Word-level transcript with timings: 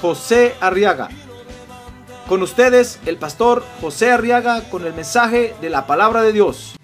José 0.00 0.54
Arriaga. 0.60 1.08
Con 2.28 2.42
ustedes, 2.42 2.98
el 3.06 3.18
pastor 3.18 3.64
José 3.80 4.10
Arriaga 4.10 4.68
con 4.68 4.84
el 4.84 4.92
mensaje 4.92 5.54
de 5.60 5.70
la 5.70 5.86
palabra 5.86 6.22
de 6.22 6.32
Dios. 6.32 6.74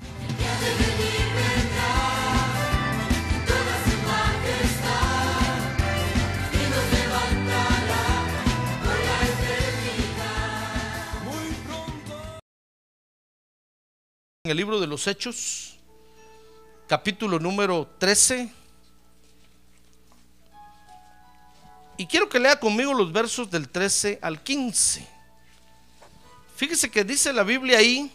En 14.45 14.51
el 14.51 14.57
libro 14.57 14.81
de 14.81 14.89
los 14.89 15.07
Hechos, 15.07 15.79
capítulo 16.89 17.39
número 17.39 17.89
13. 17.99 18.62
Y 22.03 22.07
quiero 22.07 22.29
que 22.29 22.41
lea 22.41 22.59
conmigo 22.59 22.93
los 22.93 23.13
versos 23.13 23.49
del 23.49 23.69
13 23.69 24.19
al 24.21 24.43
15. 24.43 25.07
Fíjese 26.57 26.91
que 26.91 27.05
dice 27.05 27.33
la 27.33 27.45
Biblia 27.45 27.79
ahí 27.79 28.11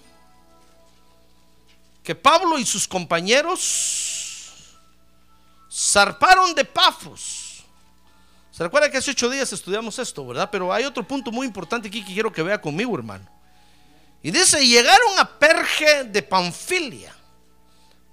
que 2.03 2.13
Pablo 2.13 2.59
y 2.59 2.65
sus 2.65 2.85
compañeros 2.85 4.75
zarparon 5.71 6.53
de 6.53 6.65
Pafos. 6.65 7.63
¿Se 8.52 8.61
recuerda 8.61 8.91
que 8.91 8.97
hace 8.97 9.11
ocho 9.11 9.30
días 9.30 9.53
estudiamos 9.53 9.97
esto, 9.99 10.27
verdad? 10.27 10.49
Pero 10.52 10.73
hay 10.73 10.83
otro 10.83 11.08
punto 11.08 11.31
muy 11.31 11.47
importante 11.47 11.88
aquí 11.88 12.03
que 12.03 12.13
quiero 12.13 12.30
que 12.30 12.43
vea 12.43 12.59
conmigo, 12.59 12.93
hermano. 12.93 13.25
Y 14.21 14.31
dice, 14.31 14.67
llegaron 14.67 15.17
a 15.17 15.39
Perge 15.39 16.03
de 16.03 16.23
Panfilia. 16.23 17.15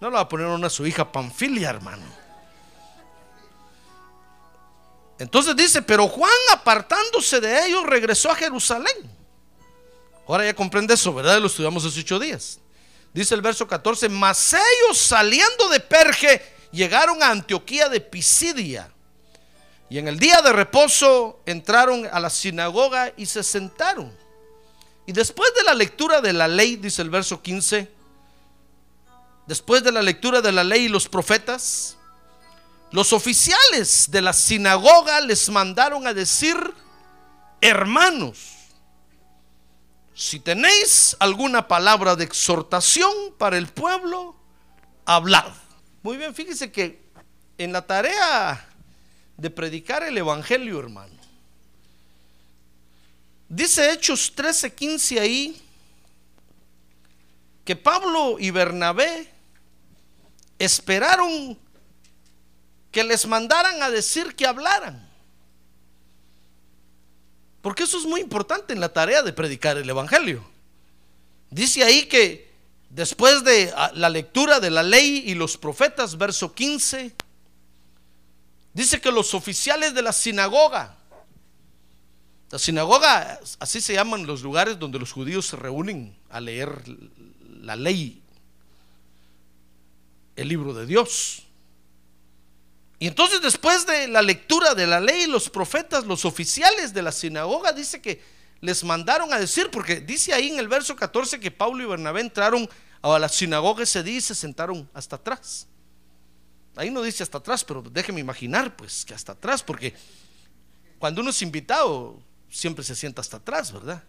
No 0.00 0.08
le 0.08 0.14
va 0.14 0.20
a 0.20 0.28
poner 0.28 0.46
una 0.46 0.70
su 0.70 0.86
hija 0.86 1.10
Panfilia, 1.10 1.70
hermano. 1.70 2.23
Entonces 5.18 5.54
dice, 5.54 5.82
pero 5.82 6.08
Juan 6.08 6.30
apartándose 6.52 7.40
de 7.40 7.66
ellos 7.66 7.84
regresó 7.86 8.30
a 8.30 8.34
Jerusalén. 8.34 9.10
Ahora 10.26 10.44
ya 10.44 10.54
comprende 10.54 10.94
eso, 10.94 11.14
¿verdad? 11.14 11.38
Lo 11.38 11.46
estudiamos 11.46 11.84
hace 11.84 12.00
ocho 12.00 12.18
días. 12.18 12.58
Dice 13.12 13.34
el 13.34 13.42
verso 13.42 13.66
14, 13.68 14.08
mas 14.08 14.54
ellos 14.54 14.98
saliendo 14.98 15.68
de 15.68 15.78
Perge 15.80 16.42
llegaron 16.72 17.22
a 17.22 17.30
Antioquía 17.30 17.88
de 17.88 18.00
Pisidia. 18.00 18.90
Y 19.88 19.98
en 19.98 20.08
el 20.08 20.18
día 20.18 20.42
de 20.42 20.52
reposo 20.52 21.40
entraron 21.46 22.08
a 22.10 22.18
la 22.18 22.30
sinagoga 22.30 23.12
y 23.16 23.26
se 23.26 23.44
sentaron. 23.44 24.12
Y 25.06 25.12
después 25.12 25.52
de 25.54 25.62
la 25.62 25.74
lectura 25.74 26.20
de 26.20 26.32
la 26.32 26.48
ley, 26.48 26.76
dice 26.76 27.02
el 27.02 27.10
verso 27.10 27.40
15, 27.40 27.88
después 29.46 29.84
de 29.84 29.92
la 29.92 30.02
lectura 30.02 30.40
de 30.40 30.50
la 30.50 30.64
ley 30.64 30.86
y 30.86 30.88
los 30.88 31.08
profetas, 31.08 31.98
los 32.94 33.12
oficiales 33.12 34.08
de 34.08 34.22
la 34.22 34.32
sinagoga 34.32 35.20
les 35.20 35.48
mandaron 35.48 36.06
a 36.06 36.14
decir, 36.14 36.56
hermanos, 37.60 38.38
si 40.14 40.38
tenéis 40.38 41.16
alguna 41.18 41.66
palabra 41.66 42.14
de 42.14 42.22
exhortación 42.22 43.12
para 43.36 43.58
el 43.58 43.66
pueblo, 43.66 44.36
hablad. 45.06 45.52
Muy 46.04 46.18
bien, 46.18 46.36
fíjese 46.36 46.70
que 46.70 47.02
en 47.58 47.72
la 47.72 47.84
tarea 47.84 48.64
de 49.38 49.50
predicar 49.50 50.04
el 50.04 50.16
Evangelio, 50.16 50.78
hermano, 50.78 51.18
dice 53.48 53.90
Hechos 53.90 54.36
13:15 54.36 55.18
ahí, 55.18 55.60
que 57.64 57.74
Pablo 57.74 58.36
y 58.38 58.52
Bernabé 58.52 59.32
esperaron 60.60 61.58
que 62.94 63.02
les 63.02 63.26
mandaran 63.26 63.82
a 63.82 63.90
decir 63.90 64.36
que 64.36 64.46
hablaran. 64.46 65.04
Porque 67.60 67.82
eso 67.82 67.98
es 67.98 68.04
muy 68.04 68.20
importante 68.20 68.72
en 68.72 68.78
la 68.78 68.92
tarea 68.92 69.22
de 69.22 69.32
predicar 69.32 69.76
el 69.76 69.90
Evangelio. 69.90 70.44
Dice 71.50 71.82
ahí 71.82 72.06
que 72.06 72.52
después 72.90 73.42
de 73.42 73.74
la 73.94 74.08
lectura 74.08 74.60
de 74.60 74.70
la 74.70 74.84
ley 74.84 75.24
y 75.26 75.34
los 75.34 75.56
profetas, 75.56 76.16
verso 76.16 76.54
15, 76.54 77.12
dice 78.72 79.00
que 79.00 79.10
los 79.10 79.34
oficiales 79.34 79.92
de 79.92 80.02
la 80.02 80.12
sinagoga, 80.12 80.96
la 82.50 82.60
sinagoga, 82.60 83.40
así 83.58 83.80
se 83.80 83.94
llaman 83.94 84.24
los 84.24 84.42
lugares 84.42 84.78
donde 84.78 85.00
los 85.00 85.10
judíos 85.10 85.48
se 85.48 85.56
reúnen 85.56 86.16
a 86.30 86.40
leer 86.40 86.80
la 87.60 87.74
ley, 87.74 88.22
el 90.36 90.48
libro 90.48 90.74
de 90.74 90.86
Dios. 90.86 91.43
Y 92.98 93.06
entonces 93.08 93.40
después 93.42 93.86
de 93.86 94.08
la 94.08 94.22
lectura 94.22 94.74
de 94.74 94.86
la 94.86 95.00
ley, 95.00 95.26
los 95.26 95.50
profetas, 95.50 96.04
los 96.04 96.24
oficiales 96.24 96.94
de 96.94 97.02
la 97.02 97.12
sinagoga, 97.12 97.72
dice 97.72 98.00
que 98.00 98.22
les 98.60 98.82
mandaron 98.84 99.32
a 99.32 99.38
decir, 99.38 99.70
porque 99.70 100.00
dice 100.00 100.32
ahí 100.32 100.48
en 100.48 100.58
el 100.58 100.68
verso 100.68 100.96
14 100.96 101.38
que 101.40 101.50
Pablo 101.50 101.82
y 101.82 101.86
Bernabé 101.86 102.20
entraron 102.20 102.68
a 103.02 103.18
la 103.18 103.28
sinagoga 103.28 103.82
ese 103.82 104.02
día 104.02 104.16
y 104.16 104.20
se 104.20 104.34
sentaron 104.34 104.88
hasta 104.94 105.16
atrás. 105.16 105.66
Ahí 106.76 106.90
no 106.90 107.02
dice 107.02 107.22
hasta 107.22 107.38
atrás, 107.38 107.62
pero 107.62 107.82
déjeme 107.82 108.20
imaginar 108.20 108.74
pues 108.76 109.04
que 109.04 109.14
hasta 109.14 109.32
atrás, 109.32 109.62
porque 109.62 109.94
cuando 110.98 111.20
uno 111.20 111.30
es 111.30 111.42
invitado 111.42 112.20
siempre 112.48 112.84
se 112.84 112.94
sienta 112.94 113.20
hasta 113.20 113.36
atrás, 113.36 113.72
¿verdad? 113.72 114.02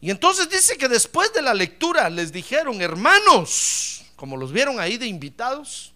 Y 0.00 0.10
entonces 0.10 0.48
dice 0.48 0.76
que 0.76 0.88
después 0.88 1.32
de 1.32 1.42
la 1.42 1.54
lectura 1.54 2.08
les 2.08 2.32
dijeron, 2.32 2.80
hermanos, 2.80 4.04
como 4.16 4.36
los 4.36 4.52
vieron 4.52 4.80
ahí 4.80 4.96
de 4.96 5.06
invitados, 5.06 5.92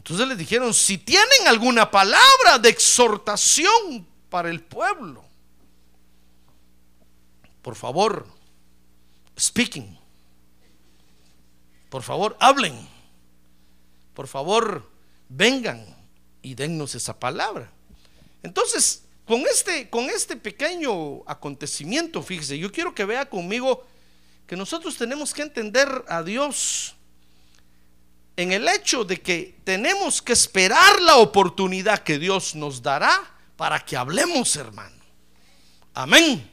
entonces 0.00 0.26
les 0.28 0.38
dijeron, 0.38 0.72
si 0.72 0.96
tienen 0.96 1.46
alguna 1.46 1.90
palabra 1.90 2.58
de 2.58 2.70
exhortación 2.70 4.08
para 4.30 4.48
el 4.48 4.62
pueblo, 4.62 5.22
por 7.60 7.76
favor, 7.76 8.26
speaking, 9.38 9.98
por 11.90 12.02
favor, 12.02 12.34
hablen, 12.40 12.88
por 14.14 14.26
favor, 14.26 14.90
vengan 15.28 15.84
y 16.40 16.54
dennos 16.54 16.94
esa 16.94 17.20
palabra. 17.20 17.70
Entonces, 18.42 19.04
con 19.26 19.42
este, 19.42 19.90
con 19.90 20.08
este 20.08 20.34
pequeño 20.34 21.24
acontecimiento, 21.26 22.22
fíjese, 22.22 22.58
yo 22.58 22.72
quiero 22.72 22.94
que 22.94 23.04
vea 23.04 23.28
conmigo 23.28 23.84
que 24.46 24.56
nosotros 24.56 24.96
tenemos 24.96 25.34
que 25.34 25.42
entender 25.42 26.06
a 26.08 26.22
Dios 26.22 26.96
en 28.40 28.52
el 28.52 28.66
hecho 28.68 29.04
de 29.04 29.20
que 29.20 29.60
tenemos 29.64 30.22
que 30.22 30.32
esperar 30.32 31.02
la 31.02 31.16
oportunidad 31.16 31.98
que 31.98 32.18
Dios 32.18 32.54
nos 32.54 32.82
dará 32.82 33.20
para 33.54 33.78
que 33.78 33.98
hablemos, 33.98 34.56
hermano. 34.56 34.96
Amén. 35.92 36.50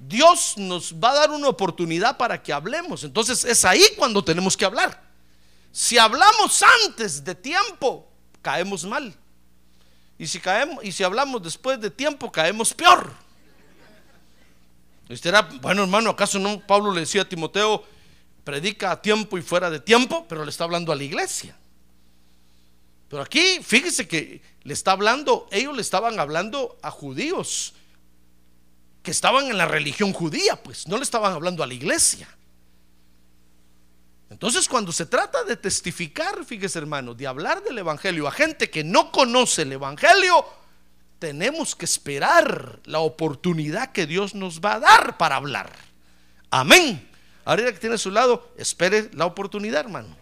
Dios 0.00 0.54
nos 0.56 0.92
va 0.92 1.10
a 1.10 1.14
dar 1.14 1.30
una 1.30 1.48
oportunidad 1.48 2.16
para 2.16 2.42
que 2.42 2.52
hablemos. 2.52 3.04
Entonces 3.04 3.44
es 3.44 3.64
ahí 3.64 3.84
cuando 3.96 4.24
tenemos 4.24 4.56
que 4.56 4.64
hablar. 4.64 5.00
Si 5.70 5.96
hablamos 5.96 6.60
antes 6.84 7.22
de 7.22 7.36
tiempo, 7.36 8.10
caemos 8.42 8.84
mal. 8.84 9.14
Y 10.18 10.26
si, 10.26 10.40
caemos, 10.40 10.84
y 10.84 10.90
si 10.90 11.04
hablamos 11.04 11.40
después 11.40 11.80
de 11.80 11.90
tiempo, 11.90 12.32
caemos 12.32 12.74
peor. 12.74 13.14
usted 15.08 15.32
bueno 15.60 15.82
hermano, 15.82 16.10
¿acaso 16.10 16.40
no 16.40 16.58
Pablo 16.66 16.92
le 16.92 17.02
decía 17.02 17.22
a 17.22 17.28
Timoteo, 17.28 17.84
predica 18.44 18.90
a 18.90 19.02
tiempo 19.02 19.38
y 19.38 19.42
fuera 19.42 19.70
de 19.70 19.80
tiempo, 19.80 20.26
pero 20.28 20.44
le 20.44 20.50
está 20.50 20.64
hablando 20.64 20.92
a 20.92 20.96
la 20.96 21.04
iglesia. 21.04 21.56
Pero 23.08 23.22
aquí, 23.22 23.60
fíjese 23.62 24.08
que 24.08 24.40
le 24.62 24.72
está 24.72 24.92
hablando, 24.92 25.46
ellos 25.50 25.74
le 25.76 25.82
estaban 25.82 26.18
hablando 26.18 26.78
a 26.82 26.90
judíos 26.90 27.74
que 29.02 29.10
estaban 29.10 29.46
en 29.46 29.58
la 29.58 29.66
religión 29.66 30.12
judía, 30.12 30.56
pues 30.62 30.86
no 30.86 30.96
le 30.96 31.02
estaban 31.02 31.32
hablando 31.32 31.62
a 31.62 31.66
la 31.66 31.74
iglesia. 31.74 32.28
Entonces, 34.30 34.66
cuando 34.66 34.92
se 34.92 35.06
trata 35.06 35.44
de 35.44 35.56
testificar, 35.56 36.44
fíjese 36.44 36.78
hermano, 36.78 37.12
de 37.12 37.26
hablar 37.26 37.62
del 37.62 37.76
Evangelio 37.78 38.26
a 38.26 38.32
gente 38.32 38.70
que 38.70 38.82
no 38.82 39.12
conoce 39.12 39.62
el 39.62 39.72
Evangelio, 39.72 40.46
tenemos 41.18 41.76
que 41.76 41.84
esperar 41.84 42.80
la 42.84 43.00
oportunidad 43.00 43.92
que 43.92 44.06
Dios 44.06 44.34
nos 44.34 44.60
va 44.60 44.74
a 44.74 44.80
dar 44.80 45.18
para 45.18 45.36
hablar. 45.36 45.70
Amén. 46.50 47.11
Ahora 47.44 47.72
que 47.72 47.78
tiene 47.78 47.96
a 47.96 47.98
su 47.98 48.10
lado, 48.10 48.52
espere 48.56 49.10
la 49.14 49.26
oportunidad, 49.26 49.80
hermano. 49.80 50.16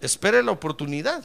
Espere 0.00 0.42
la 0.42 0.52
oportunidad. 0.52 1.24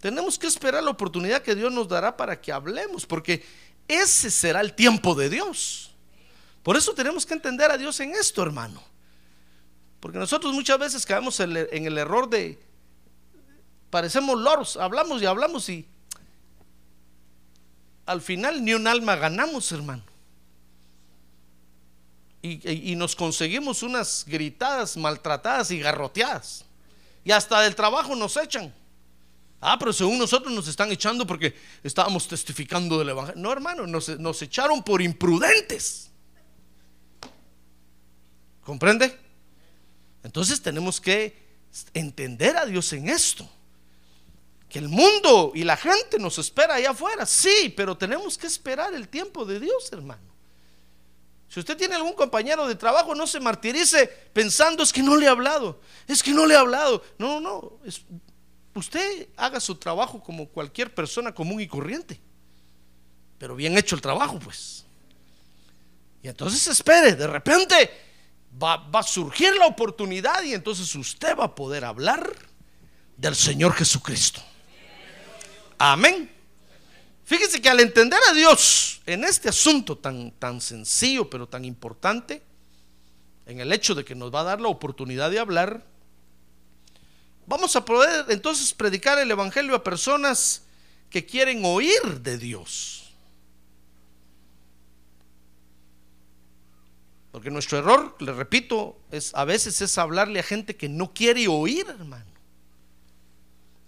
Tenemos 0.00 0.38
que 0.38 0.46
esperar 0.46 0.82
la 0.82 0.90
oportunidad 0.90 1.42
que 1.42 1.54
Dios 1.54 1.72
nos 1.72 1.88
dará 1.88 2.16
para 2.16 2.40
que 2.40 2.52
hablemos, 2.52 3.06
porque 3.06 3.44
ese 3.88 4.30
será 4.30 4.60
el 4.60 4.74
tiempo 4.74 5.14
de 5.14 5.30
Dios. 5.30 5.94
Por 6.62 6.76
eso 6.76 6.94
tenemos 6.94 7.24
que 7.24 7.34
entender 7.34 7.70
a 7.70 7.78
Dios 7.78 7.98
en 8.00 8.12
esto, 8.12 8.42
hermano. 8.42 8.82
Porque 10.00 10.18
nosotros 10.18 10.52
muchas 10.52 10.78
veces 10.78 11.06
caemos 11.06 11.40
en 11.40 11.56
el 11.86 11.98
error 11.98 12.28
de, 12.28 12.60
parecemos 13.90 14.38
loros, 14.38 14.76
hablamos 14.76 15.22
y 15.22 15.26
hablamos 15.26 15.68
y 15.68 15.88
al 18.04 18.20
final 18.20 18.64
ni 18.64 18.74
un 18.74 18.86
alma 18.86 19.16
ganamos, 19.16 19.70
hermano. 19.72 20.04
Y, 22.42 22.94
nos 22.94 23.16
conseguimos 23.16 23.82
unas 23.82 24.24
gritadas, 24.26 24.96
maltratadas 24.96 25.70
y 25.72 25.80
garroteadas. 25.80 26.64
Y 27.24 27.32
hasta 27.32 27.60
del 27.62 27.74
trabajo 27.74 28.14
nos 28.14 28.36
echan. 28.36 28.72
Ah, 29.60 29.76
pero 29.78 29.92
según 29.92 30.18
nosotros 30.18 30.52
nos 30.52 30.68
están 30.68 30.92
echando 30.92 31.26
porque 31.26 31.56
estábamos 31.82 32.28
testificando 32.28 32.98
del 32.98 33.08
Evangelio. 33.08 33.42
No, 33.42 33.50
hermano, 33.50 33.86
nos, 33.86 34.08
nos 34.20 34.40
echaron 34.42 34.82
por 34.82 35.02
imprudentes. 35.02 36.10
¿Comprende? 38.62 39.18
Entonces 40.22 40.60
tenemos 40.60 41.00
que 41.00 41.46
entender 41.94 42.56
a 42.56 42.66
Dios 42.66 42.92
en 42.92 43.08
esto. 43.08 43.48
Que 44.68 44.80
el 44.80 44.88
mundo 44.88 45.52
y 45.54 45.62
la 45.62 45.76
gente 45.76 46.18
nos 46.18 46.38
espera 46.38 46.74
allá 46.74 46.90
afuera. 46.90 47.24
Sí, 47.26 47.72
pero 47.76 47.96
tenemos 47.96 48.36
que 48.36 48.46
esperar 48.46 48.92
el 48.94 49.08
tiempo 49.08 49.44
de 49.44 49.60
Dios, 49.60 49.92
hermano. 49.92 50.25
Si 51.48 51.60
usted 51.60 51.76
tiene 51.76 51.94
algún 51.94 52.12
compañero 52.14 52.66
de 52.66 52.74
trabajo, 52.74 53.14
no 53.14 53.26
se 53.26 53.38
martirice 53.40 54.06
pensando 54.32 54.82
es 54.82 54.92
que 54.92 55.02
no 55.02 55.16
le 55.16 55.26
he 55.26 55.28
hablado, 55.28 55.80
es 56.06 56.22
que 56.22 56.32
no 56.32 56.44
le 56.46 56.54
he 56.54 56.56
hablado. 56.58 57.02
No, 57.18 57.40
no, 57.40 57.78
es- 57.84 58.02
usted 58.74 59.28
haga 59.36 59.60
su 59.60 59.76
trabajo 59.76 60.20
como 60.22 60.48
cualquier 60.48 60.94
persona 60.94 61.32
común 61.34 61.60
y 61.60 61.66
corriente. 61.68 62.20
Pero 63.38 63.54
bien 63.54 63.76
hecho 63.78 63.94
el 63.94 64.00
trabajo, 64.02 64.38
pues. 64.38 64.84
Y 66.22 66.28
entonces 66.28 66.66
espere, 66.66 67.14
de 67.14 67.26
repente 67.26 67.90
va, 68.60 68.76
va 68.76 69.00
a 69.00 69.04
surgir 69.04 69.54
la 69.56 69.66
oportunidad 69.66 70.42
y 70.42 70.52
entonces 70.54 70.92
usted 70.94 71.36
va 71.36 71.44
a 71.44 71.54
poder 71.54 71.84
hablar 71.84 72.34
del 73.16 73.36
Señor 73.36 73.72
Jesucristo. 73.74 74.42
Amén. 75.78 76.32
Fíjese 77.26 77.60
que 77.60 77.68
al 77.68 77.80
entender 77.80 78.20
a 78.30 78.32
Dios 78.34 79.02
en 79.04 79.24
este 79.24 79.48
asunto 79.48 79.98
tan, 79.98 80.30
tan 80.30 80.60
sencillo 80.60 81.28
pero 81.28 81.48
tan 81.48 81.64
importante, 81.64 82.40
en 83.46 83.58
el 83.58 83.72
hecho 83.72 83.96
de 83.96 84.04
que 84.04 84.14
nos 84.14 84.32
va 84.32 84.40
a 84.40 84.44
dar 84.44 84.60
la 84.60 84.68
oportunidad 84.68 85.28
de 85.32 85.40
hablar, 85.40 85.84
vamos 87.44 87.74
a 87.74 87.84
poder 87.84 88.26
entonces 88.28 88.72
predicar 88.72 89.18
el 89.18 89.28
Evangelio 89.28 89.74
a 89.74 89.82
personas 89.82 90.62
que 91.10 91.26
quieren 91.26 91.64
oír 91.64 92.20
de 92.20 92.38
Dios. 92.38 93.12
Porque 97.32 97.50
nuestro 97.50 97.78
error, 97.78 98.14
le 98.20 98.32
repito, 98.32 99.00
es 99.10 99.34
a 99.34 99.44
veces 99.44 99.80
es 99.80 99.98
hablarle 99.98 100.38
a 100.38 100.44
gente 100.44 100.76
que 100.76 100.88
no 100.88 101.12
quiere 101.12 101.48
oír, 101.48 101.86
hermano. 101.88 102.35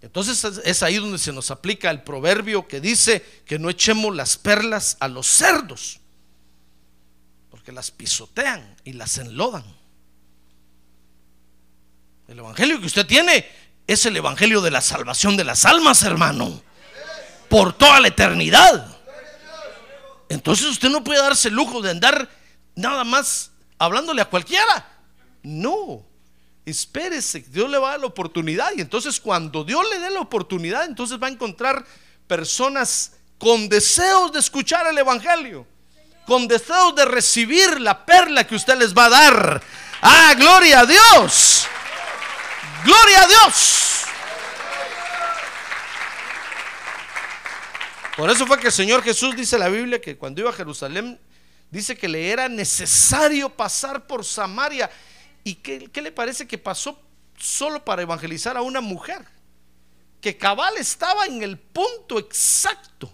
Entonces 0.09 0.43
es- 0.65 0.83
ahí 0.83 0.97
donde 0.97 1.19
se 1.19 1.35
nos 1.35 1.51
aplica 1.51 1.91
el 1.91 2.03
proverbio 2.03 2.67
que 2.67 2.81
dice 2.81 3.23
que 3.45 3.59
no 3.59 3.69
echemos 3.69 4.17
las 4.17 4.39
perlas 4.39 4.97
a 5.01 5.07
los 5.07 5.27
cerdos, 5.27 6.01
porque 7.51 7.73
las 7.73 7.91
pisotean 7.91 8.75
y 8.85 8.95
las 8.95 9.19
enlodan. 9.19 9.65
El 12.27 12.39
evangelio 12.39 12.81
que 12.81 12.87
usted 12.87 13.07
tiene 13.07 13.47
es 13.87 14.07
el 14.07 14.17
evangelio 14.17 14.63
de 14.63 14.71
la 14.71 14.81
salvación 14.81 15.37
de 15.37 15.45
las 15.45 15.67
almas, 15.67 16.03
hermano, 16.03 16.63
por 17.51 17.75
toda 17.77 18.01
la 18.01 18.09
eternidad. 18.09 18.97
Entonces 20.31 20.69
usted 20.69 20.89
no 20.89 21.05
puede 21.05 21.21
darse 21.21 21.49
el 21.49 21.55
lujo 21.55 21.83
de 21.83 21.91
andar 21.91 22.31
nada 22.75 23.05
más 23.05 23.51
hablándole 23.79 24.23
a 24.23 24.31
cualquiera. 24.31 24.91
No, 25.43 26.03
espérese, 26.71 27.41
Dios 27.41 27.71
le 27.71 27.79
va 27.79 27.89
a 27.89 27.91
dar 27.93 28.01
la 28.01 28.07
oportunidad 28.07 28.71
y 28.77 28.81
entonces 28.81 29.21
cuando 29.21 29.65
Dios 29.65 29.85
le 29.91 29.99
dé 29.99 30.11
la 30.11 30.21
oportunidad, 30.21 30.85
entonces 30.85 31.19
va 31.23 31.27
a 31.27 31.31
encontrar 31.31 31.85
personas 32.27 33.13
con 33.39 33.69
deseos 33.69 34.33
de 34.33 34.41
escuchar 34.41 34.87
el 34.87 34.99
Evangelio, 34.99 35.67
con 36.27 36.49
deseos 36.49 36.95
de 36.95 37.05
recibir 37.05 37.81
la 37.81 38.05
perla 38.05 38.47
que 38.47 38.55
usted 38.55 38.77
les 38.77 38.93
va 38.93 39.07
a 39.07 39.11
dar. 39.11 39.63
Ah, 40.03 40.35
gloria 40.37 40.81
a 40.81 40.87
Dios. 40.87 41.67
Gloria 42.85 43.23
a 43.23 43.27
Dios. 43.27 44.05
Por 48.17 48.31
eso 48.31 48.47
fue 48.47 48.59
que 48.59 48.67
el 48.67 48.73
Señor 48.73 49.03
Jesús 49.03 49.37
dice 49.37 49.57
la 49.59 49.69
Biblia 49.69 50.01
que 50.01 50.17
cuando 50.17 50.41
iba 50.41 50.51
a 50.51 50.53
Jerusalén, 50.53 51.21
dice 51.71 51.97
que 51.97 52.09
le 52.09 52.31
era 52.31 52.49
necesario 52.49 53.49
pasar 53.49 54.07
por 54.09 54.25
Samaria. 54.25 54.91
¿Y 55.45 55.55
qué, 55.57 55.91
le 56.03 56.13
parece 56.13 56.47
que 56.47 56.59
pasó 56.59 57.01
solo 57.37 57.85
para 57.85 58.03
evangelizar 58.03 58.57
a 58.57 58.63
una 58.63 58.81
mujer? 58.81 59.25
Que 60.21 60.37
cabal 60.37 60.77
estaba 60.77 61.27
en 61.27 61.43
el 61.43 61.59
punto 61.59 62.19
exacto. 62.19 63.13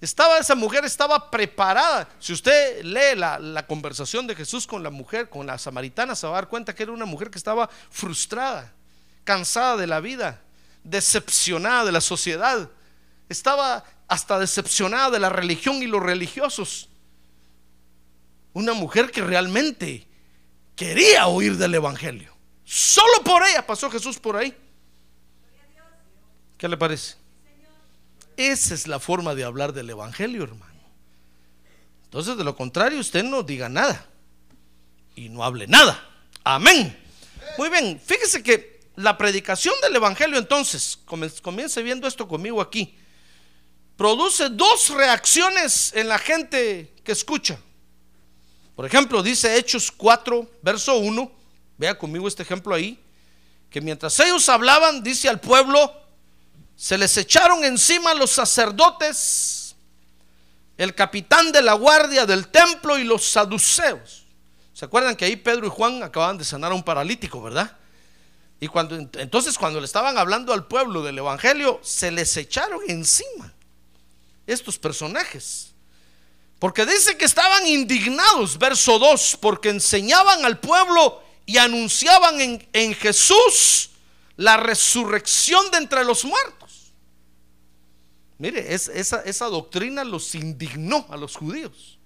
Estaba 0.00 0.38
esa 0.38 0.54
mujer, 0.54 0.84
estaba 0.84 1.30
preparada. 1.30 2.08
Si 2.18 2.32
usted 2.32 2.82
lee 2.82 3.16
la, 3.16 3.38
la 3.38 3.66
conversación 3.66 4.26
de 4.26 4.34
Jesús 4.34 4.66
con 4.66 4.82
la 4.82 4.90
mujer, 4.90 5.28
con 5.28 5.46
la 5.46 5.58
samaritana, 5.58 6.14
se 6.14 6.26
va 6.26 6.32
a 6.32 6.36
dar 6.36 6.48
cuenta 6.48 6.74
que 6.74 6.82
era 6.82 6.92
una 6.92 7.04
mujer 7.04 7.30
que 7.30 7.38
estaba 7.38 7.68
frustrada, 7.90 8.72
cansada 9.24 9.76
de 9.76 9.86
la 9.86 10.00
vida, 10.00 10.40
decepcionada 10.84 11.84
de 11.84 11.92
la 11.92 12.00
sociedad, 12.00 12.70
estaba 13.28 13.84
hasta 14.08 14.38
decepcionada 14.38 15.10
de 15.10 15.20
la 15.20 15.28
religión 15.28 15.82
y 15.82 15.86
los 15.86 16.02
religiosos. 16.02 16.88
Una 18.52 18.72
mujer 18.72 19.12
que 19.12 19.22
realmente 19.22 20.08
quería 20.76 21.26
oír 21.26 21.56
del 21.56 21.74
Evangelio. 21.74 22.34
Solo 22.64 23.22
por 23.24 23.42
ella 23.42 23.66
pasó 23.66 23.90
Jesús 23.90 24.18
por 24.18 24.36
ahí. 24.36 24.56
¿Qué 26.56 26.68
le 26.68 26.76
parece? 26.76 27.16
Esa 28.36 28.74
es 28.74 28.86
la 28.86 28.98
forma 28.98 29.34
de 29.34 29.44
hablar 29.44 29.72
del 29.72 29.90
Evangelio, 29.90 30.44
hermano. 30.44 30.70
Entonces, 32.04 32.36
de 32.36 32.44
lo 32.44 32.56
contrario, 32.56 32.98
usted 32.98 33.22
no 33.22 33.42
diga 33.42 33.68
nada 33.68 34.06
y 35.14 35.28
no 35.28 35.44
hable 35.44 35.66
nada. 35.66 36.02
Amén. 36.42 36.96
Muy 37.58 37.68
bien, 37.68 38.00
fíjese 38.04 38.42
que 38.42 38.80
la 38.96 39.16
predicación 39.16 39.74
del 39.82 39.96
Evangelio, 39.96 40.38
entonces, 40.38 40.98
comience 41.42 41.82
viendo 41.82 42.06
esto 42.08 42.26
conmigo 42.26 42.60
aquí, 42.60 42.96
produce 43.96 44.48
dos 44.50 44.90
reacciones 44.90 45.92
en 45.94 46.08
la 46.08 46.18
gente 46.18 46.94
que 47.04 47.12
escucha. 47.12 47.58
Por 48.80 48.86
ejemplo, 48.86 49.22
dice 49.22 49.58
Hechos 49.58 49.92
4, 49.92 50.52
verso 50.62 50.96
1, 50.96 51.30
vea 51.76 51.98
conmigo 51.98 52.26
este 52.26 52.44
ejemplo 52.44 52.74
ahí, 52.74 52.98
que 53.68 53.78
mientras 53.78 54.18
ellos 54.20 54.48
hablaban, 54.48 55.02
dice 55.02 55.28
al 55.28 55.38
pueblo, 55.38 55.92
se 56.76 56.96
les 56.96 57.14
echaron 57.18 57.62
encima 57.62 58.14
los 58.14 58.30
sacerdotes, 58.30 59.76
el 60.78 60.94
capitán 60.94 61.52
de 61.52 61.60
la 61.60 61.74
guardia 61.74 62.24
del 62.24 62.48
templo 62.48 62.96
y 62.96 63.04
los 63.04 63.22
saduceos. 63.22 64.24
¿Se 64.72 64.86
acuerdan 64.86 65.14
que 65.14 65.26
ahí 65.26 65.36
Pedro 65.36 65.66
y 65.66 65.70
Juan 65.70 66.02
acababan 66.02 66.38
de 66.38 66.44
sanar 66.44 66.72
a 66.72 66.74
un 66.74 66.82
paralítico, 66.82 67.42
verdad? 67.42 67.76
Y 68.60 68.68
cuando 68.68 68.96
entonces 68.96 69.58
cuando 69.58 69.78
le 69.78 69.84
estaban 69.84 70.16
hablando 70.16 70.54
al 70.54 70.66
pueblo 70.66 71.02
del 71.02 71.18
evangelio, 71.18 71.80
se 71.82 72.10
les 72.10 72.34
echaron 72.34 72.80
encima 72.88 73.52
estos 74.46 74.78
personajes. 74.78 75.69
Porque 76.60 76.84
dice 76.84 77.16
que 77.16 77.24
estaban 77.24 77.66
indignados, 77.66 78.58
verso 78.58 78.98
2, 78.98 79.38
porque 79.40 79.70
enseñaban 79.70 80.44
al 80.44 80.60
pueblo 80.60 81.22
y 81.46 81.56
anunciaban 81.56 82.38
en, 82.72 82.94
Jesús 82.94 83.90
la 84.36 84.58
resurrección 84.58 85.70
de 85.70 85.78
entre 85.78 86.04
los 86.04 86.24
muertos. 86.24 86.92
Mire, 88.38 88.74
es- 88.74 88.88
esa, 88.88 89.22
esa 89.22 89.46
doctrina 89.46 90.04
los 90.04 90.34
indignó 90.34 91.06
a 91.10 91.16
los 91.16 91.34
judíos. 91.34 91.98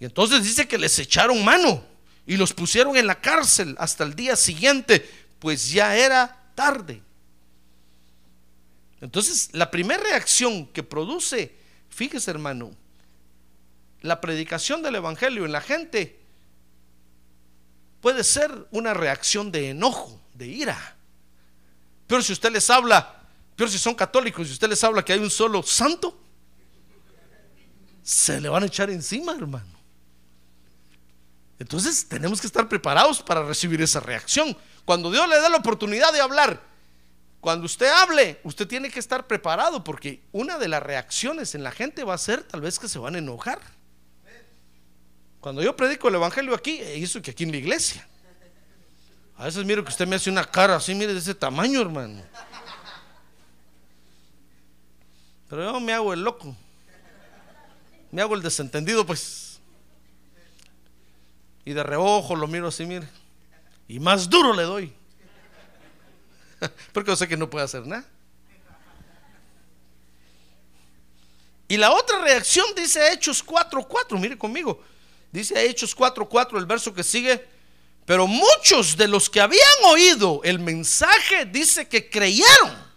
Y 0.00 0.06
entonces 0.06 0.42
dice 0.42 0.66
que 0.66 0.78
les 0.78 0.98
echaron 0.98 1.44
mano 1.44 1.84
y 2.26 2.38
los 2.38 2.54
pusieron 2.54 2.96
en 2.96 3.06
la 3.06 3.20
cárcel 3.20 3.76
hasta 3.78 4.02
el 4.02 4.14
día 4.14 4.34
siguiente, 4.34 5.08
pues 5.38 5.70
ya 5.70 5.94
era 5.94 6.50
tarde. 6.54 7.02
Entonces, 9.02 9.50
la 9.52 9.70
primera 9.70 10.02
reacción 10.02 10.66
que 10.68 10.82
produce, 10.82 11.54
fíjese 11.90 12.30
hermano, 12.30 12.70
la 14.02 14.20
predicación 14.20 14.82
del 14.82 14.96
Evangelio 14.96 15.44
en 15.44 15.52
la 15.52 15.60
gente 15.60 16.20
puede 18.00 18.24
ser 18.24 18.68
una 18.70 18.94
reacción 18.94 19.52
de 19.52 19.70
enojo, 19.70 20.20
de 20.34 20.46
ira. 20.46 20.96
Pero 22.06 22.22
si 22.22 22.32
usted 22.32 22.50
les 22.50 22.68
habla, 22.70 23.22
pero 23.56 23.68
si 23.68 23.78
son 23.78 23.94
católicos 23.94 24.48
y 24.48 24.52
usted 24.52 24.68
les 24.68 24.82
habla 24.82 25.04
que 25.04 25.12
hay 25.12 25.20
un 25.20 25.30
solo 25.30 25.62
santo, 25.62 26.18
se 28.02 28.40
le 28.40 28.48
van 28.48 28.62
a 28.62 28.66
echar 28.66 28.90
encima, 28.90 29.32
hermano. 29.32 29.78
Entonces 31.58 32.08
tenemos 32.08 32.40
que 32.40 32.46
estar 32.46 32.68
preparados 32.68 33.22
para 33.22 33.42
recibir 33.44 33.82
esa 33.82 34.00
reacción. 34.00 34.56
Cuando 34.86 35.10
Dios 35.10 35.28
le 35.28 35.36
da 35.36 35.48
la 35.50 35.58
oportunidad 35.58 36.12
de 36.12 36.20
hablar 36.20 36.70
cuando 37.40 37.64
usted 37.64 37.88
hable, 37.88 38.38
usted 38.44 38.68
tiene 38.68 38.90
que 38.90 39.00
estar 39.00 39.26
preparado 39.26 39.82
porque 39.82 40.22
una 40.30 40.58
de 40.58 40.68
las 40.68 40.82
reacciones 40.82 41.54
en 41.54 41.62
la 41.62 41.70
gente 41.70 42.04
va 42.04 42.14
a 42.14 42.18
ser 42.18 42.42
tal 42.42 42.60
vez 42.60 42.78
que 42.78 42.88
se 42.88 42.98
van 42.98 43.14
a 43.14 43.18
enojar. 43.18 43.60
Cuando 45.40 45.62
yo 45.62 45.74
predico 45.74 46.08
el 46.08 46.16
evangelio 46.16 46.54
aquí, 46.54 46.78
eso 46.80 47.22
que 47.22 47.30
aquí 47.30 47.44
en 47.44 47.52
la 47.52 47.56
iglesia. 47.56 48.06
A 49.36 49.44
veces 49.44 49.64
miro 49.64 49.82
que 49.82 49.90
usted 49.90 50.06
me 50.06 50.16
hace 50.16 50.28
una 50.28 50.44
cara 50.44 50.76
así, 50.76 50.94
mire, 50.94 51.14
de 51.14 51.18
ese 51.18 51.34
tamaño, 51.34 51.80
hermano. 51.80 52.22
Pero 55.48 55.64
yo 55.64 55.80
me 55.80 55.94
hago 55.94 56.12
el 56.12 56.22
loco. 56.22 56.54
Me 58.12 58.20
hago 58.20 58.34
el 58.34 58.42
desentendido, 58.42 59.06
pues. 59.06 59.60
Y 61.64 61.72
de 61.72 61.82
reojo 61.82 62.36
lo 62.36 62.46
miro 62.46 62.68
así, 62.68 62.84
mire. 62.84 63.08
Y 63.88 63.98
más 63.98 64.28
duro 64.28 64.52
le 64.52 64.64
doy. 64.64 64.92
Porque 66.92 67.10
yo 67.10 67.16
sé 67.16 67.26
que 67.26 67.36
no 67.36 67.48
puede 67.48 67.64
hacer 67.64 67.86
nada. 67.86 68.04
Y 71.66 71.76
la 71.76 71.92
otra 71.92 72.20
reacción 72.20 72.66
dice 72.76 73.12
Hechos 73.12 73.44
4:4, 73.46 74.18
mire 74.18 74.36
conmigo. 74.36 74.82
Dice 75.32 75.64
Hechos 75.64 75.94
4:4, 75.94 76.58
el 76.58 76.66
verso 76.66 76.92
que 76.92 77.04
sigue. 77.04 77.46
Pero 78.04 78.26
muchos 78.26 78.96
de 78.96 79.06
los 79.06 79.30
que 79.30 79.40
habían 79.40 79.84
oído 79.84 80.40
el 80.42 80.58
mensaje 80.58 81.44
dice 81.46 81.88
que 81.88 82.10
creyeron. 82.10 82.90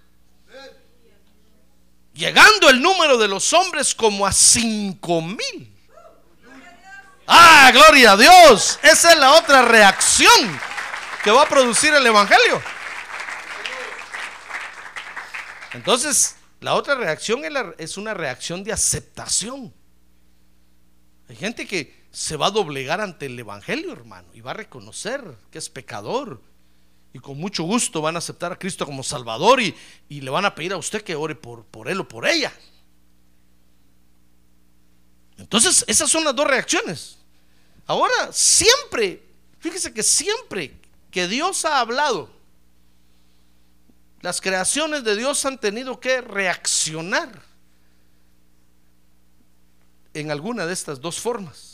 Llegando 2.14 2.70
el 2.70 2.82
número 2.82 3.18
de 3.18 3.28
los 3.28 3.54
hombres 3.54 3.94
como 3.94 4.26
a 4.26 4.32
cinco 4.32 5.22
mil. 5.22 5.74
Ah, 7.28 7.72
gloria 7.74 8.12
a 8.12 8.18
Dios. 8.18 8.80
Esa 8.84 9.14
es 9.14 9.20
la 9.20 9.34
otra 9.34 9.62
reacción 9.64 10.60
que 11.24 11.32
va 11.32 11.44
a 11.44 11.50
producir 11.50 11.94
el 11.94 12.06
Evangelio. 12.06 12.62
Entonces, 15.74 16.36
la 16.60 16.76
otra 16.76 16.96
reacción 16.96 17.42
es, 17.78 17.98
una 17.98 18.14
reacción 18.14 18.64
de 18.64 18.72
aceptación. 18.72 19.74
Hay 21.30 21.36
gente 21.36 21.66
que 21.66 22.03
se 22.14 22.38
va 22.38 22.46
a 22.48 22.52
doblegar 22.52 23.02
ante 23.02 23.26
el 23.26 23.38
Evangelio, 23.40 23.92
hermano, 23.92 24.28
y 24.36 24.42
va 24.42 24.52
a 24.52 24.54
reconocer 24.54 25.36
que 25.52 25.58
es 25.58 25.68
pecador. 25.68 26.40
Y 27.12 27.20
con 27.20 27.40
mucho 27.40 27.64
gusto 27.64 28.02
van 28.02 28.16
a 28.16 28.20
aceptar 28.20 28.52
a 28.52 28.60
Cristo 28.60 28.86
como 28.86 29.04
Salvador 29.04 29.60
y, 29.60 29.76
y 30.08 30.22
le 30.22 30.30
van 30.30 30.46
a 30.46 30.54
pedir 30.54 30.74
a 30.74 30.78
usted 30.78 31.02
que 31.02 31.16
ore 31.16 31.34
por, 31.34 31.66
por 31.66 31.90
él 31.90 32.00
o 32.00 32.08
por 32.08 32.28
ella. 32.28 32.54
Entonces, 35.38 35.84
esas 35.88 36.10
son 36.10 36.24
las 36.24 36.36
dos 36.36 36.48
reacciones. 36.48 37.18
Ahora, 37.88 38.32
siempre, 38.32 39.24
fíjese 39.60 39.92
que 39.92 40.04
siempre 40.04 40.80
que 41.10 41.28
Dios 41.28 41.66
ha 41.66 41.80
hablado, 41.80 42.30
las 44.22 44.40
creaciones 44.40 45.04
de 45.04 45.16
Dios 45.16 45.44
han 45.46 45.60
tenido 45.60 46.00
que 46.00 46.22
reaccionar 46.22 47.42
en 50.14 50.30
alguna 50.30 50.68
de 50.68 50.74
estas 50.74 51.02
dos 51.02 51.20
formas. 51.20 51.73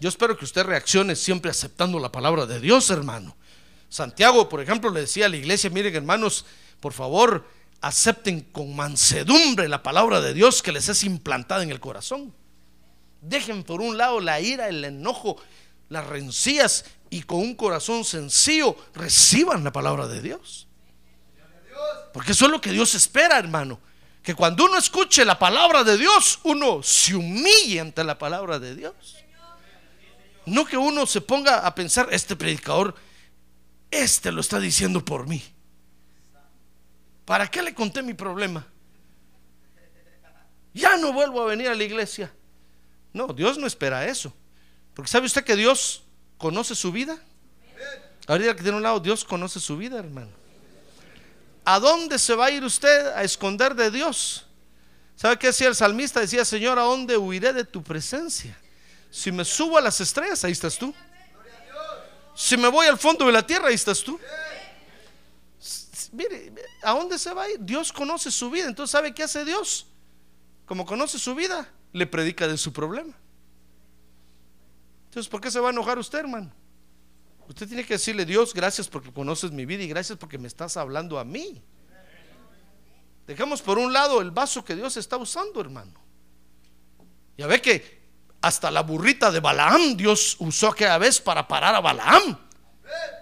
Yo 0.00 0.08
espero 0.08 0.36
que 0.36 0.44
usted 0.44 0.64
reaccione 0.64 1.16
siempre 1.16 1.50
aceptando 1.50 1.98
la 1.98 2.12
palabra 2.12 2.46
de 2.46 2.60
Dios, 2.60 2.90
hermano. 2.90 3.36
Santiago, 3.88 4.48
por 4.48 4.60
ejemplo, 4.60 4.90
le 4.90 5.00
decía 5.00 5.26
a 5.26 5.28
la 5.28 5.36
iglesia, 5.36 5.70
miren 5.70 5.94
hermanos, 5.94 6.44
por 6.80 6.92
favor, 6.92 7.48
acepten 7.80 8.40
con 8.40 8.76
mansedumbre 8.76 9.68
la 9.68 9.82
palabra 9.82 10.20
de 10.20 10.34
Dios 10.34 10.62
que 10.62 10.72
les 10.72 10.88
es 10.88 11.02
implantada 11.04 11.62
en 11.62 11.70
el 11.70 11.80
corazón. 11.80 12.32
Dejen 13.20 13.64
por 13.64 13.80
un 13.80 13.96
lado 13.96 14.20
la 14.20 14.40
ira, 14.40 14.68
el 14.68 14.84
enojo, 14.84 15.36
las 15.88 16.06
rencillas 16.06 16.84
y 17.10 17.22
con 17.22 17.38
un 17.38 17.54
corazón 17.54 18.04
sencillo 18.04 18.76
reciban 18.94 19.64
la 19.64 19.72
palabra 19.72 20.06
de 20.06 20.20
Dios. 20.20 20.68
Porque 22.12 22.32
eso 22.32 22.46
es 22.46 22.50
lo 22.50 22.60
que 22.60 22.72
Dios 22.72 22.94
espera, 22.94 23.38
hermano. 23.38 23.80
Que 24.22 24.34
cuando 24.34 24.64
uno 24.64 24.78
escuche 24.78 25.24
la 25.24 25.38
palabra 25.38 25.84
de 25.84 25.96
Dios, 25.96 26.40
uno 26.44 26.82
se 26.82 27.14
humille 27.14 27.80
ante 27.80 28.04
la 28.04 28.18
palabra 28.18 28.58
de 28.58 28.74
Dios. 28.74 29.17
No 30.48 30.64
que 30.64 30.76
uno 30.76 31.06
se 31.06 31.20
ponga 31.20 31.66
a 31.66 31.74
pensar, 31.74 32.08
este 32.10 32.36
predicador, 32.36 32.94
este 33.90 34.32
lo 34.32 34.40
está 34.40 34.58
diciendo 34.58 35.04
por 35.04 35.26
mí. 35.26 35.42
¿Para 37.24 37.46
qué 37.46 37.62
le 37.62 37.74
conté 37.74 38.02
mi 38.02 38.14
problema? 38.14 38.66
Ya 40.72 40.96
no 40.96 41.12
vuelvo 41.12 41.42
a 41.42 41.46
venir 41.46 41.68
a 41.68 41.74
la 41.74 41.84
iglesia. 41.84 42.32
No, 43.12 43.28
Dios 43.28 43.58
no 43.58 43.66
espera 43.66 44.06
eso. 44.06 44.32
Porque 44.94 45.10
¿sabe 45.10 45.26
usted 45.26 45.44
que 45.44 45.56
Dios 45.56 46.04
conoce 46.38 46.74
su 46.74 46.92
vida? 46.92 47.18
Ahorita 48.26 48.54
que 48.54 48.62
tiene 48.62 48.76
un 48.76 48.82
lado, 48.82 49.00
Dios 49.00 49.24
conoce 49.24 49.60
su 49.60 49.76
vida, 49.76 49.98
hermano. 49.98 50.30
¿A 51.64 51.78
dónde 51.80 52.18
se 52.18 52.34
va 52.34 52.46
a 52.46 52.50
ir 52.50 52.64
usted 52.64 53.08
a 53.08 53.22
esconder 53.22 53.74
de 53.74 53.90
Dios? 53.90 54.46
¿Sabe 55.16 55.38
qué 55.38 55.48
decía 55.48 55.68
el 55.68 55.74
salmista? 55.74 56.20
Decía, 56.20 56.44
Señor, 56.44 56.78
¿a 56.78 56.82
dónde 56.82 57.16
huiré 57.16 57.52
de 57.52 57.64
tu 57.64 57.82
presencia? 57.82 58.58
Si 59.10 59.32
me 59.32 59.44
subo 59.44 59.78
a 59.78 59.80
las 59.80 60.00
estrellas, 60.00 60.44
ahí 60.44 60.52
estás 60.52 60.78
tú. 60.78 60.94
Si 62.34 62.56
me 62.56 62.68
voy 62.68 62.86
al 62.86 62.98
fondo 62.98 63.26
de 63.26 63.32
la 63.32 63.46
tierra, 63.46 63.68
ahí 63.68 63.74
estás 63.74 64.02
tú. 64.02 64.18
Mire, 66.12 66.52
¿a 66.82 66.92
dónde 66.92 67.18
se 67.18 67.32
va 67.34 67.44
a? 67.44 67.46
Dios 67.58 67.92
conoce 67.92 68.30
su 68.30 68.50
vida. 68.50 68.68
Entonces, 68.68 68.92
¿sabe 68.92 69.12
qué 69.12 69.24
hace 69.24 69.44
Dios? 69.44 69.86
Como 70.66 70.86
conoce 70.86 71.18
su 71.18 71.34
vida, 71.34 71.68
le 71.92 72.06
predica 72.06 72.46
de 72.46 72.56
su 72.56 72.72
problema. 72.72 73.14
Entonces, 75.06 75.28
¿por 75.28 75.40
qué 75.40 75.50
se 75.50 75.60
va 75.60 75.68
a 75.68 75.72
enojar 75.72 75.98
usted, 75.98 76.20
hermano? 76.20 76.52
Usted 77.48 77.66
tiene 77.66 77.84
que 77.84 77.94
decirle, 77.94 78.26
Dios, 78.26 78.52
gracias 78.52 78.88
porque 78.88 79.12
conoces 79.12 79.50
mi 79.50 79.64
vida 79.64 79.82
y 79.82 79.88
gracias 79.88 80.18
porque 80.18 80.38
me 80.38 80.48
estás 80.48 80.76
hablando 80.76 81.18
a 81.18 81.24
mí. 81.24 81.62
Dejamos 83.26 83.62
por 83.62 83.78
un 83.78 83.92
lado 83.92 84.20
el 84.20 84.30
vaso 84.30 84.64
que 84.64 84.74
Dios 84.74 84.96
está 84.96 85.16
usando, 85.16 85.60
hermano. 85.60 85.94
Ya 87.36 87.46
ve 87.46 87.60
que 87.60 87.97
hasta 88.40 88.70
la 88.70 88.82
burrita 88.82 89.30
de 89.30 89.40
Balaam 89.40 89.96
Dios 89.96 90.36
usó 90.38 90.68
aquella 90.68 90.98
vez 90.98 91.20
para 91.20 91.46
parar 91.48 91.74
a 91.74 91.80
Balaam. 91.80 92.38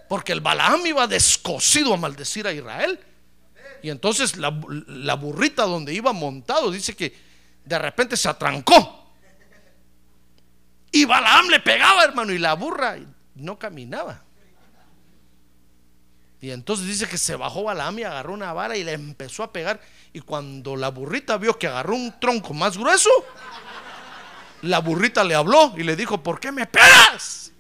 Porque 0.09 0.33
el 0.33 0.41
Balaam 0.41 0.87
iba 0.87 1.07
descosido 1.07 1.95
a 1.95 1.97
maldecir 1.97 2.47
a 2.47 2.53
Israel. 2.53 3.01
Y 3.83 3.91
entonces 3.91 4.37
la, 4.37 4.59
la 4.87 5.15
burrita 5.15 5.65
donde 5.65 5.93
iba 5.93 6.13
montado 6.13 6.71
dice 6.71 6.95
que 6.95 7.17
de 7.65 7.79
repente 7.79 8.17
se 8.17 8.29
atrancó. 8.29 9.13
Y 10.93 11.05
Balaam 11.05 11.49
le 11.49 11.61
pegaba, 11.61 12.05
hermano, 12.05 12.33
y 12.33 12.39
la 12.39 12.55
burra 12.55 12.97
no 13.35 13.59
caminaba. 13.59 14.23
Y 16.41 16.51
entonces 16.51 16.87
dice 16.87 17.09
que 17.09 17.19
se 17.19 17.35
bajó 17.35 17.65
Balaam 17.65 17.99
y 17.99 18.05
agarró 18.05 18.33
una 18.33 18.53
vara 18.53 18.77
y 18.77 18.85
le 18.85 18.93
empezó 18.93 19.43
a 19.43 19.53
pegar. 19.53 19.81
Y 20.13 20.21
cuando 20.21 20.77
la 20.77 20.91
burrita 20.91 21.39
vio 21.39 21.59
que 21.59 21.67
agarró 21.67 21.95
un 21.95 22.19
tronco 22.21 22.55
más 22.55 22.79
grueso, 22.79 23.11
la 24.67 24.81
burrita 24.81 25.25
le 25.25 25.35
habló 25.35 25.75
y 25.77 25.83
le 25.83 25.97
dijo, 25.97 26.23
¿por 26.23 26.41
qué 26.41 26.53
me 26.53 26.67
pegas? 26.67 27.53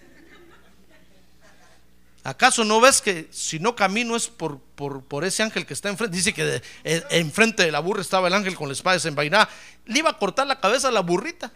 ¿Acaso 2.25 2.64
no 2.64 2.80
ves 2.80 3.00
que 3.00 3.28
si 3.30 3.60
no 3.60 3.76
camino 3.76 4.16
es 4.16 4.26
por, 4.26 4.58
por, 4.58 5.04
por 5.04 5.25
ese 5.25 5.44
ángel 5.44 5.64
que 5.64 5.75
está 5.75 5.88
enfrente? 5.90 6.16
Dice 6.16 6.34
que 6.34 6.44
de- 6.44 6.62
eh, 6.82 7.04
enfrente 7.10 7.62
de 7.62 7.70
la 7.70 7.78
burra 7.78 8.00
estaba 8.00 8.26
el 8.26 8.34
ángel 8.34 8.56
con 8.56 8.66
la 8.68 8.72
espada 8.72 8.94
desenvainada. 8.94 9.48
Le 9.84 10.00
iba 10.00 10.10
a 10.10 10.18
cortar 10.18 10.44
la 10.48 10.58
cabeza 10.58 10.88
a 10.88 10.90
la 10.90 11.00
burrita. 11.02 11.52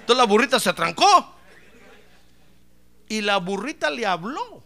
Entonces 0.00 0.16
la 0.18 0.24
burrita 0.24 0.60
se 0.60 0.68
atrancó. 0.68 1.34
Y 3.08 3.22
la 3.22 3.38
burrita 3.38 3.88
le 3.88 4.04
habló. 4.04 4.62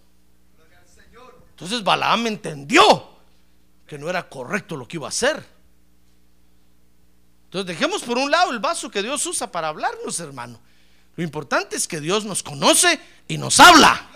Entonces 1.50 1.84
Balaam 1.84 2.26
entendió 2.26 3.10
que 3.86 3.98
no 3.98 4.10
era 4.10 4.28
correcto 4.28 4.74
lo 4.76 4.88
que 4.88 4.96
iba 4.96 5.06
a 5.06 5.10
hacer. 5.10 5.44
Entonces 7.52 7.66
dejemos 7.66 8.02
por 8.02 8.16
un 8.16 8.30
lado 8.30 8.50
el 8.50 8.60
vaso 8.60 8.90
que 8.90 9.02
Dios 9.02 9.26
usa 9.26 9.52
para 9.52 9.68
hablarnos, 9.68 10.18
hermano. 10.20 10.58
Lo 11.16 11.22
importante 11.22 11.76
es 11.76 11.86
que 11.86 12.00
Dios 12.00 12.24
nos 12.24 12.42
conoce 12.42 12.98
y 13.28 13.36
nos 13.36 13.60
habla. 13.60 14.08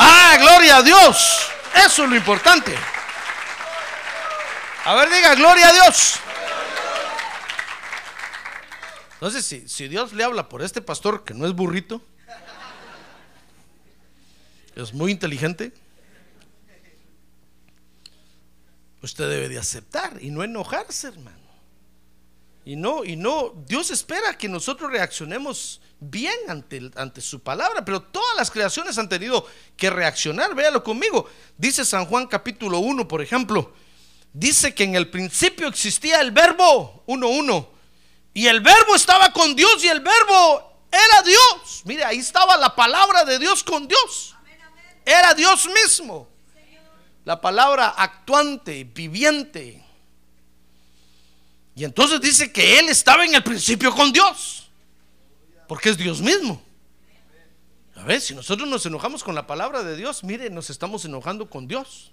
Ah, 0.00 0.38
gloria 0.40 0.78
a 0.78 0.82
Dios. 0.82 1.50
Eso 1.76 2.04
es 2.04 2.08
lo 2.08 2.16
importante. 2.16 2.74
A 4.86 4.94
ver, 4.94 5.10
diga, 5.10 5.34
gloria 5.34 5.68
a 5.68 5.72
Dios. 5.74 6.14
Entonces, 9.12 9.70
si, 9.70 9.88
Dios 9.88 10.14
le 10.14 10.24
habla 10.24 10.48
por 10.48 10.62
este 10.62 10.80
pastor 10.80 11.24
que 11.24 11.34
no 11.34 11.46
es 11.46 11.52
burrito, 11.52 12.00
es 14.76 14.94
muy 14.94 15.12
inteligente, 15.12 15.74
usted 19.02 19.28
debe 19.28 19.50
de 19.50 19.58
aceptar 19.58 20.16
y 20.22 20.30
no 20.30 20.42
enojarse, 20.42 21.08
hermano. 21.08 21.51
Y 22.64 22.76
no, 22.76 23.04
y 23.04 23.16
no, 23.16 23.54
Dios 23.66 23.90
espera 23.90 24.38
que 24.38 24.48
nosotros 24.48 24.90
reaccionemos 24.90 25.80
bien 25.98 26.34
ante, 26.48 26.90
ante 26.94 27.20
su 27.20 27.40
palabra, 27.40 27.84
pero 27.84 28.02
todas 28.02 28.36
las 28.36 28.50
creaciones 28.50 28.98
han 28.98 29.08
tenido 29.08 29.46
que 29.76 29.90
reaccionar, 29.90 30.54
véalo 30.54 30.82
conmigo. 30.84 31.28
Dice 31.56 31.84
San 31.84 32.06
Juan 32.06 32.26
capítulo 32.26 32.78
1, 32.78 33.08
por 33.08 33.20
ejemplo, 33.20 33.72
dice 34.32 34.74
que 34.74 34.84
en 34.84 34.94
el 34.94 35.10
principio 35.10 35.66
existía 35.66 36.20
el 36.20 36.30
verbo 36.30 37.04
1.1 37.06 37.68
y 38.34 38.46
el 38.46 38.60
verbo 38.60 38.94
estaba 38.94 39.32
con 39.32 39.54
Dios 39.56 39.82
y 39.84 39.88
el 39.88 40.00
verbo 40.00 40.86
era 40.90 41.22
Dios. 41.22 41.82
Mire, 41.84 42.04
ahí 42.04 42.18
estaba 42.18 42.56
la 42.56 42.74
palabra 42.74 43.24
de 43.24 43.38
Dios 43.38 43.64
con 43.64 43.88
Dios. 43.88 44.34
Era 45.04 45.34
Dios 45.34 45.66
mismo. 45.66 46.28
La 47.24 47.40
palabra 47.40 47.94
actuante, 47.96 48.84
viviente. 48.84 49.81
Y 51.74 51.84
entonces 51.84 52.20
dice 52.20 52.52
que 52.52 52.78
Él 52.78 52.88
estaba 52.88 53.24
en 53.24 53.34
el 53.34 53.42
principio 53.42 53.94
con 53.94 54.12
Dios. 54.12 54.70
Porque 55.66 55.90
es 55.90 55.96
Dios 55.96 56.20
mismo. 56.20 56.62
A 57.96 58.04
ver, 58.04 58.20
si 58.20 58.34
nosotros 58.34 58.68
nos 58.68 58.84
enojamos 58.84 59.22
con 59.22 59.34
la 59.34 59.46
palabra 59.46 59.82
de 59.82 59.96
Dios, 59.96 60.24
mire, 60.24 60.50
nos 60.50 60.70
estamos 60.70 61.04
enojando 61.04 61.48
con 61.48 61.68
Dios. 61.68 62.12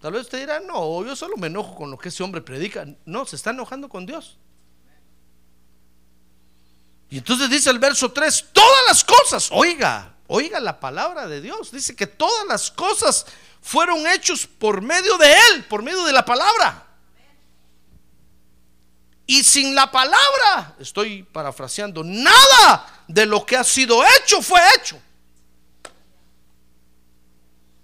Tal 0.00 0.12
vez 0.12 0.22
usted 0.22 0.40
dirá, 0.40 0.60
no, 0.60 1.04
yo 1.04 1.14
solo 1.14 1.36
me 1.36 1.46
enojo 1.46 1.74
con 1.74 1.90
lo 1.90 1.98
que 1.98 2.08
ese 2.08 2.22
hombre 2.22 2.40
predica. 2.40 2.86
No, 3.04 3.26
se 3.26 3.36
está 3.36 3.50
enojando 3.50 3.88
con 3.88 4.06
Dios. 4.06 4.38
Y 7.10 7.18
entonces 7.18 7.50
dice 7.50 7.70
el 7.70 7.78
verso 7.78 8.10
3, 8.12 8.46
todas 8.52 8.82
las 8.86 9.04
cosas, 9.04 9.48
oiga, 9.50 10.14
oiga 10.26 10.60
la 10.60 10.78
palabra 10.78 11.26
de 11.26 11.40
Dios, 11.40 11.72
dice 11.72 11.96
que 11.96 12.06
todas 12.06 12.46
las 12.46 12.70
cosas 12.70 13.26
fueron 13.60 14.06
hechos 14.06 14.46
por 14.46 14.80
medio 14.80 15.18
de 15.18 15.32
Él, 15.32 15.64
por 15.64 15.82
medio 15.82 16.04
de 16.04 16.12
la 16.12 16.24
palabra. 16.24 16.89
Y 19.30 19.44
sin 19.44 19.76
la 19.76 19.88
palabra, 19.92 20.74
estoy 20.80 21.22
parafraseando, 21.22 22.02
nada 22.02 23.04
de 23.06 23.26
lo 23.26 23.46
que 23.46 23.56
ha 23.56 23.62
sido 23.62 24.02
hecho 24.02 24.42
fue 24.42 24.58
hecho. 24.76 25.00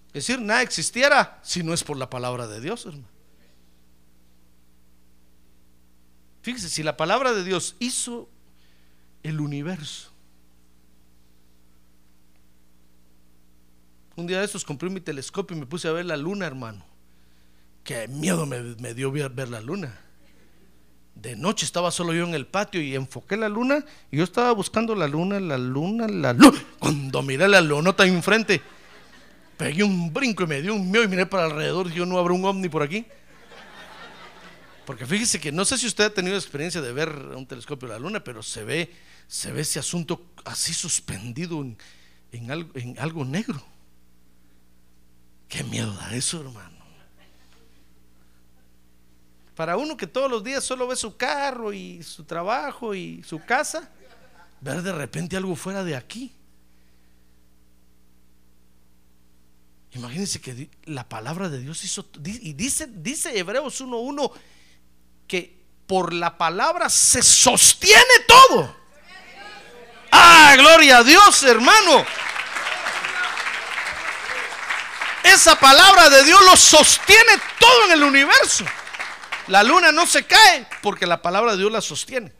Es 0.08 0.26
decir, 0.26 0.40
nada 0.40 0.62
existiera 0.62 1.38
si 1.44 1.62
no 1.62 1.72
es 1.72 1.84
por 1.84 1.98
la 1.98 2.10
palabra 2.10 2.48
de 2.48 2.60
Dios, 2.60 2.84
hermano. 2.86 3.06
Fíjese, 6.42 6.68
si 6.68 6.82
la 6.82 6.96
palabra 6.96 7.32
de 7.32 7.44
Dios 7.44 7.76
hizo 7.78 8.28
el 9.22 9.38
universo. 9.38 10.10
Un 14.16 14.26
día 14.26 14.40
de 14.40 14.46
estos 14.46 14.64
compré 14.64 14.90
mi 14.90 15.00
telescopio 15.00 15.56
y 15.56 15.60
me 15.60 15.66
puse 15.66 15.86
a 15.86 15.92
ver 15.92 16.06
la 16.06 16.16
luna, 16.16 16.44
hermano. 16.44 16.84
Qué 17.84 18.08
miedo 18.08 18.46
me, 18.46 18.60
me 18.80 18.94
dio 18.94 19.12
ver, 19.12 19.30
ver 19.30 19.48
la 19.48 19.60
luna. 19.60 20.05
De 21.16 21.34
noche 21.34 21.64
estaba 21.64 21.90
solo 21.90 22.12
yo 22.12 22.24
en 22.24 22.34
el 22.34 22.46
patio 22.46 22.80
y 22.80 22.94
enfoqué 22.94 23.38
la 23.38 23.48
luna 23.48 23.84
y 24.10 24.18
yo 24.18 24.24
estaba 24.24 24.52
buscando 24.52 24.94
la 24.94 25.08
luna, 25.08 25.40
la 25.40 25.56
luna, 25.56 26.06
la 26.06 26.34
luna. 26.34 26.62
Cuando 26.78 27.22
miré 27.22 27.48
la 27.48 27.62
lunota 27.62 28.06
enfrente, 28.06 28.60
pegué 29.56 29.82
un 29.82 30.12
brinco 30.12 30.44
y 30.44 30.46
me 30.46 30.60
dio 30.60 30.74
un 30.74 30.90
miedo 30.90 31.04
y 31.04 31.08
miré 31.08 31.24
para 31.24 31.46
alrededor. 31.46 31.88
Dije, 31.88 32.04
no 32.04 32.18
habrá 32.18 32.34
un 32.34 32.44
ovni 32.44 32.68
por 32.68 32.82
aquí. 32.82 33.06
Porque 34.84 35.06
fíjese 35.06 35.40
que 35.40 35.50
no 35.50 35.64
sé 35.64 35.78
si 35.78 35.86
usted 35.86 36.04
ha 36.04 36.10
tenido 36.10 36.36
experiencia 36.36 36.80
de 36.82 36.92
ver 36.92 37.08
un 37.08 37.46
telescopio 37.46 37.88
de 37.88 37.94
la 37.94 38.00
luna, 38.00 38.22
pero 38.22 38.42
se 38.42 38.62
ve, 38.62 38.92
se 39.26 39.50
ve 39.52 39.62
ese 39.62 39.78
asunto 39.78 40.26
así 40.44 40.74
suspendido 40.74 41.62
en, 41.62 41.78
en 42.30 42.50
algo, 42.50 42.70
en 42.74 42.98
algo 42.98 43.24
negro. 43.24 43.60
Qué 45.48 45.64
miedo 45.64 45.92
da 45.94 46.14
eso, 46.14 46.40
hermano. 46.40 46.75
Para 49.56 49.78
uno 49.78 49.96
que 49.96 50.06
todos 50.06 50.30
los 50.30 50.44
días 50.44 50.62
solo 50.62 50.86
ve 50.86 50.96
su 50.96 51.16
carro 51.16 51.72
y 51.72 52.02
su 52.02 52.24
trabajo 52.24 52.94
y 52.94 53.22
su 53.26 53.42
casa, 53.42 53.90
ver 54.60 54.82
de 54.82 54.92
repente 54.92 55.34
algo 55.34 55.56
fuera 55.56 55.82
de 55.82 55.96
aquí. 55.96 56.30
Imagínense 59.92 60.42
que 60.42 60.68
la 60.84 61.08
palabra 61.08 61.48
de 61.48 61.58
Dios 61.58 61.82
hizo, 61.84 62.06
y 62.22 62.52
dice, 62.52 62.86
dice 62.86 63.36
Hebreos 63.36 63.80
1.1 63.80 64.30
que 65.26 65.64
por 65.86 66.12
la 66.12 66.36
palabra 66.36 66.90
se 66.90 67.22
sostiene 67.22 68.20
todo. 68.28 68.76
Ah, 70.12 70.54
gloria 70.58 70.98
a 70.98 71.02
Dios, 71.02 71.42
hermano. 71.44 72.04
Esa 75.24 75.58
palabra 75.58 76.10
de 76.10 76.24
Dios 76.24 76.44
lo 76.44 76.56
sostiene 76.58 77.40
todo 77.58 77.86
en 77.86 77.92
el 77.92 78.02
universo. 78.02 78.66
La 79.48 79.62
luna 79.62 79.92
no 79.92 80.06
se 80.06 80.24
cae 80.24 80.66
porque 80.82 81.06
la 81.06 81.22
palabra 81.22 81.52
de 81.52 81.58
Dios 81.58 81.72
la 81.72 81.80
sostiene. 81.80 82.32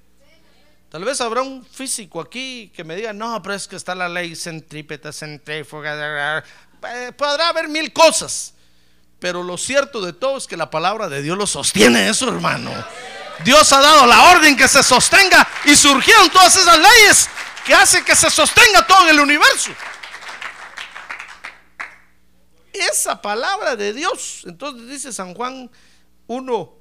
Tal 0.88 1.04
vez 1.04 1.20
habrá 1.20 1.42
un 1.42 1.64
físico 1.64 2.20
aquí 2.20 2.72
que 2.74 2.85
me 2.85 2.96
diga, 2.96 3.12
no, 3.12 3.42
pero 3.42 3.54
es 3.54 3.68
que 3.68 3.76
está 3.76 3.94
la 3.94 4.09
ley 4.09 4.35
centrípeta, 4.35 5.12
centrífuga. 5.12 6.42
Eh, 6.88 7.12
Podrá 7.12 7.48
haber 7.48 7.68
mil 7.68 7.92
cosas. 7.92 8.54
Pero 9.18 9.42
lo 9.42 9.57
cierto 9.57 10.00
de 10.00 10.12
todo 10.12 10.37
es 10.37 10.46
que 10.46 10.57
la 10.57 10.70
palabra 10.70 11.09
de 11.09 11.22
Dios 11.22 11.38
lo 11.38 11.46
sostiene 11.46 12.09
eso, 12.09 12.28
hermano. 12.28 12.70
Dios 13.44 13.72
ha 13.72 13.81
dado 13.81 14.07
la 14.07 14.31
orden 14.31 14.57
que 14.57 14.68
se 14.68 14.83
sostenga 14.83 15.46
y 15.64 15.74
surgieron 15.74 16.31
todas 16.31 16.57
esas 16.57 16.78
leyes 16.78 17.28
que 17.64 17.74
hacen 17.74 18.04
que 18.04 18.14
se 18.14 18.31
sostenga 18.31 18.87
todo 18.87 19.02
en 19.04 19.09
el 19.11 19.20
universo. 19.20 19.72
Esa 22.72 23.20
palabra 23.20 23.74
de 23.74 23.92
Dios. 23.92 24.42
Entonces 24.46 24.88
dice 24.88 25.12
San 25.12 25.35
Juan 25.35 25.70
1, 26.26 26.75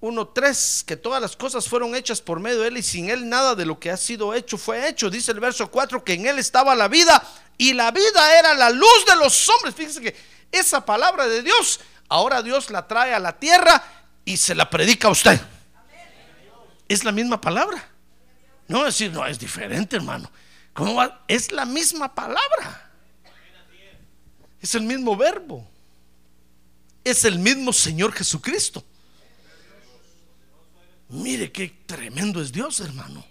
1.3, 0.00 0.84
que 0.84 0.96
todas 0.96 1.20
las 1.20 1.36
cosas 1.36 1.68
fueron 1.68 1.94
hechas 1.94 2.20
por 2.20 2.40
medio 2.40 2.60
de 2.60 2.68
Él 2.68 2.78
y 2.78 2.82
sin 2.82 3.10
Él 3.10 3.28
nada 3.28 3.54
de 3.54 3.66
lo 3.66 3.78
que 3.78 3.90
ha 3.90 3.96
sido 3.96 4.32
hecho 4.32 4.56
fue 4.56 4.88
hecho. 4.88 5.10
Dice 5.10 5.32
el 5.32 5.40
verso 5.40 5.70
4 5.70 6.02
que 6.02 6.14
en 6.14 6.26
Él 6.26 6.38
estaba 6.38 6.74
la 6.74 6.88
vida 6.88 7.22
y 7.58 7.74
la 7.74 7.90
vida 7.90 8.38
era 8.38 8.54
la 8.54 8.70
luz 8.70 9.04
de 9.06 9.16
los 9.16 9.48
hombres. 9.50 9.74
Fíjense 9.74 10.00
que 10.00 10.16
esa 10.50 10.84
palabra 10.86 11.26
de 11.28 11.42
Dios, 11.42 11.80
ahora 12.08 12.42
Dios 12.42 12.70
la 12.70 12.88
trae 12.88 13.12
a 13.12 13.18
la 13.18 13.38
tierra 13.38 13.82
y 14.24 14.38
se 14.38 14.54
la 14.54 14.70
predica 14.70 15.08
a 15.08 15.10
usted. 15.10 15.38
Es 16.88 17.04
la 17.04 17.12
misma 17.12 17.40
palabra. 17.40 17.86
No 18.68 18.84
decir, 18.84 19.12
no, 19.12 19.26
es 19.26 19.38
diferente, 19.38 19.96
hermano. 19.96 20.30
¿Cómo? 20.72 21.02
Es 21.28 21.52
la 21.52 21.66
misma 21.66 22.14
palabra. 22.14 22.90
Es 24.62 24.74
el 24.74 24.82
mismo 24.82 25.16
verbo. 25.16 25.68
Es 27.04 27.24
el 27.24 27.38
mismo 27.38 27.72
Señor 27.72 28.12
Jesucristo. 28.12 28.84
Mire 31.10 31.50
qué 31.50 31.68
tremendo 31.86 32.40
es 32.40 32.52
Dios, 32.52 32.80
hermano. 32.80 33.24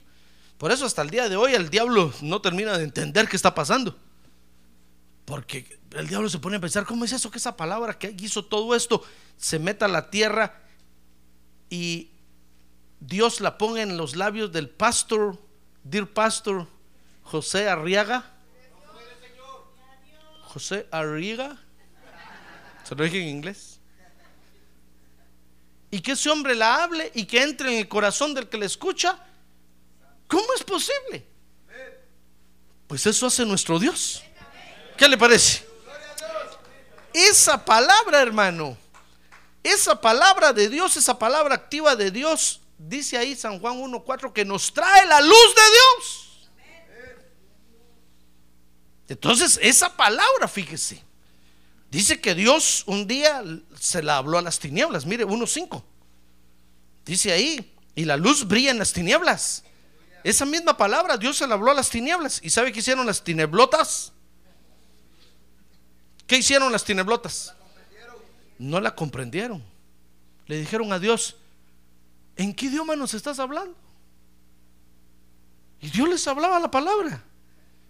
Por 0.58 0.72
eso 0.72 0.86
hasta 0.86 1.02
el 1.02 1.10
día 1.10 1.30
de 1.30 1.38
hoy 1.38 1.54
el 1.54 1.70
diablo 1.70 2.14
no 2.22 2.42
termina 2.42 2.78
de 2.78 2.84
entender 2.84 3.30
qué 3.30 3.38
está 3.38 3.56
pasando. 3.56 3.98
Porque 5.24 5.80
el 5.92 6.08
diablo 6.08 6.28
se 6.28 6.40
pone 6.40 6.58
a 6.58 6.60
pensar, 6.60 6.86
¿cómo 6.86 7.06
es 7.06 7.14
eso 7.14 7.32
que 7.32 7.38
esa 7.38 7.56
palabra 7.56 7.98
que 7.98 8.14
hizo 8.20 8.44
todo 8.44 8.76
esto 8.76 9.02
se 9.38 9.60
meta 9.60 9.86
a 9.86 9.90
la 9.90 10.10
tierra 10.10 10.62
y 11.70 12.10
Dios 13.00 13.40
la 13.40 13.58
ponga 13.58 13.82
en 13.82 13.96
los 13.96 14.18
labios 14.18 14.52
del 14.52 14.70
pastor, 14.70 15.40
dear 15.84 16.08
pastor 16.08 16.68
José 17.24 17.70
Arriaga? 17.70 18.26
José 20.42 20.88
Arriaga. 20.92 21.58
¿Se 22.84 22.96
lo 22.96 23.04
dije 23.06 23.22
en 23.22 23.30
inglés? 23.30 23.79
Y 25.92 26.02
que 26.02 26.12
ese 26.12 26.30
hombre 26.30 26.56
la 26.56 26.84
hable 26.84 27.12
y 27.16 27.26
que 27.26 27.42
entre 27.42 27.72
en 27.72 27.80
el 27.80 27.88
corazón 27.88 28.34
del 28.34 28.48
que 28.48 28.58
le 28.58 28.66
escucha, 28.66 29.18
¿cómo 30.28 30.46
es 30.56 30.64
posible? 30.64 31.26
Pues 32.88 33.06
eso 33.06 33.28
hace 33.28 33.46
nuestro 33.46 33.80
Dios. 33.80 34.24
¿Qué 34.98 35.08
le 35.08 35.18
parece? 35.18 35.68
Esa 37.14 37.64
palabra, 37.64 38.22
hermano, 38.22 38.78
esa 39.64 40.00
palabra 40.00 40.54
de 40.54 40.70
Dios, 40.70 40.96
esa 40.98 41.18
palabra 41.18 41.56
activa 41.56 41.96
de 41.96 42.12
Dios, 42.12 42.62
dice 42.78 43.18
ahí 43.18 43.36
San 43.36 43.60
Juan 43.60 43.80
1.4 43.80 44.32
que 44.32 44.46
nos 44.46 44.74
trae 44.74 45.06
la 45.08 45.22
luz 45.22 45.56
de 45.56 45.62
Dios. 45.72 46.50
Entonces, 49.10 49.60
esa 49.62 49.96
palabra, 49.96 50.48
fíjese, 50.48 51.04
Dice 51.92 52.22
que 52.22 52.36
Dios 52.36 52.84
un 52.86 53.08
día 53.08 53.44
se 53.80 54.04
la 54.04 54.18
habló 54.18 54.38
a 54.38 54.42
las 54.42 54.60
tinieblas. 54.60 55.06
Mire, 55.06 55.26
1.5. 55.26 55.84
Dice 57.06 57.32
ahí, 57.32 57.74
y 57.96 58.06
la 58.06 58.16
luz 58.16 58.48
brilla 58.48 58.72
en 58.72 58.78
las 58.78 58.94
tinieblas. 58.94 59.64
Esa 60.24 60.46
misma 60.46 60.78
palabra, 60.78 61.18
Dios 61.18 61.38
se 61.38 61.48
la 61.48 61.56
habló 61.56 61.72
a 61.72 61.74
las 61.74 61.90
tinieblas. 61.90 62.40
¿Y 62.44 62.50
sabe 62.50 62.72
qué 62.72 62.80
hicieron 62.80 63.06
las 63.06 63.24
tineblotas? 63.24 64.12
¿Qué 66.28 66.38
hicieron 66.38 66.72
las 66.72 66.84
tineblotas? 66.84 67.56
No 68.60 68.80
la 68.80 68.94
comprendieron. 68.94 69.64
Le 70.46 70.60
dijeron 70.60 70.94
a 70.94 71.00
Dios, 71.00 71.38
¿en 72.36 72.54
qué 72.54 72.68
idioma 72.68 72.96
nos 72.96 73.16
estás 73.16 73.40
hablando? 73.40 73.76
Y 75.82 75.90
Dios 75.90 76.08
les 76.08 76.28
hablaba 76.28 76.60
la 76.60 76.70
palabra. 76.70 77.24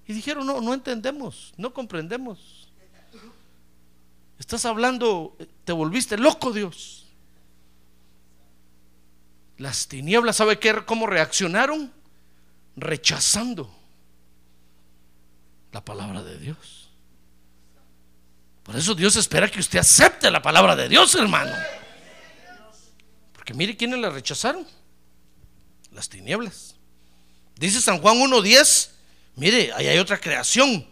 Y 0.07 0.13
dijeron, 0.13 0.45
no, 0.45 0.61
no 0.61 0.73
entendemos, 0.73 1.53
no 1.57 1.73
comprendemos. 1.73 2.68
Estás 4.39 4.65
hablando, 4.65 5.37
te 5.65 5.73
volviste 5.73 6.17
loco, 6.17 6.51
Dios. 6.51 7.05
Las 9.57 9.89
tinieblas, 9.89 10.37
¿sabe 10.37 10.57
qué? 10.57 10.73
¿Cómo 10.85 11.05
reaccionaron? 11.05 11.91
Rechazando 12.77 13.69
la 15.73 15.83
palabra 15.83 16.23
de 16.23 16.39
Dios. 16.39 16.89
Por 18.63 18.77
eso 18.77 18.95
Dios 18.95 19.17
espera 19.17 19.51
que 19.51 19.59
usted 19.59 19.79
acepte 19.79 20.31
la 20.31 20.41
palabra 20.41 20.75
de 20.75 20.87
Dios, 20.87 21.13
hermano. 21.15 21.53
Porque 23.33 23.53
mire 23.53 23.75
quiénes 23.75 23.99
la 23.99 24.09
rechazaron. 24.09 24.65
Las 25.91 26.07
tinieblas. 26.07 26.75
Dice 27.55 27.81
San 27.81 27.99
Juan 27.99 28.17
1.10, 28.17 28.91
mire, 29.35 29.73
ahí 29.73 29.87
hay 29.87 29.97
otra 29.97 30.17
creación 30.17 30.87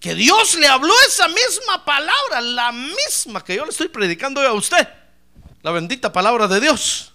que 0.00 0.14
Dios 0.14 0.54
le 0.54 0.66
habló 0.66 0.92
esa 1.06 1.28
misma 1.28 1.84
palabra, 1.84 2.40
la 2.40 2.72
misma 2.72 3.42
que 3.42 3.56
yo 3.56 3.64
le 3.64 3.70
estoy 3.70 3.88
predicando 3.88 4.40
hoy 4.40 4.46
a 4.46 4.52
usted, 4.52 4.86
la 5.62 5.72
bendita 5.72 6.12
palabra 6.12 6.46
de 6.46 6.60
Dios, 6.60 7.12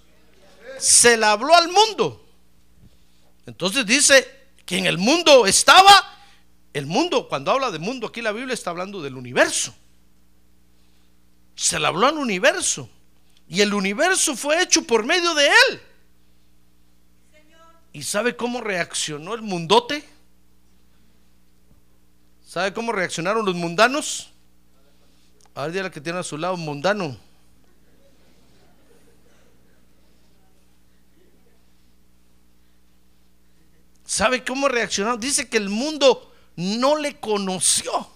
se 0.79 1.15
la 1.15 1.31
habló 1.31 1.55
al 1.55 1.69
mundo. 1.69 2.25
Entonces 3.45 3.85
dice 3.85 4.47
que 4.65 4.77
en 4.77 4.85
el 4.85 4.97
mundo 4.97 5.45
estaba, 5.45 6.17
el 6.73 6.85
mundo, 6.85 7.27
cuando 7.29 7.51
habla 7.51 7.71
de 7.71 7.79
mundo, 7.79 8.07
aquí 8.07 8.21
la 8.21 8.31
Biblia 8.31 8.53
está 8.53 8.71
hablando 8.71 9.01
del 9.01 9.15
universo. 9.15 9.73
Se 11.55 11.79
la 11.79 11.89
habló 11.89 12.07
al 12.07 12.17
universo. 12.17 12.89
Y 13.47 13.61
el 13.61 13.73
universo 13.73 14.35
fue 14.35 14.61
hecho 14.61 14.83
por 14.83 15.05
medio 15.05 15.33
de 15.35 15.47
él. 15.47 15.81
¿Y 17.91 18.01
sabe 18.03 18.35
cómo 18.35 18.59
reaccionó 18.61 19.35
el 19.35 19.43
mundote? 19.43 20.03
¿Sabe 22.53 22.71
cómo 22.71 22.91
reaccionaron 22.91 23.43
los 23.47 23.55
mundanos? 23.55 24.31
A 25.55 25.63
ver, 25.63 25.71
dígale 25.71 25.89
que 25.89 25.99
tiene 25.99 26.19
a 26.19 26.23
su 26.23 26.37
lado 26.37 26.53
un 26.53 26.59
mundano. 26.59 27.17
¿Sabe 34.05 34.45
cómo 34.45 34.67
reaccionaron? 34.67 35.19
Dice 35.19 35.49
que 35.49 35.57
el 35.57 35.69
mundo 35.69 36.31
no 36.55 36.95
le 36.95 37.19
conoció. 37.19 38.07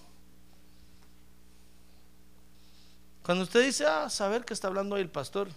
Cuando 3.24 3.42
usted 3.42 3.64
dice, 3.64 3.86
ah, 3.86 4.08
saber 4.08 4.44
que 4.44 4.54
está 4.54 4.68
hablando 4.68 4.94
ahí 4.94 5.02
el 5.02 5.10
pastor, 5.10 5.48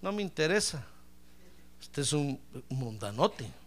no 0.00 0.12
me 0.12 0.22
interesa. 0.22 0.86
Usted 1.80 2.02
es 2.02 2.12
un 2.12 2.40
mundanote. 2.68 3.63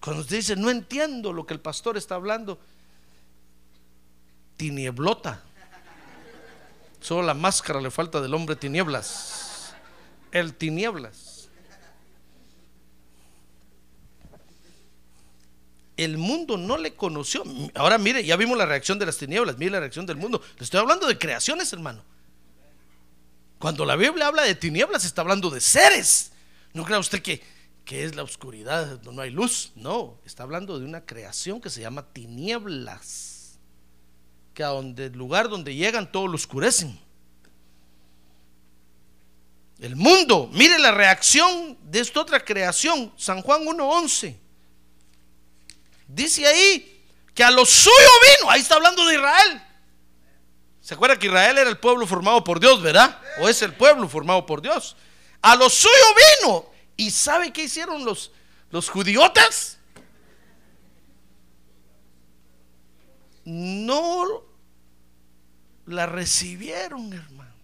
Cuando 0.00 0.22
usted 0.22 0.36
dice, 0.36 0.56
no 0.56 0.70
entiendo 0.70 1.32
lo 1.32 1.46
que 1.46 1.54
el 1.54 1.60
pastor 1.60 1.96
está 1.96 2.14
hablando, 2.14 2.58
tinieblota. 4.56 5.42
Solo 7.00 7.22
la 7.22 7.34
máscara 7.34 7.80
le 7.80 7.90
falta 7.90 8.20
del 8.20 8.34
hombre 8.34 8.56
tinieblas. 8.56 9.72
El 10.30 10.54
tinieblas. 10.54 11.48
El 15.96 16.16
mundo 16.16 16.56
no 16.56 16.76
le 16.76 16.94
conoció. 16.94 17.42
Ahora 17.74 17.98
mire, 17.98 18.24
ya 18.24 18.36
vimos 18.36 18.56
la 18.56 18.66
reacción 18.66 18.98
de 18.98 19.06
las 19.06 19.16
tinieblas, 19.16 19.58
mire 19.58 19.72
la 19.72 19.80
reacción 19.80 20.06
del 20.06 20.16
mundo. 20.16 20.40
Le 20.56 20.64
estoy 20.64 20.78
hablando 20.78 21.08
de 21.08 21.18
creaciones, 21.18 21.72
hermano. 21.72 22.04
Cuando 23.58 23.84
la 23.84 23.96
Biblia 23.96 24.28
habla 24.28 24.42
de 24.42 24.54
tinieblas, 24.54 25.04
está 25.04 25.22
hablando 25.22 25.50
de 25.50 25.60
seres. 25.60 26.30
No 26.72 26.84
crea 26.84 27.00
usted 27.00 27.20
que 27.20 27.42
que 27.88 28.04
es 28.04 28.14
la 28.14 28.22
oscuridad, 28.22 29.00
no 29.00 29.22
hay 29.22 29.30
luz. 29.30 29.72
No, 29.74 30.20
está 30.26 30.42
hablando 30.42 30.78
de 30.78 30.84
una 30.84 31.06
creación 31.06 31.58
que 31.58 31.70
se 31.70 31.80
llama 31.80 32.06
tinieblas, 32.12 33.58
que 34.52 34.62
a 34.62 34.66
donde 34.66 35.06
el 35.06 35.14
lugar 35.14 35.48
donde 35.48 35.74
llegan 35.74 36.12
todo 36.12 36.26
lo 36.26 36.34
oscurecen. 36.34 37.00
El 39.78 39.96
mundo, 39.96 40.50
mire 40.52 40.78
la 40.78 40.90
reacción 40.90 41.78
de 41.82 42.00
esta 42.00 42.20
otra 42.20 42.44
creación, 42.44 43.10
San 43.16 43.40
Juan 43.40 43.64
1.11. 43.64 44.36
Dice 46.08 46.46
ahí 46.46 47.02
que 47.32 47.42
a 47.42 47.50
lo 47.50 47.64
suyo 47.64 47.94
vino, 48.36 48.50
ahí 48.50 48.60
está 48.60 48.74
hablando 48.74 49.06
de 49.06 49.14
Israel. 49.14 49.62
¿Se 50.82 50.92
acuerda 50.92 51.18
que 51.18 51.28
Israel 51.28 51.56
era 51.56 51.70
el 51.70 51.78
pueblo 51.78 52.06
formado 52.06 52.44
por 52.44 52.60
Dios, 52.60 52.82
verdad? 52.82 53.18
O 53.40 53.48
es 53.48 53.62
el 53.62 53.72
pueblo 53.72 54.06
formado 54.10 54.44
por 54.44 54.60
Dios. 54.60 54.94
A 55.40 55.56
lo 55.56 55.70
suyo 55.70 55.94
vino 56.42 56.77
¿Y 56.98 57.12
sabe 57.12 57.52
qué 57.52 57.62
hicieron 57.62 58.04
los, 58.04 58.32
los 58.72 58.90
judiotas? 58.90 59.78
No 63.44 64.42
la 65.86 66.06
recibieron, 66.06 67.12
hermano. 67.12 67.54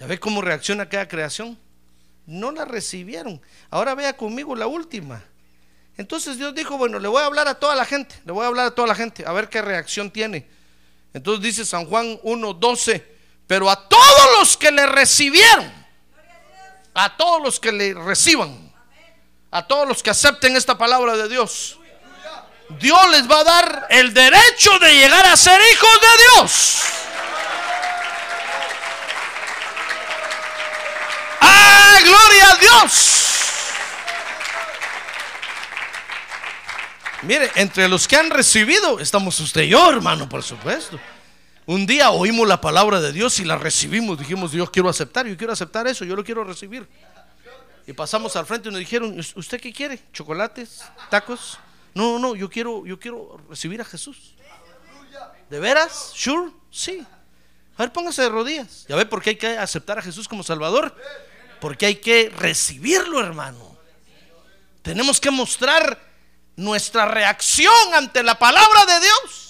¿Ya 0.00 0.06
ve 0.06 0.18
cómo 0.18 0.42
reacciona 0.42 0.88
cada 0.88 1.06
creación? 1.06 1.56
No 2.26 2.50
la 2.50 2.64
recibieron. 2.64 3.40
Ahora 3.70 3.94
vea 3.94 4.16
conmigo 4.16 4.56
la 4.56 4.66
última. 4.66 5.22
Entonces 5.96 6.36
Dios 6.36 6.52
dijo, 6.52 6.76
bueno, 6.76 6.98
le 6.98 7.06
voy 7.06 7.22
a 7.22 7.26
hablar 7.26 7.46
a 7.46 7.54
toda 7.54 7.76
la 7.76 7.84
gente, 7.84 8.16
le 8.26 8.32
voy 8.32 8.42
a 8.42 8.48
hablar 8.48 8.66
a 8.66 8.74
toda 8.74 8.88
la 8.88 8.96
gente, 8.96 9.24
a 9.24 9.32
ver 9.32 9.48
qué 9.48 9.62
reacción 9.62 10.10
tiene. 10.10 10.48
Entonces 11.12 11.44
dice 11.44 11.64
San 11.64 11.86
Juan 11.86 12.18
1.12, 12.24 13.13
pero 13.46 13.70
a 13.70 13.88
todos 13.88 14.38
los 14.38 14.56
que 14.56 14.70
le 14.70 14.86
recibieron, 14.86 15.72
a 16.94 17.16
todos 17.16 17.42
los 17.42 17.60
que 17.60 17.72
le 17.72 17.94
reciban, 17.94 18.72
a 19.50 19.66
todos 19.66 19.86
los 19.86 20.02
que 20.02 20.10
acepten 20.10 20.56
esta 20.56 20.76
palabra 20.78 21.16
de 21.16 21.28
Dios, 21.28 21.78
Dios 22.80 23.10
les 23.10 23.30
va 23.30 23.40
a 23.40 23.44
dar 23.44 23.86
el 23.90 24.14
derecho 24.14 24.78
de 24.78 24.94
llegar 24.94 25.26
a 25.26 25.36
ser 25.36 25.60
hijos 25.72 26.00
de 26.00 26.22
Dios. 26.22 26.80
¡Ah, 31.40 31.98
gloria 32.02 32.50
a 32.50 32.56
Dios! 32.56 33.20
Mire, 37.22 37.50
entre 37.54 37.88
los 37.88 38.06
que 38.06 38.16
han 38.16 38.30
recibido 38.30 39.00
estamos 39.00 39.38
usted 39.40 39.62
y 39.62 39.68
yo, 39.68 39.90
hermano, 39.90 40.28
por 40.28 40.42
supuesto. 40.42 40.98
Un 41.66 41.86
día 41.86 42.10
oímos 42.10 42.46
la 42.46 42.60
palabra 42.60 43.00
de 43.00 43.10
Dios 43.12 43.40
y 43.40 43.44
la 43.44 43.56
recibimos. 43.56 44.18
Dijimos, 44.18 44.52
Dios 44.52 44.70
quiero 44.70 44.88
aceptar, 44.88 45.26
yo 45.26 45.36
quiero 45.36 45.52
aceptar 45.52 45.86
eso, 45.86 46.04
yo 46.04 46.14
lo 46.14 46.22
quiero 46.22 46.44
recibir. 46.44 46.86
Y 47.86 47.92
pasamos 47.94 48.36
al 48.36 48.44
frente 48.44 48.68
y 48.68 48.72
nos 48.72 48.78
dijeron, 48.78 49.18
¿usted 49.34 49.60
qué 49.60 49.72
quiere? 49.72 50.00
¿Chocolates? 50.12 50.82
¿Tacos? 51.10 51.58
No, 51.94 52.18
no, 52.18 52.34
yo 52.34 52.50
quiero, 52.50 52.84
yo 52.84 52.98
quiero 52.98 53.40
recibir 53.48 53.80
a 53.80 53.84
Jesús. 53.84 54.34
¿De 55.48 55.58
veras? 55.58 56.12
¿Sure? 56.14 56.50
Sí. 56.70 57.06
A 57.76 57.82
ver, 57.82 57.92
póngase 57.92 58.22
de 58.22 58.28
rodillas. 58.28 58.84
¿Ya 58.88 58.96
ve 58.96 59.06
por 59.06 59.22
qué 59.22 59.30
hay 59.30 59.36
que 59.36 59.56
aceptar 59.56 59.98
a 59.98 60.02
Jesús 60.02 60.28
como 60.28 60.42
Salvador? 60.42 60.94
Porque 61.60 61.86
hay 61.86 61.96
que 61.96 62.30
recibirlo, 62.36 63.20
hermano. 63.20 63.74
Tenemos 64.82 65.18
que 65.18 65.30
mostrar 65.30 65.98
nuestra 66.56 67.06
reacción 67.06 67.72
ante 67.94 68.22
la 68.22 68.38
palabra 68.38 68.84
de 68.86 69.00
Dios 69.00 69.43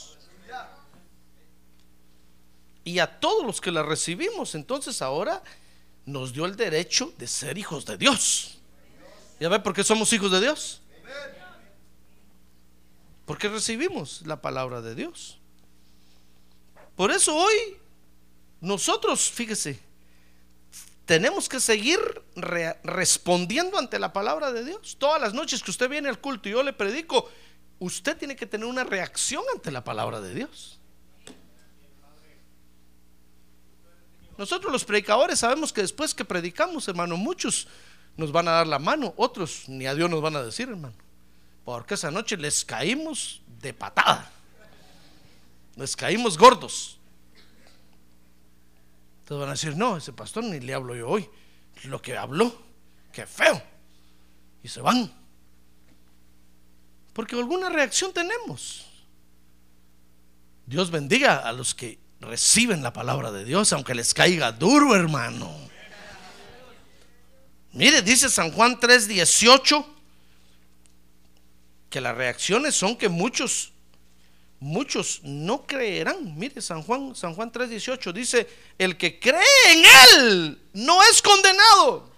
y 2.85 2.99
a 2.99 3.19
todos 3.19 3.45
los 3.45 3.61
que 3.61 3.71
la 3.71 3.83
recibimos. 3.83 4.55
Entonces 4.55 5.03
ahora 5.03 5.43
nos 6.07 6.33
dio 6.33 6.45
el 6.45 6.55
derecho 6.55 7.13
de 7.19 7.27
ser 7.27 7.59
hijos 7.59 7.87
de 7.87 7.97
Dios. 7.97 8.59
¿Ya 9.41 9.49
ve 9.49 9.59
por 9.59 9.75
qué 9.75 9.83
somos 9.83 10.13
hijos 10.13 10.31
de 10.31 10.41
Dios? 10.41 10.81
Porque 13.27 13.49
recibimos 13.49 14.23
la 14.27 14.41
palabra 14.41 14.83
de 14.83 14.95
Dios. 14.95 15.39
Por 16.95 17.11
eso 17.11 17.35
hoy 17.35 17.79
nosotros, 18.61 19.31
fíjese, 19.31 19.81
tenemos 21.07 21.49
que 21.49 21.61
seguir 21.61 21.99
respondiendo 22.83 23.79
ante 23.79 23.99
la 23.99 24.13
palabra 24.13 24.53
de 24.53 24.65
Dios. 24.65 24.97
Todas 24.99 25.21
las 25.21 25.35
noches 25.35 25.63
que 25.63 25.71
usted 25.71 25.89
viene 25.89 26.09
al 26.09 26.21
culto 26.21 26.49
y 26.49 26.53
yo 26.53 26.63
le 26.63 26.73
predico, 26.73 27.31
usted 27.79 28.17
tiene 28.17 28.37
que 28.37 28.47
tener 28.47 28.67
una 28.67 28.85
reacción 28.85 29.43
ante 29.53 29.71
la 29.71 29.85
palabra 29.85 30.21
de 30.21 30.35
Dios. 30.35 30.79
Nosotros 34.37 34.73
los 34.73 34.85
predicadores 34.85 35.39
sabemos 35.39 35.73
que 35.73 35.83
después 35.83 36.15
que 36.15 36.25
predicamos, 36.25 36.89
hermano, 36.89 37.17
muchos 37.17 37.69
nos 38.17 38.33
van 38.33 38.49
a 38.49 38.53
dar 38.53 38.67
la 38.67 38.79
mano, 38.79 39.15
otros 39.17 39.69
ni 39.69 39.87
a 39.87 39.95
Dios 39.95 40.11
nos 40.11 40.21
van 40.21 40.37
a 40.37 40.43
decir, 40.43 40.69
hermano. 40.69 40.95
Porque 41.65 41.95
esa 41.95 42.11
noche 42.11 42.37
les 42.37 42.65
caímos 42.65 43.41
de 43.61 43.73
patada. 43.73 44.31
Les 45.77 45.97
caímos 45.97 46.37
gordos. 46.37 46.99
Entonces 49.21 49.41
van 49.41 49.49
a 49.49 49.53
decir, 49.53 49.77
no, 49.77 49.97
ese 49.97 50.13
pastor 50.13 50.45
ni 50.45 50.61
le 50.61 50.75
hablo 50.75 50.95
yo 50.95 51.09
hoy. 51.09 51.29
Lo 51.85 52.01
que 52.01 52.17
habló, 52.17 52.55
qué 53.13 53.27
feo. 53.27 53.61
Y 54.63 54.69
se 54.69 54.81
van. 54.81 55.13
Porque 57.13 57.37
alguna 57.37 57.71
reacción 57.71 58.13
tenemos. 58.13 58.87
Dios 60.67 60.91
bendiga 60.91 61.39
a 61.39 61.53
los 61.53 61.75
que 61.75 61.99
reciben 62.21 62.83
la 62.83 62.93
palabra 62.93 63.31
de 63.33 63.45
Dios, 63.45 63.73
aunque 63.73 63.95
les 63.95 64.15
caiga 64.15 64.53
duro, 64.53 64.95
hermano. 64.95 65.65
Mire, 67.73 68.03
dice 68.03 68.29
San 68.29 68.53
Juan 68.53 68.79
3:18 68.79 69.85
que 71.91 72.01
las 72.01 72.17
reacciones 72.17 72.75
son 72.75 72.97
que 72.97 73.09
muchos 73.09 73.73
muchos 74.61 75.21
no 75.23 75.67
creerán. 75.67 76.37
Mire, 76.39 76.61
San 76.63 76.83
Juan 76.83 77.15
San 77.15 77.35
Juan 77.35 77.51
3:18 77.51 78.13
dice, 78.13 78.49
"El 78.79 78.97
que 78.97 79.19
cree 79.19 79.43
en 79.69 79.85
él 79.85 80.63
no 80.73 81.03
es 81.03 81.21
condenado." 81.21 82.15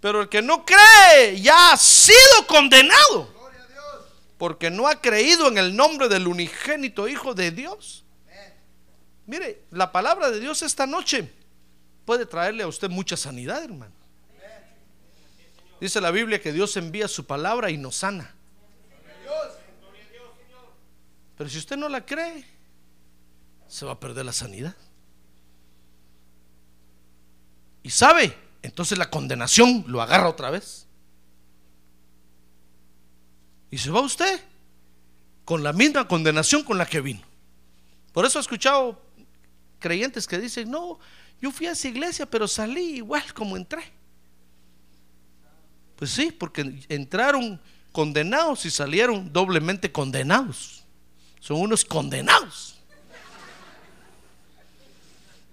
Pero 0.00 0.22
el 0.22 0.28
que 0.28 0.42
no 0.42 0.64
cree 0.64 1.40
ya 1.40 1.72
ha 1.72 1.76
sido 1.76 2.46
condenado. 2.48 3.32
Porque 4.36 4.68
no 4.68 4.88
ha 4.88 5.00
creído 5.00 5.46
en 5.46 5.58
el 5.58 5.76
nombre 5.76 6.08
del 6.08 6.26
unigénito 6.26 7.06
Hijo 7.06 7.34
de 7.34 7.52
Dios. 7.52 8.02
Mire, 9.26 9.64
la 9.70 9.92
palabra 9.92 10.30
de 10.30 10.40
Dios 10.40 10.62
esta 10.62 10.86
noche 10.86 11.30
puede 12.04 12.26
traerle 12.26 12.62
a 12.62 12.68
usted 12.68 12.90
mucha 12.90 13.16
sanidad, 13.16 13.62
hermano. 13.62 13.92
Dice 15.80 16.00
la 16.00 16.10
Biblia 16.10 16.40
que 16.40 16.52
Dios 16.52 16.76
envía 16.76 17.08
su 17.08 17.26
palabra 17.26 17.70
y 17.70 17.76
nos 17.76 17.96
sana. 17.96 18.34
Pero 21.36 21.50
si 21.50 21.58
usted 21.58 21.76
no 21.76 21.88
la 21.88 22.06
cree, 22.06 22.44
se 23.66 23.84
va 23.84 23.92
a 23.92 23.98
perder 24.00 24.24
la 24.24 24.32
sanidad. 24.32 24.76
Y 27.82 27.90
sabe, 27.90 28.36
entonces 28.62 28.96
la 28.96 29.10
condenación 29.10 29.84
lo 29.88 30.00
agarra 30.00 30.28
otra 30.28 30.50
vez. 30.50 30.86
Y 33.70 33.78
se 33.78 33.90
va 33.90 34.00
usted 34.02 34.40
con 35.44 35.62
la 35.62 35.72
misma 35.72 36.06
condenación 36.06 36.62
con 36.62 36.78
la 36.78 36.86
que 36.86 37.00
vino. 37.00 37.22
Por 38.12 38.24
eso 38.24 38.38
he 38.38 38.42
escuchado 38.42 39.00
creyentes 39.82 40.26
que 40.26 40.38
dicen, 40.38 40.70
no, 40.70 40.98
yo 41.42 41.50
fui 41.50 41.66
a 41.66 41.72
esa 41.72 41.88
iglesia, 41.88 42.24
pero 42.24 42.48
salí 42.48 42.96
igual 42.96 43.34
como 43.34 43.58
entré. 43.58 43.82
Pues 45.96 46.10
sí, 46.10 46.32
porque 46.32 46.80
entraron 46.88 47.60
condenados 47.92 48.64
y 48.64 48.70
salieron 48.70 49.30
doblemente 49.30 49.92
condenados. 49.92 50.84
Son 51.40 51.60
unos 51.60 51.84
condenados. 51.84 52.76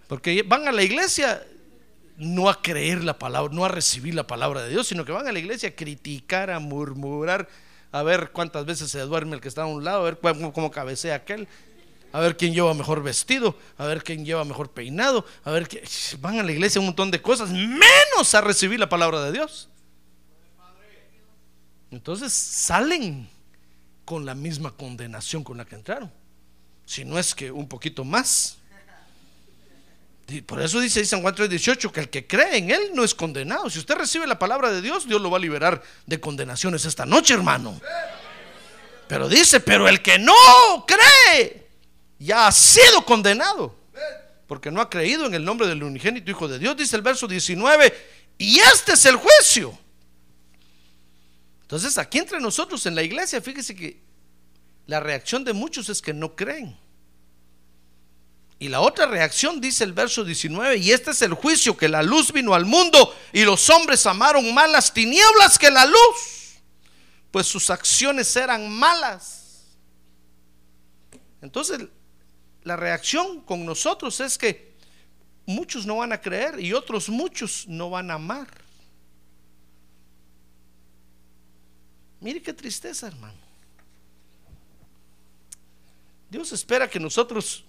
Porque 0.07 0.41
van 0.43 0.67
a 0.67 0.71
la 0.71 0.81
iglesia 0.81 1.45
no 2.17 2.49
a 2.49 2.61
creer 2.61 3.03
la 3.03 3.17
palabra, 3.17 3.53
no 3.53 3.63
a 3.63 3.69
recibir 3.69 4.13
la 4.13 4.27
palabra 4.27 4.61
de 4.63 4.69
Dios, 4.69 4.87
sino 4.87 5.05
que 5.05 5.11
van 5.11 5.27
a 5.27 5.31
la 5.31 5.39
iglesia 5.39 5.69
a 5.69 5.75
criticar, 5.75 6.51
a 6.51 6.59
murmurar, 6.59 7.47
a 7.91 8.03
ver 8.03 8.31
cuántas 8.31 8.65
veces 8.65 8.91
se 8.91 8.99
duerme 9.01 9.35
el 9.35 9.41
que 9.41 9.47
está 9.47 9.63
a 9.63 9.67
un 9.67 9.83
lado, 9.83 10.01
a 10.01 10.11
ver 10.11 10.19
cómo, 10.19 10.71
cabecea 10.71 11.15
aquel, 11.15 11.47
a 12.11 12.19
ver 12.19 12.37
quién 12.37 12.53
lleva 12.53 12.73
mejor 12.73 13.03
vestido, 13.03 13.55
a 13.77 13.85
ver 13.85 14.03
quién 14.03 14.25
lleva 14.25 14.43
mejor 14.43 14.71
peinado, 14.71 15.25
a 15.43 15.51
ver 15.51 15.67
que 15.67 15.83
van 16.19 16.39
a 16.39 16.43
la 16.43 16.51
iglesia 16.51 16.79
un 16.79 16.87
montón 16.87 17.11
de 17.11 17.21
cosas, 17.21 17.49
menos 17.51 18.33
a 18.33 18.41
recibir 18.41 18.79
la 18.79 18.89
palabra 18.89 19.23
de 19.23 19.31
Dios. 19.31 19.69
Entonces 21.91 22.33
salen 22.33 23.29
con 24.05 24.25
la 24.25 24.35
misma 24.35 24.71
condenación 24.71 25.43
con 25.43 25.57
la 25.57 25.65
que 25.65 25.75
entraron, 25.75 26.11
si 26.85 27.05
no 27.05 27.19
es 27.19 27.35
que 27.35 27.51
un 27.51 27.67
poquito 27.67 28.03
más. 28.03 28.57
Por 30.45 30.61
eso 30.61 30.79
dice 30.79 31.03
San 31.05 31.23
Juan 31.23 31.33
3:18 31.33 31.91
que 31.91 31.99
el 32.01 32.09
que 32.09 32.27
cree 32.27 32.57
en 32.57 32.69
Él 32.69 32.91
no 32.93 33.03
es 33.03 33.15
condenado. 33.15 33.67
Si 33.69 33.79
usted 33.79 33.95
recibe 33.95 34.27
la 34.27 34.37
palabra 34.37 34.71
de 34.71 34.79
Dios, 34.79 35.07
Dios 35.07 35.19
lo 35.19 35.31
va 35.31 35.37
a 35.37 35.41
liberar 35.41 35.81
de 36.05 36.19
condenaciones 36.19 36.85
esta 36.85 37.05
noche, 37.07 37.33
hermano. 37.33 37.79
Pero 39.07 39.27
dice, 39.27 39.59
pero 39.59 39.89
el 39.89 40.03
que 40.03 40.19
no 40.19 40.35
cree 40.85 41.58
ya 42.19 42.47
ha 42.47 42.51
sido 42.51 43.03
condenado. 43.05 43.75
Porque 44.47 44.71
no 44.71 44.81
ha 44.81 44.89
creído 44.89 45.25
en 45.25 45.33
el 45.33 45.45
nombre 45.45 45.67
del 45.67 45.83
unigénito 45.83 46.29
Hijo 46.29 46.47
de 46.47 46.59
Dios, 46.59 46.75
dice 46.75 46.95
el 46.95 47.01
verso 47.01 47.27
19. 47.27 47.93
Y 48.37 48.59
este 48.59 48.93
es 48.93 49.05
el 49.05 49.15
juicio. 49.15 49.77
Entonces 51.61 51.97
aquí 51.97 52.17
entre 52.17 52.39
nosotros 52.39 52.85
en 52.85 52.95
la 52.95 53.03
iglesia, 53.03 53.41
fíjese 53.41 53.75
que 53.75 54.01
la 54.87 54.99
reacción 54.99 55.43
de 55.43 55.53
muchos 55.53 55.87
es 55.89 56.01
que 56.01 56.13
no 56.13 56.35
creen. 56.35 56.75
Y 58.57 58.67
la 58.67 58.81
otra 58.81 59.05
reacción 59.05 59.61
dice 59.61 59.83
el 59.83 59.93
verso 59.93 60.25
19, 60.25 60.77
y 60.77 60.91
este 60.91 61.11
es 61.11 61.21
el 61.21 61.33
juicio, 61.33 61.77
que 61.77 61.87
la 61.87 62.03
luz 62.03 62.33
vino 62.33 62.53
al 62.53 62.65
mundo 62.65 63.15
y 63.31 63.43
los 63.45 63.69
hombres 63.69 64.05
amaron 64.05 64.53
más 64.53 64.69
las 64.69 64.93
tinieblas 64.93 65.57
que 65.57 65.71
la 65.71 65.85
luz, 65.85 66.57
pues 67.31 67.47
sus 67.47 67.69
acciones 67.69 68.35
eran 68.35 68.69
malas. 68.69 69.77
Entonces, 71.41 71.87
la 72.69 72.75
reacción 72.75 73.41
con 73.41 73.65
nosotros 73.65 74.19
es 74.19 74.37
que 74.37 74.75
muchos 75.47 75.87
no 75.87 75.97
van 75.97 76.13
a 76.13 76.21
creer 76.21 76.59
y 76.59 76.71
otros 76.71 77.09
muchos 77.09 77.67
no 77.67 77.89
van 77.89 78.11
a 78.11 78.13
amar. 78.13 78.47
Mire 82.21 82.43
qué 82.43 82.53
tristeza, 82.53 83.07
hermano. 83.07 83.39
Dios 86.29 86.51
espera 86.51 86.87
que 86.87 86.99
nosotros 86.99 87.65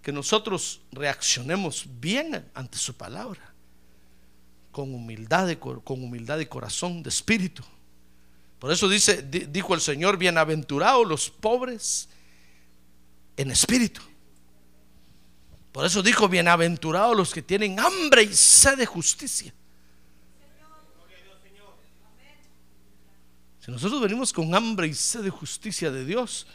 que 0.00 0.12
nosotros 0.12 0.80
reaccionemos 0.92 1.84
bien 2.00 2.48
ante 2.54 2.78
su 2.78 2.94
palabra, 2.94 3.52
con 4.70 4.94
humildad, 4.94 5.48
de, 5.48 5.58
con 5.58 6.02
humildad 6.02 6.38
de 6.38 6.48
corazón, 6.48 7.02
de 7.02 7.10
espíritu. 7.10 7.64
Por 8.60 8.70
eso 8.72 8.88
dice, 8.88 9.22
dijo 9.22 9.74
el 9.74 9.80
Señor, 9.80 10.16
bienaventurados 10.16 11.06
los 11.06 11.28
pobres 11.28 12.08
en 13.36 13.50
espíritu. 13.50 14.00
Por 15.72 15.86
eso 15.86 16.02
dijo, 16.02 16.28
bienaventurados 16.28 17.16
los 17.16 17.32
que 17.32 17.42
tienen 17.42 17.78
hambre 17.78 18.24
y 18.24 18.34
sed 18.34 18.76
de 18.76 18.86
justicia. 18.86 19.52
Si 23.60 23.70
nosotros 23.70 24.00
venimos 24.00 24.32
con 24.32 24.54
hambre 24.54 24.88
y 24.88 24.94
sed 24.94 25.20
de 25.20 25.30
justicia 25.30 25.90
de 25.90 26.04
Dios, 26.04 26.46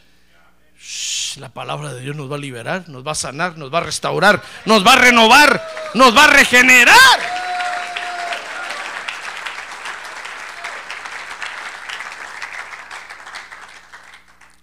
la 1.38 1.48
palabra 1.48 1.94
de 1.94 2.00
Dios 2.02 2.14
nos 2.14 2.30
va 2.30 2.36
a 2.36 2.38
liberar, 2.38 2.88
nos 2.88 3.06
va 3.06 3.12
a 3.12 3.14
sanar, 3.14 3.56
nos 3.56 3.72
va 3.72 3.78
a 3.78 3.82
restaurar, 3.82 4.42
nos 4.66 4.86
va 4.86 4.92
a 4.92 4.96
renovar, 4.96 5.66
nos 5.94 6.14
va 6.14 6.24
a 6.24 6.26
regenerar. 6.28 7.36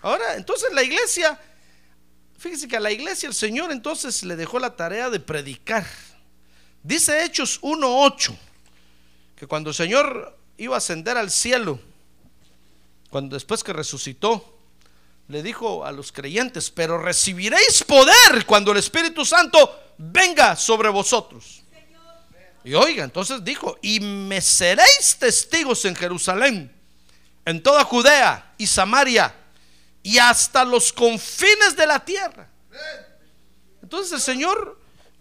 Ahora, 0.04 0.36
entonces 0.36 0.72
la 0.74 0.84
iglesia, 0.84 1.40
fíjese 2.44 2.68
que 2.68 2.76
a 2.76 2.82
la 2.82 2.92
iglesia 2.92 3.28
el 3.28 3.34
Señor 3.34 3.72
entonces 3.72 4.22
le 4.24 4.36
dejó 4.36 4.60
la 4.60 4.76
tarea 4.76 5.10
de 5.10 5.22
predicar. 5.22 5.88
Dice 6.84 7.24
Hechos 7.24 7.62
1.8, 7.62 8.36
que 9.38 9.48
cuando 9.48 9.70
el 9.70 9.76
Señor 9.76 10.38
iba 10.58 10.76
a 10.76 10.80
ascender 10.80 11.18
al 11.18 11.32
cielo, 11.32 11.80
cuando 13.10 13.38
después 13.38 13.64
que 13.64 13.72
resucitó, 13.72 14.60
le 15.30 15.42
dijo 15.42 15.86
a 15.86 15.94
los 15.94 16.12
creyentes, 16.12 16.70
pero 16.70 16.98
recibiréis 16.98 17.82
poder 17.88 18.46
cuando 18.46 18.74
el 18.74 18.78
Espíritu 18.80 19.24
Santo 19.24 19.80
venga 19.98 20.58
sobre 20.58 20.90
vosotros. 20.90 21.64
Y 22.66 22.74
oiga, 22.74 23.06
entonces 23.06 23.42
dijo, 23.46 23.78
y 23.82 24.02
me 24.02 24.42
seréis 24.42 25.16
testigos 25.18 25.86
en 25.86 25.96
Jerusalén, 25.96 26.76
en 27.46 27.64
toda 27.64 27.86
Judea 27.86 28.54
y 28.58 28.68
Samaria, 28.68 29.34
y 30.04 30.20
hasta 30.20 30.64
los 30.64 30.94
confines 30.94 31.76
de 31.76 31.88
la 31.88 32.04
tierra. 32.04 32.50
Entonces 33.82 34.12
el 34.12 34.22
Señor 34.22 34.80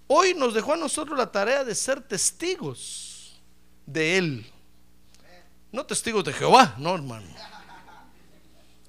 hoy 0.08 0.34
nos 0.34 0.52
dejó 0.52 0.74
a 0.74 0.76
nosotros 0.76 1.16
la 1.16 1.32
tarea 1.32 1.64
de 1.64 1.74
ser 1.74 2.02
testigos 2.02 3.40
de 3.86 4.18
Él. 4.18 4.52
No 5.70 5.86
testigos 5.86 6.24
de 6.24 6.34
Jehová, 6.34 6.74
no 6.76 6.94
hermano 6.94 7.26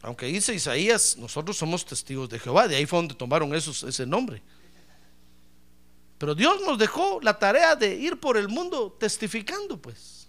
aunque 0.03 0.25
dice 0.25 0.53
Isaías, 0.53 1.15
nosotros 1.17 1.57
somos 1.57 1.85
testigos 1.85 2.27
de 2.27 2.37
Jehová, 2.37 2.67
de 2.67 2.75
ahí 2.75 2.85
fue 2.85 2.99
donde 2.99 3.15
tomaron 3.15 3.55
ese 3.55 4.05
nombre. 4.05 4.43
Pero 6.17 6.35
Dios 6.35 6.59
nos 6.61 6.77
dejó 6.77 7.19
la 7.21 7.39
tarea 7.39 7.73
de 7.77 7.95
ir 7.95 8.19
por 8.19 8.35
el 8.35 8.49
mundo 8.49 8.91
testificando, 8.99 9.81
pues, 9.81 10.27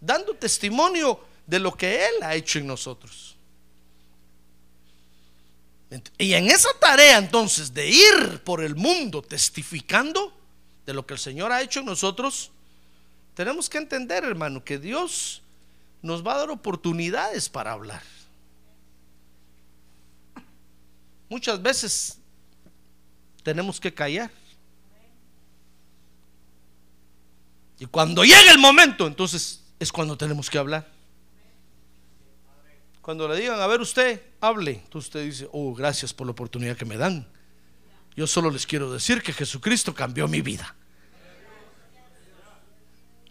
dando 0.00 0.34
testimonio 0.34 1.20
de 1.46 1.60
lo 1.60 1.72
que 1.72 2.04
Él 2.04 2.14
ha 2.22 2.34
hecho 2.34 2.58
en 2.58 2.66
nosotros. 2.66 3.31
Y 6.18 6.34
en 6.34 6.46
esa 6.46 6.70
tarea 6.80 7.18
entonces 7.18 7.74
de 7.74 7.88
ir 7.88 8.40
por 8.44 8.62
el 8.62 8.74
mundo 8.74 9.22
testificando 9.22 10.32
de 10.86 10.94
lo 10.94 11.06
que 11.06 11.14
el 11.14 11.20
Señor 11.20 11.52
ha 11.52 11.62
hecho 11.62 11.80
en 11.80 11.86
nosotros, 11.86 12.50
tenemos 13.34 13.68
que 13.68 13.78
entender, 13.78 14.24
hermano, 14.24 14.64
que 14.64 14.78
Dios 14.78 15.42
nos 16.00 16.26
va 16.26 16.34
a 16.34 16.38
dar 16.38 16.50
oportunidades 16.50 17.48
para 17.48 17.72
hablar. 17.72 18.02
muchas 21.32 21.62
veces 21.62 22.18
tenemos 23.42 23.80
que 23.80 23.92
callar. 23.92 24.30
Y 27.78 27.86
cuando 27.86 28.22
llega 28.22 28.52
el 28.52 28.58
momento, 28.58 29.06
entonces 29.06 29.62
es 29.80 29.90
cuando 29.90 30.16
tenemos 30.16 30.50
que 30.50 30.58
hablar. 30.58 30.86
Cuando 33.02 33.26
le 33.26 33.36
digan, 33.36 33.60
a 33.60 33.66
ver 33.66 33.80
usted, 33.80 34.22
hable, 34.40 34.74
entonces 34.84 35.08
usted 35.08 35.24
dice, 35.24 35.48
oh, 35.52 35.74
gracias 35.74 36.14
por 36.14 36.26
la 36.26 36.30
oportunidad 36.30 36.76
que 36.76 36.84
me 36.84 36.96
dan. 36.96 37.26
Yo 38.14 38.28
solo 38.28 38.48
les 38.50 38.64
quiero 38.64 38.92
decir 38.92 39.22
que 39.22 39.32
Jesucristo 39.32 39.92
cambió 39.92 40.28
mi 40.28 40.40
vida. 40.40 40.74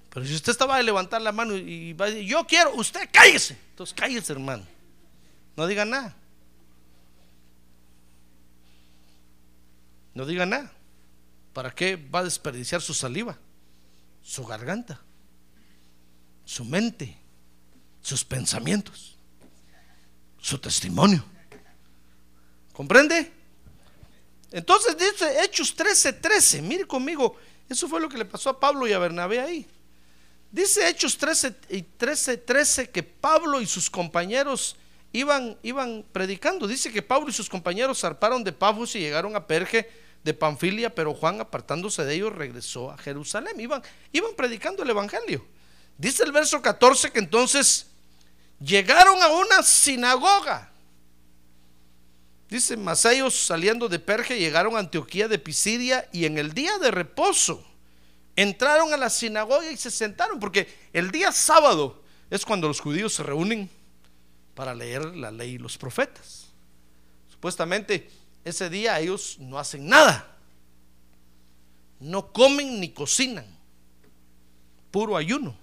Pero 0.10 0.26
si 0.26 0.36
usted 0.36 0.52
estaba 0.52 0.76
a 0.76 0.82
levantar 0.82 1.22
la 1.22 1.32
mano 1.32 1.56
y 1.56 1.94
va 1.94 2.06
a 2.06 2.10
decir, 2.10 2.26
yo 2.26 2.46
quiero, 2.46 2.76
usted 2.76 3.10
cállese. 3.14 3.58
Entonces 3.70 3.96
cállese, 3.98 4.34
hermano. 4.34 4.66
No 5.56 5.66
diga 5.66 5.86
nada. 5.86 6.14
No 10.14 10.26
diga 10.26 10.46
nada. 10.46 10.70
¿Para 11.54 11.72
qué 11.72 11.96
va 11.96 12.20
a 12.20 12.24
desperdiciar 12.24 12.82
su 12.82 12.94
saliva? 12.94 13.38
Su 14.22 14.46
garganta, 14.46 15.00
su 16.44 16.66
mente, 16.66 17.18
sus 18.02 18.26
pensamientos, 18.26 19.18
su 20.42 20.58
testimonio. 20.58 21.24
¿Comprende? 22.74 23.32
Entonces 24.52 24.98
dice 24.98 25.44
Hechos 25.44 25.76
13:13. 25.78 26.62
Mire 26.62 26.86
conmigo, 26.86 27.38
eso 27.70 27.88
fue 27.88 28.02
lo 28.02 28.10
que 28.10 28.18
le 28.18 28.26
pasó 28.26 28.50
a 28.50 28.60
Pablo 28.60 28.88
y 28.88 28.94
a 28.94 29.00
Bernabé 29.00 29.40
ahí. 29.40 29.68
Dice 30.52 30.90
Hechos 30.90 31.18
13 31.18 31.56
y 31.70 31.82
13, 31.84 32.38
13 32.38 32.90
que 32.90 33.04
Pablo 33.04 33.62
y 33.62 33.66
sus 33.66 33.90
compañeros 33.90 34.76
iban, 35.14 35.58
iban 35.64 36.04
predicando. 36.12 36.68
Dice 36.68 36.92
que 36.92 37.02
Pablo 37.02 37.30
y 37.30 37.34
sus 37.34 37.48
compañeros 37.48 38.02
zarparon 38.02 38.44
de 38.44 38.52
Pafos 38.52 38.96
y 38.96 39.00
llegaron 39.00 39.36
a 39.38 39.48
Perge 39.48 39.90
de 40.24 40.34
Panfilia, 40.34 40.94
pero 40.94 41.14
Juan 41.14 41.40
apartándose 41.40 42.04
de 42.04 42.16
ellos 42.16 42.36
regresó 42.36 42.92
a 42.92 42.98
Jerusalén. 42.98 43.60
Iban, 43.60 43.82
iban 44.12 44.32
predicando 44.36 44.84
el 44.84 44.90
Evangelio. 44.90 45.46
Dice 45.98 46.24
el 46.24 46.34
verso 46.34 46.62
14 46.62 47.12
que 47.12 47.20
entonces 47.20 47.91
llegaron 48.64 49.22
a 49.22 49.30
una 49.30 49.64
sinagoga. 49.64 50.70
Dice, 52.50 52.78
mas 52.78 53.06
ellos 53.06 53.34
saliendo 53.34 53.88
de 53.88 54.00
Perge 54.00 54.38
llegaron 54.38 54.76
a 54.76 54.80
Antioquía 54.80 55.28
de 55.28 55.40
Pisidia 55.40 56.08
y 56.12 56.26
en 56.26 56.38
el 56.38 56.54
día 56.54 56.78
de 56.80 56.92
reposo 56.92 57.66
entraron 58.36 58.94
a 58.94 58.98
la 58.98 59.10
sinagoga 59.10 59.72
y 59.72 59.78
se 59.78 59.90
sentaron, 59.90 60.40
porque 60.40 60.68
el 60.94 61.12
día 61.12 61.32
sábado 61.32 62.04
es 62.30 62.46
cuando 62.46 62.68
los 62.68 62.80
judíos 62.80 63.14
se 63.14 63.24
reúnen 63.24 63.70
para 64.54 64.76
leer 64.76 65.06
la 65.16 65.32
ley 65.32 65.52
y 65.52 65.58
los 65.58 65.78
profetas. 65.78 66.48
Supuestamente 67.30 68.10
ese 68.44 68.70
día 68.70 69.00
ellos 69.00 69.38
no 69.40 69.58
hacen 69.58 69.88
nada, 69.88 70.38
no 72.00 72.34
comen 72.34 72.80
ni 72.82 72.90
cocinan, 72.90 73.46
puro 74.92 75.16
ayuno. 75.16 75.61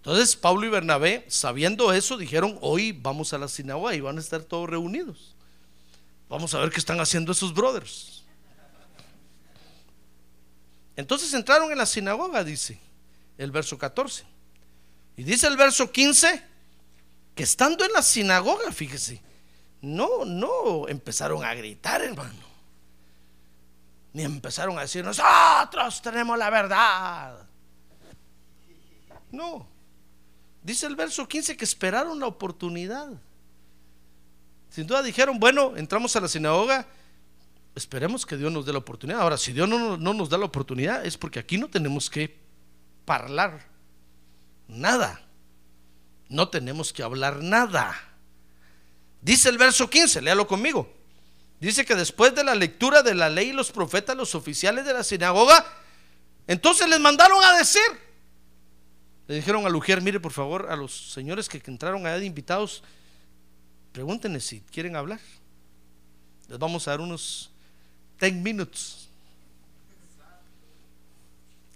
Entonces 0.00 0.34
Pablo 0.34 0.66
y 0.66 0.70
Bernabé, 0.70 1.26
sabiendo 1.28 1.92
eso, 1.92 2.16
dijeron, 2.16 2.58
hoy 2.62 2.92
vamos 2.92 3.34
a 3.34 3.38
la 3.38 3.48
sinagoga 3.48 3.94
y 3.94 4.00
van 4.00 4.16
a 4.16 4.20
estar 4.20 4.42
todos 4.42 4.68
reunidos. 4.68 5.34
Vamos 6.28 6.54
a 6.54 6.58
ver 6.60 6.70
qué 6.70 6.78
están 6.78 7.00
haciendo 7.00 7.32
esos 7.32 7.52
brothers. 7.52 8.24
Entonces 10.96 11.34
entraron 11.34 11.70
en 11.70 11.78
la 11.78 11.86
sinagoga, 11.86 12.42
dice 12.44 12.78
el 13.36 13.50
verso 13.50 13.76
14. 13.76 14.24
Y 15.16 15.22
dice 15.22 15.46
el 15.46 15.56
verso 15.56 15.90
15 15.90 16.42
que 17.34 17.42
estando 17.42 17.84
en 17.84 17.92
la 17.92 18.02
sinagoga, 18.02 18.72
fíjese, 18.72 19.22
no, 19.82 20.24
no 20.24 20.88
empezaron 20.88 21.44
a 21.44 21.54
gritar, 21.54 22.02
hermano. 22.02 22.50
Ni 24.12 24.22
empezaron 24.22 24.78
a 24.78 24.82
decir, 24.82 25.04
nosotros 25.04 26.02
tenemos 26.02 26.38
la 26.38 26.50
verdad. 26.50 27.46
No. 29.30 29.66
Dice 30.62 30.86
el 30.86 30.96
verso 30.96 31.26
15 31.26 31.56
que 31.56 31.64
esperaron 31.64 32.18
la 32.20 32.26
oportunidad. 32.26 33.08
Sin 34.70 34.86
duda 34.86 35.02
dijeron, 35.02 35.38
bueno, 35.40 35.76
entramos 35.76 36.14
a 36.16 36.20
la 36.20 36.28
sinagoga, 36.28 36.86
esperemos 37.74 38.24
que 38.24 38.36
Dios 38.36 38.52
nos 38.52 38.66
dé 38.66 38.72
la 38.72 38.78
oportunidad. 38.78 39.20
Ahora, 39.20 39.36
si 39.36 39.52
Dios 39.52 39.68
no, 39.68 39.96
no 39.96 40.14
nos 40.14 40.28
da 40.28 40.38
la 40.38 40.44
oportunidad, 40.44 41.04
es 41.04 41.16
porque 41.16 41.38
aquí 41.38 41.58
no 41.58 41.68
tenemos 41.68 42.08
que 42.08 42.38
hablar 43.06 43.66
nada. 44.68 45.20
No 46.28 46.48
tenemos 46.48 46.92
que 46.92 47.02
hablar 47.02 47.42
nada. 47.42 47.96
Dice 49.20 49.48
el 49.48 49.58
verso 49.58 49.90
15, 49.90 50.22
léalo 50.22 50.46
conmigo. 50.46 50.92
Dice 51.58 51.84
que 51.84 51.94
después 51.94 52.34
de 52.34 52.44
la 52.44 52.54
lectura 52.54 53.02
de 53.02 53.14
la 53.14 53.28
ley 53.28 53.52
los 53.52 53.72
profetas, 53.72 54.16
los 54.16 54.34
oficiales 54.34 54.84
de 54.86 54.94
la 54.94 55.02
sinagoga, 55.02 55.66
entonces 56.46 56.88
les 56.88 57.00
mandaron 57.00 57.42
a 57.44 57.58
decir. 57.58 57.82
Le 59.30 59.36
dijeron 59.36 59.64
a 59.64 59.68
Lujer, 59.68 60.02
mire 60.02 60.18
por 60.18 60.32
favor 60.32 60.66
a 60.72 60.74
los 60.74 61.12
señores 61.12 61.48
que 61.48 61.62
entraron 61.70 62.04
allá 62.04 62.18
de 62.18 62.26
invitados, 62.26 62.82
pregúntenle 63.92 64.40
si 64.40 64.60
quieren 64.60 64.96
hablar. 64.96 65.20
Les 66.48 66.58
vamos 66.58 66.88
a 66.88 66.90
dar 66.90 67.00
unos 67.00 67.48
10 68.18 68.34
minutos. 68.34 69.08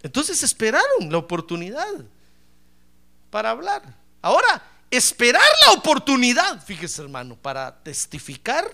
Entonces 0.03 0.43
esperaron 0.43 1.09
la 1.09 1.19
oportunidad 1.19 2.05
para 3.31 3.51
hablar. 3.51 3.85
Ahora, 4.21 4.61
esperar 4.91 5.49
la 5.65 5.75
oportunidad, 5.75 6.61
fíjese 6.61 7.03
hermano, 7.03 7.37
para 7.37 7.85
testificar, 7.85 8.69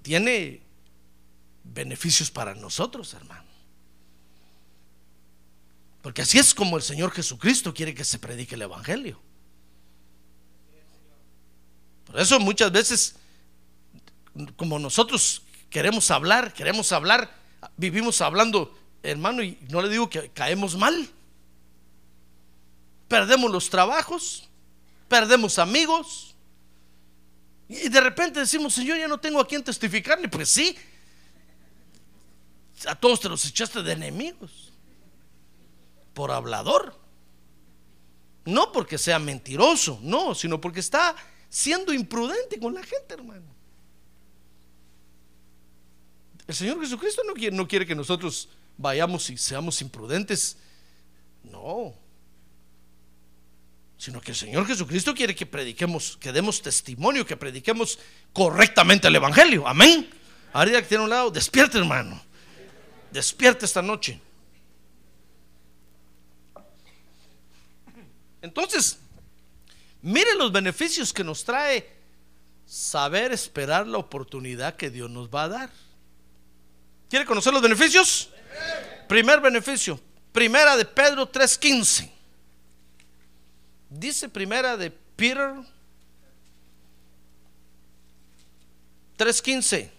tiene 0.00 0.62
beneficios 1.62 2.30
para 2.30 2.54
nosotros, 2.54 3.12
hermano. 3.12 3.51
Porque 6.02 6.22
así 6.22 6.38
es 6.38 6.52
como 6.52 6.76
el 6.76 6.82
Señor 6.82 7.12
Jesucristo 7.12 7.72
quiere 7.72 7.94
que 7.94 8.04
se 8.04 8.18
predique 8.18 8.56
el 8.56 8.62
Evangelio. 8.62 9.20
Por 12.04 12.18
eso 12.18 12.40
muchas 12.40 12.72
veces, 12.72 13.14
como 14.56 14.80
nosotros 14.80 15.42
queremos 15.70 16.10
hablar, 16.10 16.52
queremos 16.52 16.90
hablar, 16.90 17.32
vivimos 17.76 18.20
hablando, 18.20 18.76
hermano, 19.04 19.44
y 19.44 19.56
no 19.70 19.80
le 19.80 19.88
digo 19.88 20.10
que 20.10 20.28
caemos 20.30 20.76
mal. 20.76 21.08
Perdemos 23.06 23.50
los 23.52 23.70
trabajos, 23.70 24.48
perdemos 25.08 25.60
amigos. 25.60 26.34
Y 27.68 27.88
de 27.88 28.00
repente 28.00 28.40
decimos, 28.40 28.74
Señor, 28.74 28.98
ya 28.98 29.06
no 29.06 29.20
tengo 29.20 29.40
a 29.40 29.46
quien 29.46 29.62
testificarle. 29.62 30.28
Pues 30.28 30.48
sí, 30.48 30.76
a 32.86 32.96
todos 32.96 33.20
te 33.20 33.28
los 33.28 33.44
echaste 33.44 33.84
de 33.84 33.92
enemigos 33.92 34.71
por 36.14 36.30
hablador. 36.30 36.98
No 38.44 38.72
porque 38.72 38.98
sea 38.98 39.18
mentiroso, 39.18 39.98
no, 40.02 40.34
sino 40.34 40.60
porque 40.60 40.80
está 40.80 41.14
siendo 41.48 41.92
imprudente 41.92 42.58
con 42.58 42.74
la 42.74 42.82
gente, 42.82 43.14
hermano. 43.14 43.52
El 46.46 46.54
Señor 46.54 46.80
Jesucristo 46.80 47.22
no 47.24 47.66
quiere, 47.66 47.86
que 47.86 47.94
nosotros 47.94 48.48
vayamos 48.76 49.30
y 49.30 49.36
seamos 49.36 49.80
imprudentes. 49.80 50.56
No. 51.44 51.94
Sino 53.96 54.20
que 54.20 54.32
el 54.32 54.36
Señor 54.36 54.66
Jesucristo 54.66 55.14
quiere 55.14 55.34
que 55.36 55.46
prediquemos, 55.46 56.16
que 56.16 56.32
demos 56.32 56.60
testimonio, 56.60 57.24
que 57.24 57.36
prediquemos 57.36 57.98
correctamente 58.32 59.06
el 59.06 59.14
Evangelio. 59.14 59.68
Amén. 59.68 60.10
Ahora 60.52 60.82
que 60.82 60.88
tiene 60.88 61.04
un 61.04 61.10
lado, 61.10 61.30
despierte 61.30 61.78
hermano. 61.78 62.20
Despierte 63.12 63.64
esta 63.64 63.80
noche. 63.80 64.20
Entonces, 68.42 68.98
mire 70.02 70.34
los 70.34 70.50
beneficios 70.50 71.12
que 71.12 71.22
nos 71.22 71.44
trae 71.44 71.88
saber 72.66 73.32
esperar 73.32 73.86
la 73.86 73.98
oportunidad 73.98 74.76
que 74.76 74.90
Dios 74.90 75.08
nos 75.08 75.28
va 75.28 75.44
a 75.44 75.48
dar. 75.48 75.70
¿Quiere 77.08 77.24
conocer 77.24 77.52
los 77.52 77.62
beneficios? 77.62 78.30
Primer 79.08 79.40
beneficio, 79.40 80.00
primera 80.32 80.76
de 80.76 80.84
Pedro 80.84 81.30
3:15. 81.30 82.10
Dice 83.88 84.28
primera 84.28 84.76
de 84.76 84.90
Peter 84.90 85.54
3:15. 89.16 89.90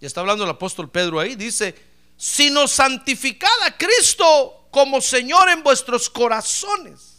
Y 0.00 0.06
está 0.06 0.20
hablando 0.20 0.44
el 0.44 0.50
apóstol 0.50 0.88
Pedro 0.88 1.20
ahí, 1.20 1.34
dice, 1.34 1.74
sino 2.16 2.66
santificad 2.66 3.62
a 3.66 3.76
Cristo 3.76 4.68
como 4.70 5.00
Señor 5.00 5.50
en 5.50 5.62
vuestros 5.62 6.08
corazones 6.08 7.09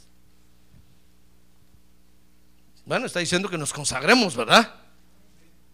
bueno, 2.92 3.06
está 3.06 3.22
diciendo 3.22 3.48
que 3.48 3.58
nos 3.58 3.72
consagremos, 3.72 4.36
¿verdad? 4.36 4.76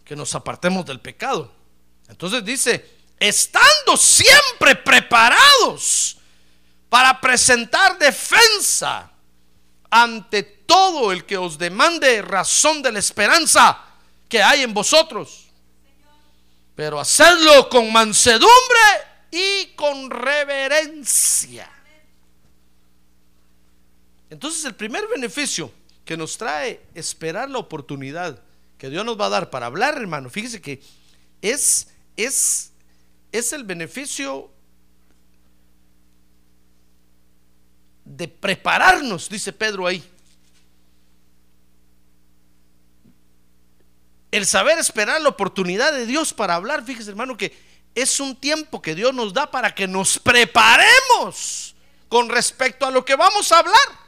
Que 0.06 0.16
nos 0.16 0.36
apartemos 0.36 0.86
del 0.86 1.00
pecado. 1.00 1.52
Entonces 2.08 2.46
dice, 2.46 2.88
estando 3.20 3.98
siempre 3.98 4.76
preparados 4.76 6.20
para 6.88 7.20
presentar 7.20 7.98
defensa 7.98 9.10
ante 9.90 10.44
todo 10.44 11.12
el 11.12 11.26
que 11.26 11.38
os 11.38 11.58
demande 11.58 12.22
razón 12.22 12.84
de 12.84 12.92
la 12.92 13.00
esperanza 13.00 13.84
que 14.30 14.44
hay 14.44 14.62
en 14.62 14.76
vosotros. 14.76 15.48
Pero 16.76 17.00
hacedlo 17.00 17.68
con 17.68 17.92
mansedumbre 17.92 18.52
y 19.32 19.74
con 19.76 20.12
reverencia. 20.12 21.68
Entonces 24.30 24.64
el 24.66 24.76
primer 24.76 25.08
beneficio 25.08 25.72
que 26.08 26.18
nos 26.18 26.38
trae 26.38 26.82
esperar 26.96 27.50
la 27.52 27.60
oportunidad 27.60 28.42
que 28.80 28.90
Dios 28.90 29.06
nos 29.06 29.20
va 29.20 29.28
a 29.28 29.30
dar 29.30 29.50
para 29.52 29.68
hablar, 29.68 29.98
hermano. 29.98 30.30
Fíjese 30.30 30.62
que 30.62 30.82
es, 31.42 31.90
es, 32.16 32.72
es 33.32 33.54
el 33.54 33.64
beneficio 33.64 34.50
de 38.06 38.28
prepararnos, 38.28 39.30
dice 39.30 39.52
Pedro 39.52 39.86
ahí. 39.86 40.04
El 44.32 44.46
saber 44.46 44.80
esperar 44.80 45.22
la 45.22 45.30
oportunidad 45.30 45.92
de 45.92 46.06
Dios 46.06 46.34
para 46.34 46.56
hablar, 46.56 46.84
fíjese 46.84 47.10
hermano 47.10 47.36
que 47.36 47.56
es 47.96 48.20
un 48.20 48.36
tiempo 48.36 48.82
que 48.82 48.96
Dios 48.96 49.14
nos 49.14 49.34
da 49.34 49.52
para 49.52 49.76
que 49.76 49.88
nos 49.88 50.20
preparemos 50.20 51.76
con 52.08 52.30
respecto 52.30 52.86
a 52.86 52.92
lo 52.92 53.04
que 53.04 53.16
vamos 53.16 53.52
a 53.52 53.60
hablar. 53.60 54.07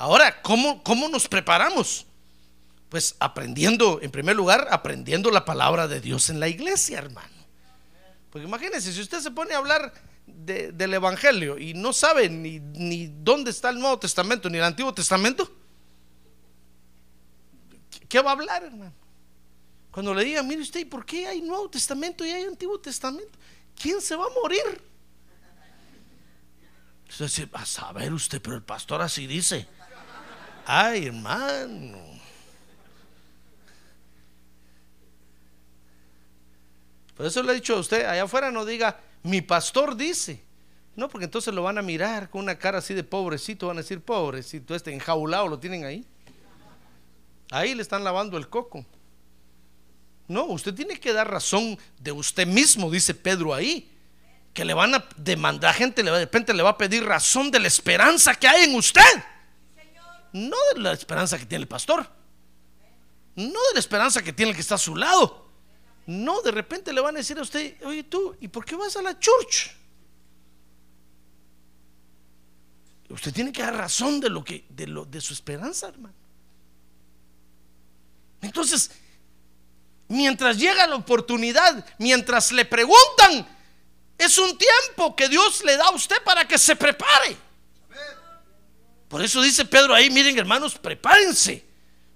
Ahora, 0.00 0.40
¿cómo, 0.40 0.82
¿cómo 0.82 1.10
nos 1.10 1.28
preparamos? 1.28 2.06
Pues 2.88 3.16
aprendiendo, 3.20 4.00
en 4.00 4.10
primer 4.10 4.34
lugar, 4.34 4.66
aprendiendo 4.70 5.30
la 5.30 5.44
palabra 5.44 5.86
de 5.88 6.00
Dios 6.00 6.30
en 6.30 6.40
la 6.40 6.48
iglesia, 6.48 6.96
hermano. 6.96 7.28
Porque 8.30 8.46
imagínense, 8.48 8.94
si 8.94 9.00
usted 9.02 9.20
se 9.20 9.30
pone 9.30 9.52
a 9.52 9.58
hablar 9.58 9.92
de- 10.26 10.72
del 10.72 10.94
Evangelio 10.94 11.58
y 11.58 11.74
no 11.74 11.92
sabe 11.92 12.30
ni, 12.30 12.60
ni 12.60 13.08
dónde 13.08 13.50
está 13.50 13.68
el 13.68 13.78
Nuevo 13.78 13.98
Testamento 13.98 14.48
ni 14.48 14.56
el 14.56 14.64
Antiguo 14.64 14.94
Testamento, 14.94 15.52
¿qué- 17.90 18.06
¿qué 18.08 18.20
va 18.22 18.30
a 18.30 18.32
hablar, 18.32 18.64
hermano? 18.64 18.94
Cuando 19.90 20.14
le 20.14 20.24
digan, 20.24 20.48
mire 20.48 20.62
usted, 20.62 20.80
¿y 20.80 20.84
por 20.86 21.04
qué 21.04 21.26
hay 21.26 21.42
Nuevo 21.42 21.68
Testamento 21.68 22.24
y 22.24 22.30
hay 22.30 22.44
Antiguo 22.44 22.80
Testamento? 22.80 23.38
¿Quién 23.78 24.00
se 24.00 24.16
va 24.16 24.24
a 24.24 24.30
morir? 24.42 24.80
Usted 27.06 27.26
dice, 27.26 27.48
a 27.52 27.66
saber 27.66 28.14
usted, 28.14 28.40
pero 28.40 28.56
el 28.56 28.62
pastor 28.62 29.02
así 29.02 29.26
dice. 29.26 29.68
Ay, 30.66 31.06
hermano. 31.06 31.98
Por 37.16 37.26
eso 37.26 37.42
le 37.42 37.52
he 37.52 37.54
dicho 37.56 37.74
a 37.76 37.80
usted, 37.80 38.04
allá 38.06 38.22
afuera 38.22 38.50
no 38.50 38.64
diga, 38.64 38.98
mi 39.22 39.40
pastor 39.42 39.96
dice. 39.96 40.42
No, 40.96 41.08
porque 41.08 41.24
entonces 41.24 41.52
lo 41.54 41.62
van 41.62 41.78
a 41.78 41.82
mirar 41.82 42.30
con 42.30 42.42
una 42.42 42.58
cara 42.58 42.78
así 42.78 42.94
de 42.94 43.04
pobrecito, 43.04 43.68
van 43.68 43.78
a 43.78 43.82
decir, 43.82 44.00
pobrecito, 44.00 44.74
este 44.74 44.92
enjaulado 44.92 45.48
lo 45.48 45.58
tienen 45.58 45.84
ahí. 45.84 46.04
Ahí 47.50 47.74
le 47.74 47.82
están 47.82 48.04
lavando 48.04 48.36
el 48.38 48.48
coco. 48.48 48.84
No, 50.28 50.44
usted 50.44 50.74
tiene 50.74 50.98
que 50.98 51.12
dar 51.12 51.30
razón 51.30 51.78
de 51.98 52.12
usted 52.12 52.46
mismo, 52.46 52.90
dice 52.90 53.14
Pedro 53.14 53.52
ahí. 53.54 53.90
Que 54.54 54.64
le 54.64 54.74
van 54.74 54.94
a 54.94 55.04
demandar, 55.16 55.74
gente 55.74 56.02
le 56.02 56.10
va- 56.10 56.18
de 56.18 56.24
repente 56.24 56.52
le 56.54 56.62
va 56.62 56.70
a 56.70 56.78
pedir 56.78 57.04
razón 57.04 57.50
de 57.50 57.60
la 57.60 57.68
esperanza 57.68 58.34
que 58.34 58.48
hay 58.48 58.64
en 58.64 58.74
usted. 58.74 59.00
No 60.32 60.56
de 60.74 60.80
la 60.80 60.92
esperanza 60.92 61.38
que 61.38 61.46
tiene 61.46 61.62
el 61.62 61.68
pastor. 61.68 62.06
No 63.36 63.60
de 63.68 63.74
la 63.74 63.80
esperanza 63.80 64.22
que 64.22 64.32
tiene 64.32 64.50
el 64.50 64.56
que 64.56 64.62
está 64.62 64.76
a 64.76 64.78
su 64.78 64.94
lado. 64.96 65.48
No, 66.06 66.42
de 66.42 66.50
repente 66.50 66.92
le 66.92 67.00
van 67.00 67.14
a 67.16 67.18
decir 67.18 67.38
a 67.38 67.42
usted, 67.42 67.76
oye 67.84 68.04
tú, 68.04 68.36
¿y 68.40 68.48
por 68.48 68.64
qué 68.64 68.74
vas 68.74 68.96
a 68.96 69.02
la 69.02 69.18
church? 69.18 69.70
Usted 73.08 73.32
tiene 73.32 73.52
que 73.52 73.62
dar 73.62 73.76
razón 73.76 74.20
de 74.20 74.30
lo 74.30 74.44
que, 74.44 74.64
de 74.68 74.86
lo, 74.86 75.04
de 75.04 75.20
su 75.20 75.32
esperanza, 75.32 75.88
hermano. 75.88 76.14
Entonces, 78.40 78.90
mientras 80.08 80.58
llega 80.58 80.86
la 80.86 80.96
oportunidad, 80.96 81.84
mientras 81.98 82.52
le 82.52 82.64
preguntan, 82.64 83.46
es 84.16 84.38
un 84.38 84.56
tiempo 84.56 85.14
que 85.16 85.28
Dios 85.28 85.64
le 85.64 85.76
da 85.76 85.86
a 85.86 85.90
usted 85.90 86.22
para 86.24 86.46
que 86.46 86.58
se 86.58 86.76
prepare. 86.76 87.36
Por 89.10 89.20
eso 89.20 89.42
dice 89.42 89.64
Pedro 89.64 89.92
ahí, 89.92 90.08
miren 90.08 90.38
hermanos, 90.38 90.78
prepárense, 90.78 91.64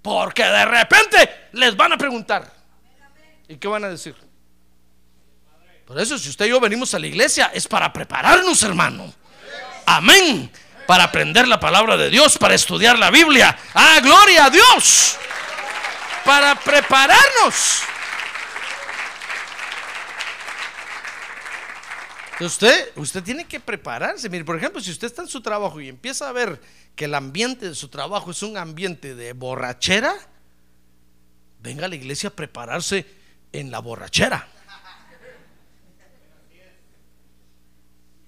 porque 0.01 0.45
de 0.45 0.63
repente 0.63 1.49
les 1.51 1.75
van 1.75 1.91
a 1.91 1.97
preguntar. 1.97 2.49
¿Y 3.49 3.57
qué 3.57 3.67
van 3.67 3.83
a 3.83 3.89
decir? 3.89 4.15
Por 5.85 5.99
eso 5.99 6.17
si 6.17 6.29
usted 6.29 6.45
y 6.45 6.49
yo 6.49 6.59
venimos 6.61 6.93
a 6.93 6.99
la 6.99 7.07
iglesia 7.07 7.51
es 7.53 7.67
para 7.67 7.91
prepararnos, 7.91 8.63
hermano. 8.63 9.13
Amén. 9.85 10.49
Para 10.87 11.03
aprender 11.03 11.49
la 11.49 11.59
palabra 11.59 11.97
de 11.97 12.09
Dios, 12.09 12.37
para 12.37 12.55
estudiar 12.55 12.97
la 12.97 13.11
Biblia. 13.11 13.57
Ah, 13.73 13.99
gloria 14.01 14.45
a 14.45 14.49
Dios. 14.49 15.17
Para 16.23 16.55
prepararnos. 16.55 17.81
Usted, 22.39 22.91
usted 22.95 23.21
tiene 23.21 23.45
que 23.45 23.59
prepararse. 23.59 24.29
Mire, 24.29 24.45
por 24.45 24.55
ejemplo, 24.55 24.79
si 24.79 24.91
usted 24.91 25.07
está 25.07 25.23
en 25.23 25.27
su 25.27 25.41
trabajo 25.41 25.81
y 25.81 25.89
empieza 25.89 26.29
a 26.29 26.31
ver 26.31 26.59
que 26.95 27.05
el 27.05 27.15
ambiente 27.15 27.69
de 27.69 27.75
su 27.75 27.89
trabajo 27.89 28.31
es 28.31 28.41
un 28.41 28.57
ambiente 28.57 29.15
de 29.15 29.33
borrachera, 29.33 30.15
venga 31.61 31.85
a 31.85 31.89
la 31.89 31.95
iglesia 31.95 32.29
a 32.29 32.33
prepararse 32.33 33.05
en 33.51 33.71
la 33.71 33.79
borrachera. 33.79 34.47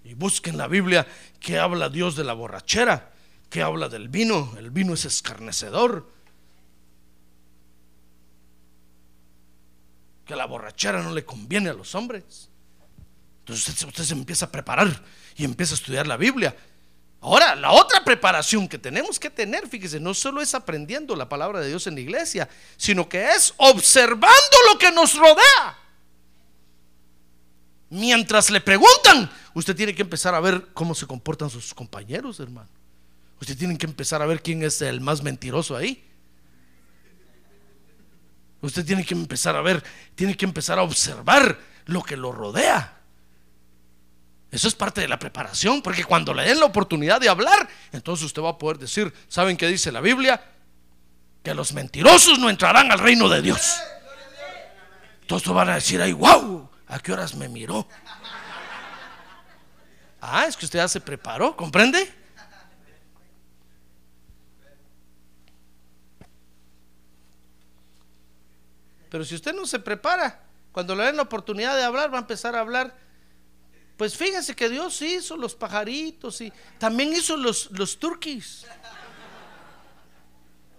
Y 0.03 0.13
busquen 0.13 0.57
la 0.57 0.67
Biblia 0.67 1.05
que 1.39 1.59
habla 1.59 1.89
Dios 1.89 2.15
de 2.15 2.23
la 2.23 2.33
borrachera, 2.33 3.11
que 3.49 3.61
habla 3.61 3.89
del 3.89 4.07
vino. 4.07 4.53
El 4.57 4.71
vino 4.71 4.93
es 4.93 5.03
escarnecedor. 5.03 6.09
Que 10.25 10.35
la 10.35 10.45
borrachera 10.45 11.03
no 11.03 11.13
le 11.13 11.25
conviene 11.25 11.69
a 11.69 11.73
los 11.73 11.93
hombres. 11.93 12.49
Entonces 13.39 13.67
usted, 13.67 13.87
usted 13.87 14.03
se 14.03 14.13
empieza 14.13 14.45
a 14.45 14.51
preparar 14.51 15.03
y 15.35 15.43
empieza 15.43 15.73
a 15.73 15.75
estudiar 15.75 16.07
la 16.07 16.15
Biblia. 16.15 16.55
Ahora, 17.19 17.55
la 17.55 17.71
otra 17.71 18.03
preparación 18.03 18.67
que 18.67 18.77
tenemos 18.77 19.19
que 19.19 19.29
tener, 19.29 19.67
fíjese, 19.67 19.99
no 19.99 20.13
solo 20.13 20.41
es 20.41 20.53
aprendiendo 20.53 21.15
la 21.15 21.27
palabra 21.27 21.59
de 21.59 21.69
Dios 21.69 21.87
en 21.87 21.95
la 21.95 22.01
iglesia, 22.01 22.47
sino 22.77 23.09
que 23.09 23.29
es 23.31 23.53
observando 23.57 24.57
lo 24.71 24.77
que 24.77 24.91
nos 24.91 25.15
rodea. 25.15 25.77
Mientras 27.89 28.49
le 28.49 28.61
preguntan, 28.61 29.31
usted 29.53 29.75
tiene 29.75 29.95
que 29.95 30.01
empezar 30.01 30.35
a 30.35 30.39
ver 30.39 30.67
cómo 30.73 30.93
se 30.93 31.07
comportan 31.07 31.49
sus 31.49 31.73
compañeros, 31.73 32.39
hermano. 32.39 32.69
Usted 33.39 33.57
tiene 33.57 33.77
que 33.77 33.85
empezar 33.85 34.21
a 34.21 34.25
ver 34.25 34.41
quién 34.41 34.63
es 34.63 34.81
el 34.81 35.01
más 35.01 35.23
mentiroso 35.23 35.75
ahí. 35.75 36.03
Usted 38.61 38.85
tiene 38.85 39.05
que 39.05 39.13
empezar 39.13 39.55
a 39.55 39.61
ver, 39.61 39.83
tiene 40.15 40.35
que 40.35 40.45
empezar 40.45 40.79
a 40.79 40.83
observar 40.83 41.59
lo 41.85 42.03
que 42.03 42.17
lo 42.17 42.31
rodea. 42.31 42.96
Eso 44.51 44.67
es 44.67 44.75
parte 44.75 45.01
de 45.01 45.07
la 45.07 45.19
preparación, 45.19 45.81
porque 45.81 46.05
cuando 46.05 46.33
le 46.33 46.43
den 46.43 46.59
la 46.59 46.65
oportunidad 46.65 47.19
de 47.19 47.27
hablar, 47.27 47.67
entonces 47.91 48.25
usted 48.25 48.41
va 48.41 48.51
a 48.51 48.57
poder 48.57 48.77
decir, 48.77 49.13
¿saben 49.27 49.57
qué 49.57 49.67
dice 49.67 49.91
la 49.91 49.99
Biblia? 49.99 50.41
Que 51.43 51.53
los 51.53 51.73
mentirosos 51.73 52.39
no 52.39 52.49
entrarán 52.49 52.91
al 52.91 52.99
reino 52.99 53.27
de 53.27 53.41
Dios. 53.41 53.77
Todos 55.27 55.45
van 55.53 55.69
a 55.69 55.75
decir, 55.75 56.01
ay, 56.01 56.13
wow, 56.13 56.69
¿a 56.87 56.99
qué 56.99 57.11
horas 57.11 57.35
me 57.35 57.49
miró? 57.49 57.87
Ah, 60.21 60.45
es 60.47 60.55
que 60.55 60.65
usted 60.65 60.79
ya 60.79 60.87
se 60.87 61.01
preparó, 61.01 61.55
¿comprende? 61.55 62.13
Pero 69.09 69.25
si 69.25 69.35
usted 69.35 69.53
no 69.53 69.65
se 69.65 69.79
prepara, 69.79 70.41
cuando 70.71 70.95
le 70.95 71.03
den 71.03 71.17
la 71.17 71.23
oportunidad 71.23 71.75
de 71.75 71.83
hablar, 71.83 72.11
va 72.13 72.17
a 72.17 72.21
empezar 72.21 72.55
a 72.55 72.59
hablar. 72.59 73.06
Pues 73.97 74.15
fíjense 74.15 74.55
que 74.55 74.69
Dios 74.69 75.01
hizo 75.01 75.35
los 75.35 75.55
pajaritos 75.55 76.39
y 76.41 76.53
también 76.77 77.11
hizo 77.13 77.35
los, 77.35 77.71
los. 77.71 77.97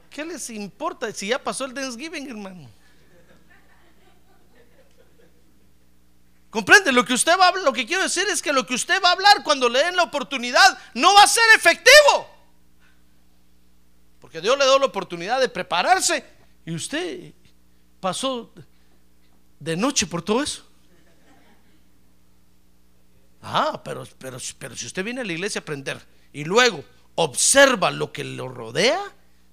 ¿Qué 0.09 0.25
les 0.25 0.51
importa 0.51 1.13
si 1.13 1.29
ya 1.29 1.43
pasó 1.43 1.65
el 1.65 1.75
Thanksgiving, 1.75 2.29
hermano? 2.29 2.71
¿Comprende? 6.51 6.93
Lo 6.93 7.05
que 7.05 7.13
usted 7.13 7.37
va 7.39 7.47
a 7.47 7.49
hablar, 7.49 7.65
lo 7.65 7.73
que 7.73 7.87
quiero 7.87 8.05
decir 8.05 8.27
es 8.29 8.41
que 8.41 8.53
lo 8.53 8.65
que 8.65 8.75
usted 8.75 9.03
va 9.03 9.11
a 9.11 9.13
hablar 9.13 9.43
cuando 9.43 9.69
le 9.69 9.81
den 9.81 9.97
la 9.97 10.05
oportunidad 10.05 10.79
no 10.95 11.13
va 11.15 11.25
a 11.25 11.27
ser 11.27 11.45
efectivo. 11.57 12.31
Porque 14.21 14.41
Dios 14.41 14.57
le 14.57 14.65
dio 14.65 14.79
la 14.79 14.87
oportunidad 14.87 15.41
de 15.41 15.49
prepararse 15.49 16.25
y 16.65 16.73
usted 16.73 17.35
pasó 18.01 18.53
de 19.59 19.77
noche 19.77 20.07
por 20.07 20.23
todo 20.23 20.43
eso. 20.43 20.68
Ah, 23.43 23.81
pero, 23.85 24.07
pero, 24.19 24.39
pero 24.59 24.77
si 24.77 24.87
usted 24.87 25.05
viene 25.05 25.21
a 25.21 25.25
la 25.25 25.33
iglesia 25.33 25.61
a 25.61 25.63
aprender 25.63 26.01
y 26.33 26.45
luego 26.45 26.85
observa 27.15 27.91
lo 27.91 28.13
que 28.13 28.25
lo 28.25 28.49
rodea, 28.49 29.01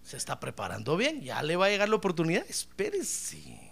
se 0.03 0.17
está 0.17 0.39
preparando 0.39 0.97
bien, 0.97 1.21
ya 1.21 1.41
le 1.41 1.55
va 1.55 1.65
a 1.65 1.69
llegar 1.69 1.89
la 1.89 1.95
oportunidad. 1.95 2.45
Espérese. 2.47 3.65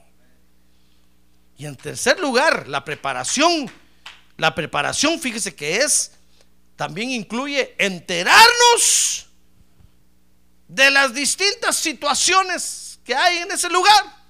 Y 1.58 1.66
en 1.66 1.76
tercer 1.76 2.20
lugar, 2.20 2.68
la 2.68 2.84
preparación. 2.84 3.72
La 4.38 4.56
preparación, 4.56 5.20
fíjese 5.20 5.54
que 5.54 5.78
es, 5.78 6.14
también 6.76 7.12
incluye 7.12 7.76
enterarnos 7.78 9.28
de 10.68 10.90
las 10.90 11.14
distintas 11.14 11.76
situaciones 11.76 13.00
que 13.04 13.16
hay 13.16 13.38
en 13.38 13.52
ese 13.52 13.70
lugar. 13.70 14.24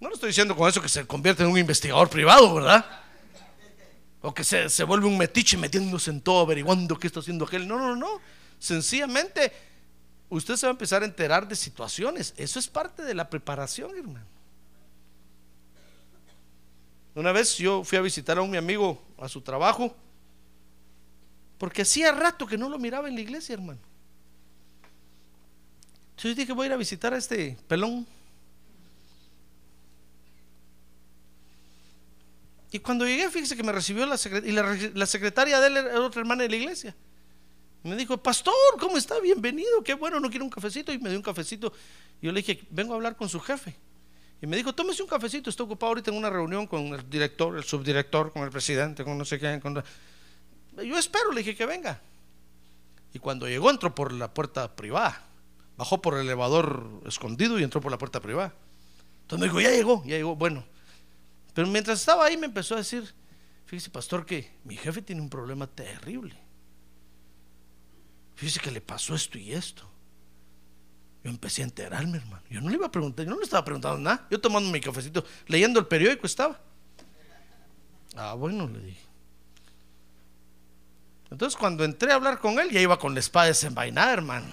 No 0.00 0.08
le 0.08 0.14
estoy 0.14 0.28
diciendo 0.28 0.56
con 0.56 0.68
eso 0.68 0.80
que 0.80 0.88
se 0.88 1.06
convierte 1.06 1.42
en 1.42 1.50
un 1.50 1.58
investigador 1.58 2.08
privado, 2.08 2.54
¿verdad? 2.54 3.01
O 4.22 4.32
que 4.32 4.44
se, 4.44 4.70
se 4.70 4.84
vuelve 4.84 5.06
un 5.06 5.18
metiche 5.18 5.56
metiéndose 5.56 6.10
en 6.10 6.20
todo, 6.20 6.40
averiguando 6.40 6.98
qué 6.98 7.08
está 7.08 7.20
haciendo 7.20 7.44
aquel. 7.44 7.66
No, 7.66 7.78
no, 7.78 7.96
no. 7.96 8.20
Sencillamente, 8.58 9.52
usted 10.28 10.56
se 10.56 10.66
va 10.66 10.70
a 10.70 10.72
empezar 10.72 11.02
a 11.02 11.06
enterar 11.06 11.48
de 11.48 11.56
situaciones. 11.56 12.32
Eso 12.36 12.58
es 12.58 12.68
parte 12.68 13.02
de 13.02 13.14
la 13.14 13.28
preparación, 13.28 13.90
hermano. 13.96 14.32
Una 17.14 17.32
vez 17.32 17.58
yo 17.58 17.84
fui 17.84 17.98
a 17.98 18.00
visitar 18.00 18.38
a 18.38 18.42
un 18.42 18.50
mi 18.50 18.56
amigo 18.56 19.02
a 19.18 19.28
su 19.28 19.40
trabajo, 19.42 19.94
porque 21.58 21.82
hacía 21.82 22.12
rato 22.12 22.46
que 22.46 22.56
no 22.56 22.68
lo 22.68 22.78
miraba 22.78 23.08
en 23.08 23.14
la 23.16 23.20
iglesia, 23.20 23.52
hermano. 23.54 23.80
Entonces 26.10 26.36
dije, 26.36 26.52
voy 26.52 26.64
a 26.64 26.66
ir 26.68 26.72
a 26.72 26.76
visitar 26.76 27.12
a 27.12 27.18
este 27.18 27.58
pelón. 27.68 28.06
Y 32.72 32.78
cuando 32.80 33.06
llegué, 33.06 33.28
fíjese 33.30 33.54
que 33.54 33.62
me 33.62 33.70
recibió 33.70 34.06
la, 34.06 34.16
secre- 34.16 34.44
y 34.46 34.50
la, 34.50 34.62
re- 34.62 34.92
la 34.94 35.04
secretaria 35.04 35.60
de 35.60 35.66
él 35.66 35.76
era 35.76 36.00
otra 36.00 36.22
hermana 36.22 36.42
de 36.42 36.48
la 36.48 36.56
iglesia. 36.56 36.96
Me 37.82 37.94
dijo, 37.96 38.16
pastor, 38.16 38.54
¿cómo 38.80 38.96
está? 38.96 39.20
Bienvenido, 39.20 39.82
qué 39.84 39.92
bueno, 39.92 40.18
no 40.20 40.30
quiere 40.30 40.42
un 40.42 40.50
cafecito. 40.50 40.90
Y 40.90 40.98
me 40.98 41.10
dio 41.10 41.18
un 41.18 41.22
cafecito. 41.22 41.72
Y 42.22 42.26
yo 42.26 42.32
le 42.32 42.40
dije, 42.40 42.62
vengo 42.70 42.94
a 42.94 42.96
hablar 42.96 43.14
con 43.14 43.28
su 43.28 43.40
jefe. 43.40 43.76
Y 44.40 44.46
me 44.46 44.56
dijo, 44.56 44.74
tómese 44.74 45.02
un 45.02 45.08
cafecito, 45.08 45.50
estoy 45.50 45.66
ocupado 45.66 45.88
ahorita 45.88 46.10
en 46.10 46.16
una 46.16 46.30
reunión 46.30 46.66
con 46.66 46.86
el 46.86 47.08
director, 47.10 47.56
el 47.56 47.64
subdirector, 47.64 48.32
con 48.32 48.42
el 48.42 48.50
presidente, 48.50 49.04
con 49.04 49.18
no 49.18 49.24
sé 49.26 49.38
quién. 49.38 49.60
Con... 49.60 49.74
Yo 50.76 50.98
espero, 50.98 51.30
le 51.32 51.40
dije 51.42 51.54
que 51.54 51.66
venga. 51.66 52.00
Y 53.12 53.18
cuando 53.18 53.46
llegó, 53.46 53.68
entró 53.70 53.94
por 53.94 54.12
la 54.12 54.32
puerta 54.32 54.74
privada. 54.74 55.22
Bajó 55.76 56.00
por 56.00 56.14
el 56.14 56.20
elevador 56.20 56.88
escondido 57.06 57.58
y 57.58 57.64
entró 57.64 57.82
por 57.82 57.90
la 57.90 57.98
puerta 57.98 58.20
privada. 58.20 58.54
Entonces 59.22 59.40
me 59.40 59.46
dijo, 59.46 59.60
ya 59.60 59.76
llegó, 59.76 60.02
ya 60.06 60.16
llegó. 60.16 60.36
Bueno, 60.36 60.64
pero 61.54 61.68
mientras 61.68 62.00
estaba 62.00 62.24
ahí 62.24 62.36
me 62.36 62.46
empezó 62.46 62.74
a 62.74 62.78
decir, 62.78 63.14
fíjese, 63.66 63.90
pastor, 63.90 64.24
que 64.24 64.50
mi 64.64 64.76
jefe 64.76 65.02
tiene 65.02 65.20
un 65.20 65.28
problema 65.28 65.66
terrible. 65.66 66.36
Fíjese 68.34 68.60
que 68.60 68.70
le 68.70 68.80
pasó 68.80 69.14
esto 69.14 69.38
y 69.38 69.52
esto. 69.52 69.88
Yo 71.22 71.30
empecé 71.30 71.62
a 71.62 71.66
enterarme, 71.66 72.18
hermano. 72.18 72.42
Yo 72.50 72.60
no 72.60 72.68
le 72.68 72.76
iba 72.76 72.86
a 72.86 72.90
preguntar, 72.90 73.24
yo 73.24 73.30
no 73.30 73.38
le 73.38 73.44
estaba 73.44 73.64
preguntando 73.64 73.98
nada. 73.98 74.26
Yo 74.30 74.40
tomando 74.40 74.70
mi 74.70 74.80
cafecito, 74.80 75.24
leyendo 75.46 75.78
el 75.78 75.86
periódico 75.86 76.26
estaba. 76.26 76.60
Ah, 78.16 78.34
bueno, 78.34 78.66
le 78.66 78.80
dije. 78.80 79.00
Entonces 81.30 81.56
cuando 81.56 81.84
entré 81.84 82.12
a 82.12 82.16
hablar 82.16 82.38
con 82.40 82.58
él, 82.58 82.70
ya 82.70 82.80
iba 82.80 82.98
con 82.98 83.14
la 83.14 83.20
espada 83.20 83.46
desenvainada, 83.46 84.12
hermano. 84.12 84.52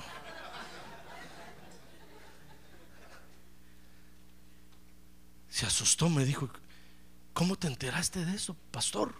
Se 5.49 5.65
asustó, 5.65 6.09
me 6.09 6.23
dijo, 6.23 6.49
¿cómo 7.33 7.55
te 7.55 7.67
enteraste 7.67 8.25
de 8.25 8.35
eso, 8.35 8.55
pastor? 8.71 9.13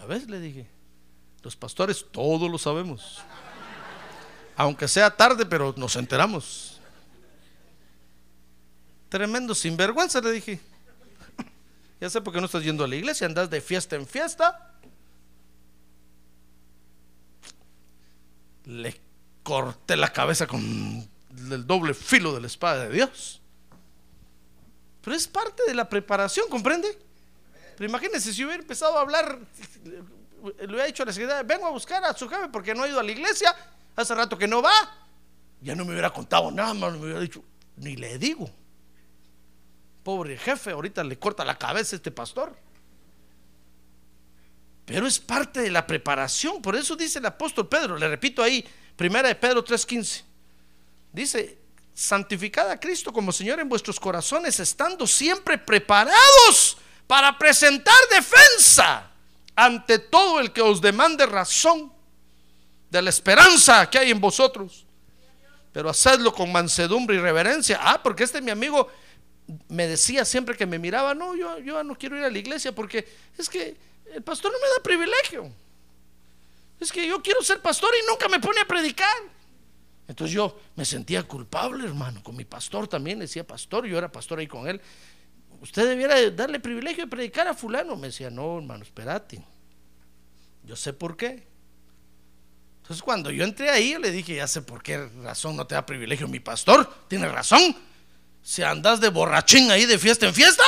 A 0.00 0.06
ver, 0.06 0.28
le 0.28 0.40
dije, 0.40 0.68
los 1.42 1.54
pastores 1.56 2.06
todos 2.10 2.50
lo 2.50 2.58
sabemos 2.58 3.22
aunque 4.56 4.88
sea 4.88 5.10
tarde, 5.10 5.46
pero 5.46 5.74
nos 5.76 5.96
enteramos. 5.96 6.80
Tremendo 9.08 9.54
sinvergüenza, 9.54 10.20
le 10.20 10.32
dije. 10.32 10.60
Ya 12.00 12.10
sé 12.10 12.20
por 12.20 12.32
qué 12.32 12.40
no 12.40 12.46
estás 12.46 12.64
yendo 12.64 12.84
a 12.84 12.88
la 12.88 12.96
iglesia, 12.96 13.26
andas 13.26 13.50
de 13.50 13.60
fiesta 13.60 13.96
en 13.96 14.06
fiesta. 14.06 14.74
Le 18.64 19.00
corté 19.42 19.96
la 19.96 20.12
cabeza 20.12 20.46
con 20.46 20.60
el 20.60 21.66
doble 21.66 21.94
filo 21.94 22.34
de 22.34 22.40
la 22.40 22.46
espada 22.46 22.84
de 22.84 22.94
Dios. 22.94 23.41
Pero 25.02 25.16
es 25.16 25.26
parte 25.26 25.64
de 25.66 25.74
la 25.74 25.88
preparación, 25.88 26.48
¿comprende? 26.48 26.96
Pero 27.76 27.88
imagínense 27.88 28.32
si 28.32 28.44
hubiera 28.44 28.62
empezado 28.62 28.96
a 28.96 29.00
hablar, 29.00 29.38
le 29.80 30.66
hubiera 30.66 30.84
dicho 30.84 31.02
a 31.02 31.06
la 31.06 31.12
secretaria, 31.12 31.42
vengo 31.42 31.66
a 31.66 31.70
buscar 31.70 32.04
a 32.04 32.16
su 32.16 32.28
jefe 32.28 32.48
porque 32.48 32.74
no 32.74 32.84
ha 32.84 32.88
ido 32.88 33.00
a 33.00 33.02
la 33.02 33.10
iglesia 33.10 33.54
hace 33.96 34.14
rato 34.14 34.38
que 34.38 34.46
no 34.46 34.62
va. 34.62 34.72
Ya 35.60 35.74
no 35.74 35.84
me 35.84 35.92
hubiera 35.92 36.10
contado 36.10 36.50
nada 36.50 36.74
más, 36.74 36.92
me 36.92 37.00
hubiera 37.00 37.20
dicho, 37.20 37.42
ni 37.76 37.96
le 37.96 38.18
digo. 38.18 38.50
Pobre 40.02 40.36
jefe, 40.36 40.70
ahorita 40.70 41.04
le 41.04 41.18
corta 41.18 41.44
la 41.44 41.58
cabeza 41.58 41.94
a 41.94 41.98
este 41.98 42.10
pastor. 42.10 42.56
Pero 44.84 45.06
es 45.06 45.18
parte 45.18 45.62
de 45.62 45.70
la 45.70 45.86
preparación, 45.86 46.60
por 46.60 46.74
eso 46.74 46.96
dice 46.96 47.20
el 47.20 47.26
apóstol 47.26 47.68
Pedro, 47.68 47.96
le 47.96 48.08
repito 48.08 48.42
ahí, 48.42 48.66
primera 48.96 49.28
de 49.28 49.34
Pedro 49.36 49.64
3:15. 49.64 50.24
Dice, 51.12 51.61
santificad 51.94 52.70
a 52.70 52.80
Cristo 52.80 53.12
como 53.12 53.32
Señor 53.32 53.60
en 53.60 53.68
vuestros 53.68 54.00
corazones, 54.00 54.58
estando 54.60 55.06
siempre 55.06 55.58
preparados 55.58 56.78
para 57.06 57.36
presentar 57.38 57.94
defensa 58.10 59.10
ante 59.54 59.98
todo 59.98 60.40
el 60.40 60.52
que 60.52 60.62
os 60.62 60.80
demande 60.80 61.26
razón 61.26 61.92
de 62.90 63.02
la 63.02 63.10
esperanza 63.10 63.88
que 63.90 63.98
hay 63.98 64.10
en 64.10 64.20
vosotros. 64.20 64.86
Pero 65.72 65.88
hacedlo 65.88 66.32
con 66.34 66.52
mansedumbre 66.52 67.16
y 67.16 67.20
reverencia. 67.20 67.78
Ah, 67.80 68.02
porque 68.02 68.24
este 68.24 68.40
mi 68.40 68.50
amigo 68.50 68.88
me 69.68 69.86
decía 69.86 70.24
siempre 70.24 70.56
que 70.56 70.66
me 70.66 70.78
miraba, 70.78 71.14
no, 71.14 71.34
yo, 71.34 71.58
yo 71.58 71.82
no 71.82 71.96
quiero 71.96 72.16
ir 72.16 72.24
a 72.24 72.30
la 72.30 72.38
iglesia 72.38 72.72
porque 72.72 73.08
es 73.36 73.48
que 73.48 73.76
el 74.12 74.22
pastor 74.22 74.52
no 74.52 74.58
me 74.58 74.68
da 74.68 74.82
privilegio. 74.82 75.50
Es 76.78 76.92
que 76.92 77.06
yo 77.06 77.22
quiero 77.22 77.42
ser 77.42 77.60
pastor 77.60 77.90
y 78.02 78.06
nunca 78.06 78.28
me 78.28 78.40
pone 78.40 78.60
a 78.60 78.66
predicar. 78.66 79.16
Entonces 80.12 80.34
yo 80.34 80.54
me 80.76 80.84
sentía 80.84 81.22
culpable, 81.22 81.86
hermano, 81.86 82.22
con 82.22 82.36
mi 82.36 82.44
pastor 82.44 82.86
también, 82.86 83.18
decía 83.18 83.46
pastor, 83.46 83.86
yo 83.86 83.96
era 83.96 84.12
pastor 84.12 84.40
ahí 84.40 84.46
con 84.46 84.68
él. 84.68 84.78
Usted 85.62 85.88
debiera 85.88 86.30
darle 86.30 86.60
privilegio 86.60 87.04
de 87.04 87.10
predicar 87.10 87.48
a 87.48 87.54
fulano. 87.54 87.96
Me 87.96 88.08
decía, 88.08 88.28
no, 88.28 88.58
hermano, 88.58 88.82
espérate. 88.82 89.42
Yo 90.64 90.76
sé 90.76 90.92
por 90.92 91.16
qué. 91.16 91.46
Entonces 92.82 93.02
cuando 93.02 93.30
yo 93.30 93.42
entré 93.42 93.70
ahí, 93.70 93.96
le 93.98 94.10
dije, 94.10 94.34
ya 94.34 94.46
sé 94.46 94.60
por 94.60 94.82
qué 94.82 94.98
razón 95.22 95.56
no 95.56 95.66
te 95.66 95.76
da 95.76 95.86
privilegio 95.86 96.28
mi 96.28 96.40
pastor. 96.40 97.06
Tiene 97.08 97.26
razón. 97.28 97.74
Si 98.42 98.62
andas 98.62 99.00
de 99.00 99.08
borrachín 99.08 99.70
ahí 99.70 99.86
de 99.86 99.98
fiesta 99.98 100.26
en 100.26 100.34
fiesta, 100.34 100.64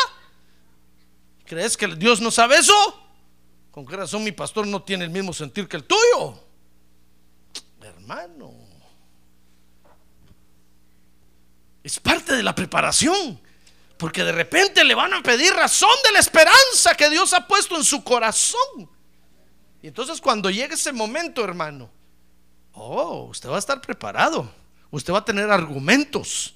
¿crees 1.44 1.76
que 1.76 1.86
Dios 1.88 2.22
no 2.22 2.30
sabe 2.30 2.56
eso? 2.56 2.72
¿Con 3.70 3.84
qué 3.84 3.94
razón 3.94 4.24
mi 4.24 4.32
pastor 4.32 4.66
no 4.66 4.82
tiene 4.82 5.04
el 5.04 5.10
mismo 5.10 5.34
sentir 5.34 5.68
que 5.68 5.76
el 5.76 5.84
tuyo? 5.84 6.42
Hermano. 7.82 8.63
Es 11.84 12.00
parte 12.00 12.34
de 12.34 12.42
la 12.42 12.56
preparación. 12.56 13.40
Porque 13.96 14.24
de 14.24 14.32
repente 14.32 14.82
le 14.82 14.96
van 14.96 15.14
a 15.14 15.22
pedir 15.22 15.52
razón 15.52 15.94
de 16.04 16.10
la 16.10 16.18
esperanza 16.18 16.96
que 16.96 17.08
Dios 17.08 17.32
ha 17.32 17.46
puesto 17.46 17.76
en 17.76 17.84
su 17.84 18.02
corazón. 18.02 18.90
Y 19.80 19.86
entonces 19.86 20.20
cuando 20.20 20.50
llegue 20.50 20.74
ese 20.74 20.92
momento, 20.92 21.44
hermano, 21.44 21.88
Oh, 22.74 23.28
usted 23.30 23.48
va 23.48 23.56
a 23.56 23.60
estar 23.60 23.80
preparado. 23.80 24.50
Usted 24.90 25.12
va 25.12 25.18
a 25.18 25.24
tener 25.24 25.50
argumentos. 25.50 26.54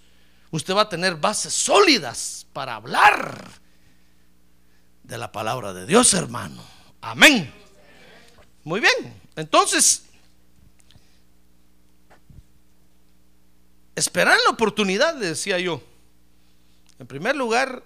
Usted 0.50 0.74
va 0.74 0.82
a 0.82 0.88
tener 0.88 1.14
bases 1.16 1.54
sólidas 1.54 2.46
para 2.52 2.74
hablar 2.74 3.48
de 5.04 5.18
la 5.18 5.30
palabra 5.30 5.72
de 5.72 5.86
Dios, 5.86 6.12
hermano. 6.14 6.62
Amén. 7.00 7.52
Muy 8.64 8.80
bien. 8.80 9.14
Entonces, 9.36 10.04
esperar 13.98 14.38
la 14.44 14.50
oportunidad, 14.50 15.14
decía 15.14 15.58
yo. 15.58 15.82
En 16.98 17.06
primer 17.06 17.36
lugar, 17.36 17.82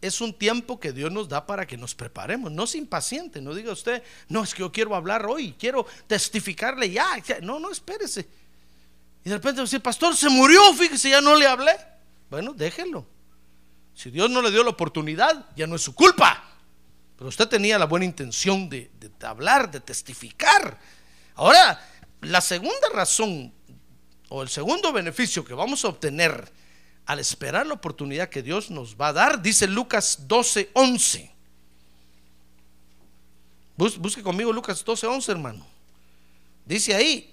es 0.00 0.20
un 0.20 0.34
tiempo 0.34 0.78
que 0.78 0.92
Dios 0.92 1.10
nos 1.10 1.28
da 1.28 1.46
para 1.46 1.66
que 1.66 1.76
nos 1.76 1.94
preparemos. 1.94 2.52
No 2.52 2.66
se 2.66 2.78
impaciente, 2.78 3.40
no 3.40 3.54
diga 3.54 3.72
usted, 3.72 4.02
no, 4.28 4.42
es 4.42 4.54
que 4.54 4.60
yo 4.60 4.70
quiero 4.70 4.94
hablar 4.94 5.24
hoy, 5.26 5.54
quiero 5.58 5.86
testificarle 6.06 6.90
ya. 6.90 7.22
No, 7.42 7.58
no, 7.58 7.70
espérese. 7.70 8.28
Y 9.24 9.30
de 9.30 9.36
repente 9.36 9.62
dice, 9.62 9.80
pastor, 9.80 10.14
se 10.14 10.28
murió, 10.28 10.74
fíjese, 10.74 11.10
ya 11.10 11.20
no 11.20 11.34
le 11.34 11.46
hablé. 11.46 11.72
Bueno, 12.28 12.52
déjenlo. 12.52 13.06
Si 13.94 14.10
Dios 14.10 14.28
no 14.28 14.42
le 14.42 14.50
dio 14.50 14.62
la 14.62 14.70
oportunidad, 14.70 15.46
ya 15.56 15.66
no 15.66 15.76
es 15.76 15.82
su 15.82 15.94
culpa. 15.94 16.44
Pero 17.16 17.28
usted 17.28 17.48
tenía 17.48 17.78
la 17.78 17.86
buena 17.86 18.04
intención 18.04 18.68
de, 18.68 18.90
de 18.98 19.26
hablar, 19.26 19.70
de 19.70 19.80
testificar. 19.80 20.78
Ahora, 21.36 21.80
la 22.20 22.40
segunda 22.40 22.88
razón 22.92 23.52
o 24.34 24.42
el 24.42 24.48
segundo 24.48 24.92
beneficio 24.92 25.44
que 25.44 25.54
vamos 25.54 25.84
a 25.84 25.88
obtener 25.88 26.50
al 27.06 27.20
esperar 27.20 27.68
la 27.68 27.74
oportunidad 27.74 28.28
que 28.28 28.42
Dios 28.42 28.68
nos 28.68 28.96
va 28.96 29.08
a 29.08 29.12
dar, 29.12 29.40
dice 29.40 29.68
Lucas 29.68 30.26
12, 30.26 30.70
11. 30.72 31.30
busque 33.76 34.24
conmigo 34.24 34.52
Lucas 34.52 34.84
12, 34.84 35.06
11, 35.06 35.30
hermano. 35.30 35.64
Dice 36.64 36.96
ahí, 36.96 37.32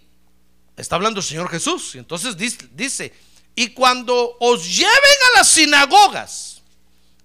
está 0.77 0.95
hablando 0.95 1.21
el 1.21 1.25
Señor 1.25 1.49
Jesús. 1.49 1.95
Y 1.95 1.97
entonces 1.97 2.37
dice, 2.37 2.69
dice, 2.73 3.11
y 3.55 3.69
cuando 3.69 4.37
os 4.39 4.63
lleven 4.67 4.91
a 5.33 5.39
las 5.39 5.47
sinagogas 5.47 6.61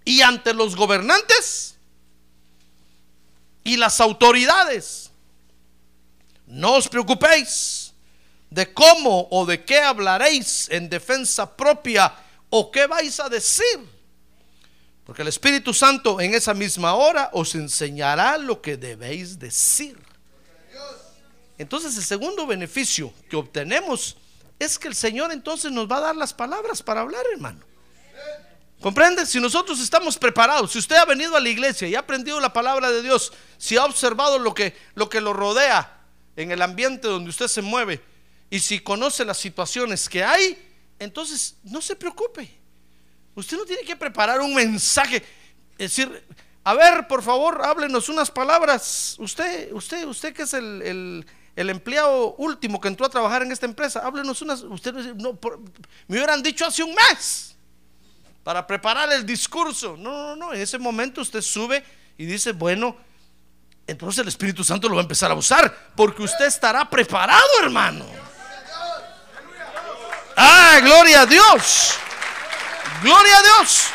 y 0.07 0.23
ante 0.23 0.55
los 0.55 0.75
gobernantes 0.75 1.77
y 3.63 3.77
las 3.77 4.01
autoridades, 4.01 5.11
no 6.47 6.77
os 6.77 6.89
preocupéis 6.89 7.86
de 8.51 8.73
cómo 8.73 9.29
o 9.31 9.45
de 9.47 9.65
qué 9.65 9.81
hablaréis 9.81 10.69
en 10.71 10.89
defensa 10.89 11.57
propia 11.57 12.13
¿O 12.51 12.71
qué 12.71 12.87
vais 12.87 13.19
a 13.21 13.29
decir? 13.29 13.81
Porque 15.05 15.23
el 15.23 15.29
Espíritu 15.29 15.73
Santo 15.73 16.21
en 16.21 16.35
esa 16.35 16.55
misma 16.55 16.95
hora 16.95 17.31
os 17.33 17.55
enseñará 17.55 18.39
lo 18.39 18.61
que 18.61 18.77
debéis 18.77 19.39
decir. 19.39 19.97
Entonces 21.59 21.97
el 21.97 22.05
segundo 22.05 22.47
beneficio 22.47 23.13
que 23.31 23.37
obtenemos 23.37 24.17
es 24.59 24.79
que 24.79 24.89
el 24.89 24.95
Señor 24.95 25.33
entonces 25.33 25.73
nos 25.73 25.91
va 25.91 25.99
a 25.99 26.01
dar 26.01 26.17
las 26.17 26.35
palabras 26.35 26.83
para 26.83 27.01
hablar, 27.01 27.25
hermano. 27.33 27.61
¿Comprende? 28.81 29.25
Si 29.25 29.41
nosotros 29.41 29.81
estamos 29.81 30.19
preparados, 30.19 30.73
si 30.73 30.79
usted 30.79 30.97
ha 30.97 31.07
venido 31.07 31.35
a 31.35 31.41
la 31.41 31.49
iglesia 31.49 31.89
y 31.89 31.95
ha 31.95 32.01
aprendido 32.01 32.39
la 32.41 32.53
palabra 32.53 32.91
de 32.91 33.03
Dios, 33.03 33.33
si 33.57 33.77
ha 33.77 33.85
observado 33.85 34.39
lo 34.39 34.55
que 34.55 34.77
lo, 34.95 35.09
que 35.09 35.21
lo 35.21 35.33
rodea 35.33 36.05
en 36.37 36.51
el 36.51 36.61
ambiente 36.61 37.09
donde 37.09 37.31
usted 37.31 37.49
se 37.49 37.63
mueve 37.63 38.03
y 38.51 38.61
si 38.61 38.81
conoce 38.81 39.25
las 39.25 39.39
situaciones 39.39 40.09
que 40.09 40.23
hay, 40.23 40.57
entonces 40.99 41.57
no 41.65 41.81
se 41.81 41.97
preocupe. 41.97 42.49
Usted 43.35 43.57
no 43.57 43.65
tiene 43.65 43.83
que 43.83 43.97
preparar 43.97 44.41
un 44.41 44.55
mensaje, 44.55 45.23
decir, 45.77 46.25
a 46.65 46.75
ver, 46.75 47.07
por 47.07 47.23
favor, 47.23 47.61
háblenos 47.65 48.09
unas 48.09 48.31
palabras. 48.31 49.17
Usted, 49.19 49.73
usted, 49.73 50.07
usted 50.07 50.33
que 50.33 50.43
es 50.43 50.55
el, 50.55 51.25
empleado 51.55 52.35
último 52.37 52.81
que 52.81 52.89
entró 52.89 53.07
a 53.07 53.11
trabajar 53.11 53.43
en 53.43 53.53
esta 53.53 53.67
empresa, 53.67 54.01
háblenos 54.01 54.41
unas, 54.43 54.63
ustedes 54.63 55.15
no, 55.17 55.39
me 56.09 56.17
hubieran 56.17 56.43
dicho 56.43 56.67
hace 56.67 56.83
un 56.83 56.95
mes 56.95 57.57
para 58.43 58.67
preparar 58.67 59.13
el 59.13 59.27
discurso. 59.27 59.97
No, 59.97 60.35
no, 60.35 60.37
no, 60.37 60.55
en 60.55 60.61
ese 60.61 60.79
momento 60.79 61.21
usted 61.21 61.43
sube 61.43 61.85
y 62.17 62.25
dice, 62.25 62.53
bueno, 62.53 62.97
entonces 63.87 64.23
el 64.23 64.29
Espíritu 64.29 64.65
Santo 64.65 64.89
lo 64.89 64.97
va 64.97 65.03
a 65.03 65.05
empezar 65.05 65.31
a 65.31 65.35
usar, 65.35 65.93
porque 65.95 66.23
usted 66.23 66.47
estará 66.47 66.89
preparado, 66.89 67.47
hermano. 67.63 68.05
Ah, 70.37 70.81
gloria 70.83 71.23
a 71.23 71.27
Dios. 71.27 71.95
Gloria 73.03 73.39
a 73.39 73.43
Dios. 73.43 73.87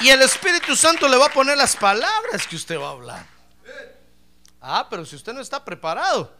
Y 0.00 0.08
el 0.08 0.22
Espíritu 0.22 0.74
Santo 0.74 1.08
le 1.08 1.16
va 1.16 1.26
a 1.26 1.32
poner 1.32 1.56
las 1.56 1.76
palabras 1.76 2.46
que 2.46 2.56
usted 2.56 2.78
va 2.78 2.88
a 2.88 2.90
hablar. 2.90 3.26
Ah, 4.60 4.86
pero 4.90 5.06
si 5.06 5.14
usted 5.14 5.32
no 5.32 5.40
está 5.40 5.64
preparado, 5.64 6.34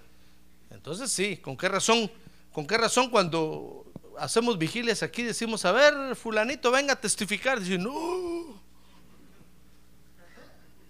entonces 0.71 1.13
sí, 1.13 1.37
¿con 1.37 1.57
qué 1.57 1.69
razón? 1.69 2.11
¿Con 2.53 2.67
qué 2.67 2.77
razón 2.77 3.09
cuando 3.11 3.87
hacemos 4.19 4.59
vigilias 4.59 5.03
aquí 5.03 5.23
decimos, 5.23 5.65
a 5.65 5.73
ver, 5.73 6.17
fulanito, 6.17 6.71
venga 6.71 6.95
a 6.95 7.01
testificar? 7.01 7.61
Dice, 7.61 7.79
no. 7.79 8.61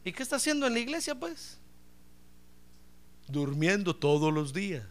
¿Y 0.04 0.12
qué 0.12 0.22
está 0.22 0.36
haciendo 0.36 0.66
en 0.66 0.74
la 0.74 0.80
iglesia, 0.80 1.14
pues? 1.14 1.58
Durmiendo 3.26 3.94
todos 3.96 4.32
los 4.32 4.52
días. 4.52 4.84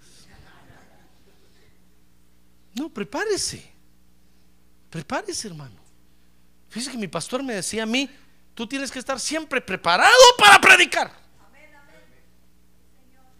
No, 2.73 2.89
prepárese. 2.89 3.71
Prepárese, 4.89 5.47
hermano. 5.47 5.75
Fíjese 6.69 6.91
que 6.91 6.97
mi 6.97 7.07
pastor 7.07 7.43
me 7.43 7.53
decía 7.53 7.83
a 7.83 7.85
mí, 7.85 8.09
tú 8.55 8.67
tienes 8.67 8.91
que 8.91 8.99
estar 8.99 9.19
siempre 9.19 9.61
preparado 9.61 10.11
para 10.37 10.59
predicar. 10.59 11.11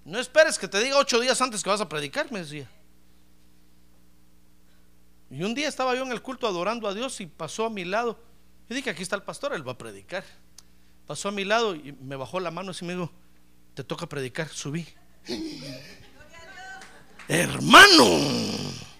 No 0.05 0.19
esperes 0.19 0.59
que 0.59 0.67
te 0.67 0.79
diga 0.79 0.97
ocho 0.97 1.19
días 1.19 1.39
antes 1.41 1.63
que 1.63 1.69
vas 1.69 1.81
a 1.81 1.87
predicar, 1.87 2.31
me 2.31 2.39
decía. 2.39 2.69
Y 5.31 5.41
un 5.43 5.55
día 5.55 5.67
estaba 5.67 5.95
yo 5.95 6.03
en 6.03 6.11
el 6.11 6.21
culto 6.21 6.45
adorando 6.45 6.87
a 6.87 6.93
Dios 6.93 7.19
y 7.21 7.25
pasó 7.25 7.65
a 7.65 7.69
mi 7.69 7.85
lado. 7.85 8.19
Yo 8.69 8.75
dije, 8.75 8.89
aquí 8.89 9.01
está 9.01 9.15
el 9.15 9.23
pastor, 9.23 9.53
él 9.53 9.67
va 9.67 9.71
a 9.71 9.77
predicar. 9.77 10.23
Pasó 11.07 11.29
a 11.29 11.31
mi 11.31 11.43
lado 11.43 11.75
y 11.75 11.93
me 11.93 12.15
bajó 12.15 12.39
la 12.39 12.51
mano 12.51 12.71
y 12.79 12.85
me 12.85 12.93
dijo, 12.93 13.11
te 13.73 13.83
toca 13.83 14.07
predicar, 14.07 14.49
subí. 14.49 14.87
Hermano. 17.27 18.92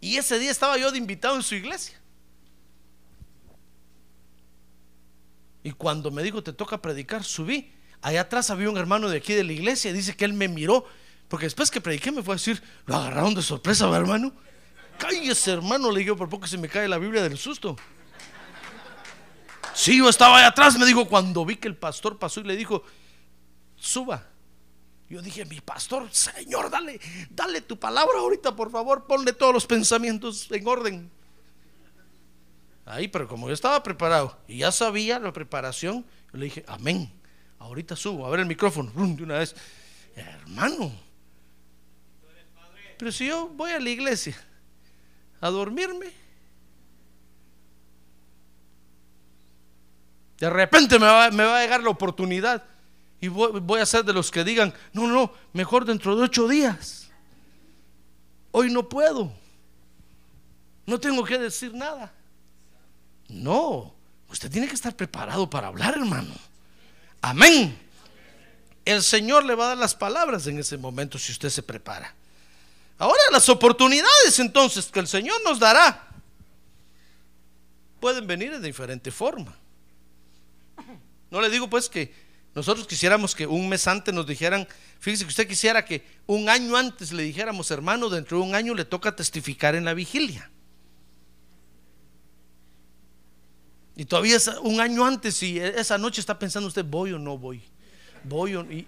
Y 0.00 0.16
ese 0.16 0.38
día 0.38 0.50
estaba 0.50 0.76
yo 0.78 0.90
de 0.90 0.98
invitado 0.98 1.36
en 1.36 1.42
su 1.42 1.54
iglesia. 1.54 2.00
Y 5.62 5.72
cuando 5.72 6.10
me 6.10 6.22
dijo, 6.22 6.42
te 6.42 6.52
toca 6.52 6.80
predicar, 6.80 7.24
subí. 7.24 7.72
Allá 8.00 8.20
atrás 8.20 8.50
había 8.50 8.70
un 8.70 8.76
hermano 8.76 9.08
de 9.08 9.16
aquí 9.16 9.34
de 9.34 9.42
la 9.42 9.52
iglesia. 9.52 9.92
Dice 9.92 10.14
que 10.16 10.24
él 10.24 10.32
me 10.32 10.48
miró. 10.48 10.84
Porque 11.28 11.46
después 11.46 11.70
que 11.70 11.80
prediqué 11.80 12.12
me 12.12 12.22
fue 12.22 12.34
a 12.34 12.36
decir, 12.36 12.62
lo 12.84 12.96
agarraron 12.96 13.34
de 13.34 13.42
sorpresa, 13.42 13.86
¿verdad, 13.86 14.02
hermano. 14.02 14.32
Cállese, 14.98 15.52
hermano, 15.52 15.90
le 15.90 16.00
digo, 16.00 16.16
por 16.16 16.28
poco 16.28 16.46
se 16.46 16.56
me 16.56 16.68
cae 16.68 16.86
la 16.86 16.98
Biblia 16.98 17.22
del 17.22 17.36
susto. 17.36 17.76
Sí, 19.74 19.98
yo 19.98 20.08
estaba 20.08 20.38
allá 20.38 20.48
atrás, 20.48 20.78
me 20.78 20.86
dijo, 20.86 21.06
cuando 21.06 21.44
vi 21.44 21.56
que 21.56 21.68
el 21.68 21.76
pastor 21.76 22.18
pasó 22.18 22.40
y 22.40 22.44
le 22.44 22.56
dijo, 22.56 22.82
suba. 23.76 24.26
Yo 25.08 25.22
dije, 25.22 25.44
mi 25.44 25.60
pastor, 25.60 26.08
Señor, 26.10 26.68
dale, 26.68 27.00
dale 27.30 27.60
tu 27.60 27.78
palabra 27.78 28.18
ahorita, 28.18 28.56
por 28.56 28.70
favor, 28.70 29.06
ponle 29.06 29.32
todos 29.32 29.54
los 29.54 29.66
pensamientos 29.66 30.50
en 30.50 30.66
orden. 30.66 31.10
Ahí, 32.84 33.08
pero 33.08 33.28
como 33.28 33.48
yo 33.48 33.54
estaba 33.54 33.82
preparado 33.82 34.36
y 34.48 34.58
ya 34.58 34.72
sabía 34.72 35.18
la 35.18 35.32
preparación, 35.32 36.04
yo 36.32 36.38
le 36.38 36.46
dije, 36.46 36.64
amén. 36.66 37.12
Ahorita 37.58 37.96
subo, 37.96 38.26
a 38.26 38.30
ver 38.30 38.40
el 38.40 38.46
micrófono, 38.46 38.90
de 38.94 39.22
una 39.22 39.38
vez. 39.38 39.54
Hermano, 40.14 40.92
pero 42.98 43.12
si 43.12 43.26
yo 43.26 43.48
voy 43.48 43.72
a 43.72 43.80
la 43.80 43.90
iglesia 43.90 44.36
a 45.40 45.50
dormirme, 45.50 46.12
de 50.38 50.50
repente 50.50 50.98
me 50.98 51.06
va, 51.06 51.30
me 51.30 51.44
va 51.44 51.58
a 51.58 51.62
llegar 51.62 51.82
la 51.82 51.90
oportunidad 51.90 52.64
y 53.20 53.28
voy, 53.28 53.80
a 53.80 53.86
ser 53.86 54.04
de 54.04 54.12
los 54.12 54.30
que 54.30 54.44
digan, 54.44 54.74
no, 54.92 55.06
no, 55.06 55.32
mejor 55.52 55.84
dentro 55.84 56.16
de 56.16 56.24
ocho 56.24 56.46
días. 56.46 57.08
Hoy 58.52 58.70
no 58.70 58.88
puedo. 58.88 59.32
No 60.84 61.00
tengo 61.00 61.24
que 61.24 61.38
decir 61.38 61.72
nada. 61.74 62.12
No, 63.28 63.94
usted 64.28 64.50
tiene 64.50 64.68
que 64.68 64.74
estar 64.74 64.94
preparado 64.94 65.48
para 65.48 65.68
hablar, 65.68 65.94
hermano. 65.94 66.34
Amén. 67.22 67.76
El 68.84 69.02
Señor 69.02 69.44
le 69.44 69.54
va 69.54 69.64
a 69.64 69.68
dar 69.68 69.78
las 69.78 69.94
palabras 69.94 70.46
en 70.46 70.58
ese 70.58 70.76
momento 70.76 71.18
si 71.18 71.32
usted 71.32 71.48
se 71.48 71.62
prepara. 71.62 72.14
Ahora 72.98 73.20
las 73.32 73.48
oportunidades 73.48 74.38
entonces 74.38 74.86
que 74.86 75.00
el 75.00 75.08
Señor 75.08 75.42
nos 75.44 75.58
dará 75.58 76.06
pueden 78.00 78.26
venir 78.26 78.52
de 78.52 78.60
diferente 78.60 79.10
forma. 79.10 79.54
No 81.30 81.40
le 81.40 81.50
digo 81.50 81.68
pues 81.68 81.88
que 81.88 82.25
nosotros 82.56 82.86
quisiéramos 82.86 83.34
que 83.34 83.46
un 83.46 83.68
mes 83.68 83.86
antes 83.86 84.14
nos 84.14 84.26
dijeran, 84.26 84.66
fíjese 84.98 85.24
que 85.24 85.28
usted 85.28 85.46
quisiera 85.46 85.84
que 85.84 86.02
un 86.24 86.48
año 86.48 86.74
antes 86.74 87.12
le 87.12 87.22
dijéramos, 87.22 87.70
hermano, 87.70 88.08
dentro 88.08 88.38
de 88.38 88.44
un 88.44 88.54
año 88.54 88.74
le 88.74 88.86
toca 88.86 89.14
testificar 89.14 89.74
en 89.74 89.84
la 89.84 89.92
vigilia. 89.92 90.50
Y 93.94 94.06
todavía 94.06 94.38
un 94.62 94.80
año 94.80 95.04
antes 95.04 95.42
y 95.42 95.58
esa 95.58 95.98
noche 95.98 96.22
está 96.22 96.38
pensando 96.38 96.68
usted, 96.68 96.82
voy 96.82 97.12
o 97.12 97.18
no 97.18 97.36
voy. 97.36 97.62
Voy 98.24 98.56
o 98.56 98.64
y, 98.72 98.86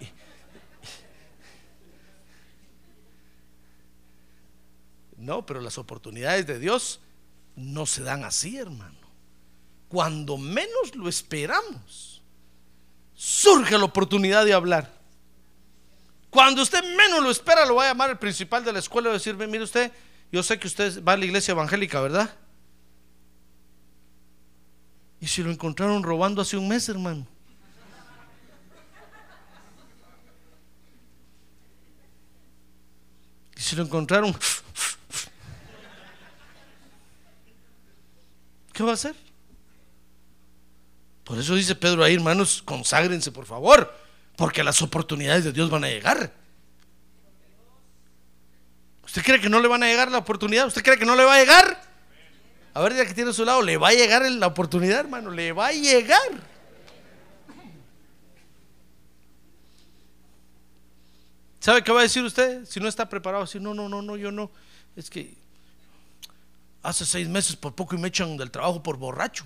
No, 5.15 5.45
pero 5.45 5.61
las 5.61 5.77
oportunidades 5.77 6.47
de 6.47 6.57
Dios 6.57 7.01
no 7.55 7.85
se 7.85 8.01
dan 8.01 8.23
así, 8.23 8.57
hermano. 8.57 8.97
Cuando 9.89 10.37
menos 10.37 10.95
lo 10.95 11.07
esperamos, 11.07 12.18
surge 13.19 13.77
la 13.77 13.83
oportunidad 13.83 14.45
de 14.45 14.53
hablar. 14.53 14.89
Cuando 16.29 16.61
usted 16.61 16.81
menos 16.95 17.21
lo 17.21 17.29
espera, 17.29 17.65
lo 17.65 17.75
va 17.75 17.83
a 17.83 17.87
llamar 17.87 18.11
el 18.11 18.17
principal 18.17 18.63
de 18.63 18.71
la 18.71 18.79
escuela 18.79 19.09
y 19.09 19.09
va 19.09 19.15
a 19.15 19.17
decir, 19.17 19.35
mire 19.35 19.61
usted, 19.61 19.91
yo 20.31 20.41
sé 20.41 20.57
que 20.57 20.67
usted 20.67 21.03
va 21.03 21.11
a 21.13 21.17
la 21.17 21.25
iglesia 21.25 21.51
evangélica, 21.51 21.99
¿verdad? 21.99 22.33
Y 25.19 25.27
si 25.27 25.43
lo 25.43 25.51
encontraron 25.51 26.01
robando 26.01 26.41
hace 26.41 26.55
un 26.55 26.69
mes, 26.69 26.87
hermano. 26.87 27.27
Y 33.57 33.61
si 33.61 33.75
lo 33.75 33.83
encontraron, 33.83 34.33
¿qué 38.71 38.81
va 38.81 38.91
a 38.91 38.93
hacer? 38.93 39.28
Por 41.29 41.37
eso 41.37 41.53
dice 41.53 41.75
Pedro 41.75 42.03
ahí, 42.03 42.15
hermanos, 42.15 42.63
conságrense 42.65 43.31
por 43.31 43.45
favor, 43.45 43.95
porque 44.35 44.63
las 44.63 44.81
oportunidades 44.81 45.43
de 45.43 45.51
Dios 45.51 45.69
van 45.69 45.83
a 45.83 45.87
llegar. 45.87 46.33
¿Usted 49.05 49.21
cree 49.21 49.39
que 49.39 49.47
no 49.47 49.59
le 49.59 49.67
van 49.67 49.83
a 49.83 49.85
llegar 49.85 50.09
la 50.09 50.17
oportunidad? 50.17 50.65
¿Usted 50.65 50.81
cree 50.81 50.97
que 50.97 51.05
no 51.05 51.15
le 51.15 51.23
va 51.23 51.35
a 51.35 51.37
llegar? 51.37 51.83
A 52.73 52.81
ver, 52.81 52.95
ya 52.95 53.05
que 53.05 53.13
tiene 53.13 53.29
a 53.29 53.33
su 53.33 53.45
lado, 53.45 53.61
le 53.61 53.77
va 53.77 53.89
a 53.89 53.93
llegar 53.93 54.23
la 54.23 54.47
oportunidad, 54.47 55.01
hermano, 55.01 55.29
le 55.29 55.51
va 55.51 55.67
a 55.67 55.71
llegar. 55.71 56.19
¿Sabe 61.59 61.83
qué 61.83 61.91
va 61.91 61.99
a 61.99 62.03
decir 62.03 62.23
usted? 62.23 62.65
Si 62.65 62.79
no 62.79 62.87
está 62.87 63.07
preparado, 63.07 63.45
si 63.45 63.59
no, 63.59 63.75
no, 63.75 63.87
no, 63.87 64.01
no, 64.01 64.17
yo 64.17 64.31
no. 64.31 64.49
Es 64.95 65.11
que 65.11 65.35
hace 66.81 67.05
seis 67.05 67.29
meses 67.29 67.55
por 67.55 67.75
poco 67.75 67.93
y 67.93 67.99
me 67.99 68.07
echan 68.07 68.35
del 68.35 68.49
trabajo 68.49 68.81
por 68.81 68.97
borracho. 68.97 69.45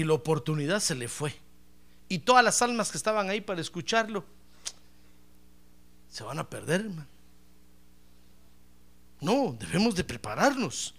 Y 0.00 0.04
la 0.04 0.14
oportunidad 0.14 0.80
se 0.80 0.94
le 0.94 1.08
fue. 1.08 1.34
Y 2.08 2.20
todas 2.20 2.42
las 2.42 2.62
almas 2.62 2.90
que 2.90 2.96
estaban 2.96 3.28
ahí 3.28 3.42
para 3.42 3.60
escucharlo 3.60 4.24
se 6.08 6.24
van 6.24 6.38
a 6.38 6.48
perder, 6.48 6.80
hermano. 6.80 7.06
No, 9.20 9.54
debemos 9.60 9.94
de 9.94 10.02
prepararnos. 10.02 10.94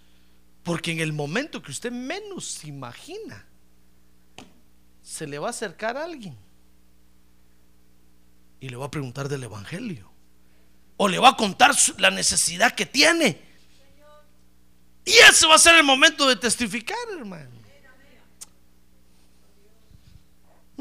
Porque 0.62 0.92
en 0.92 1.00
el 1.00 1.12
momento 1.12 1.60
que 1.60 1.72
usted 1.72 1.90
menos 1.90 2.44
se 2.44 2.68
imagina, 2.68 3.44
se 5.02 5.26
le 5.26 5.40
va 5.40 5.48
a 5.48 5.50
acercar 5.50 5.96
a 5.96 6.04
alguien 6.04 6.36
y 8.60 8.68
le 8.68 8.76
va 8.76 8.86
a 8.86 8.90
preguntar 8.92 9.28
del 9.28 9.42
Evangelio. 9.42 10.08
O 10.96 11.08
le 11.08 11.18
va 11.18 11.30
a 11.30 11.36
contar 11.36 11.74
la 11.98 12.12
necesidad 12.12 12.72
que 12.76 12.86
tiene. 12.86 13.42
Y 15.04 15.14
ese 15.28 15.48
va 15.48 15.56
a 15.56 15.58
ser 15.58 15.74
el 15.74 15.82
momento 15.82 16.28
de 16.28 16.36
testificar, 16.36 16.96
hermano. 17.18 17.61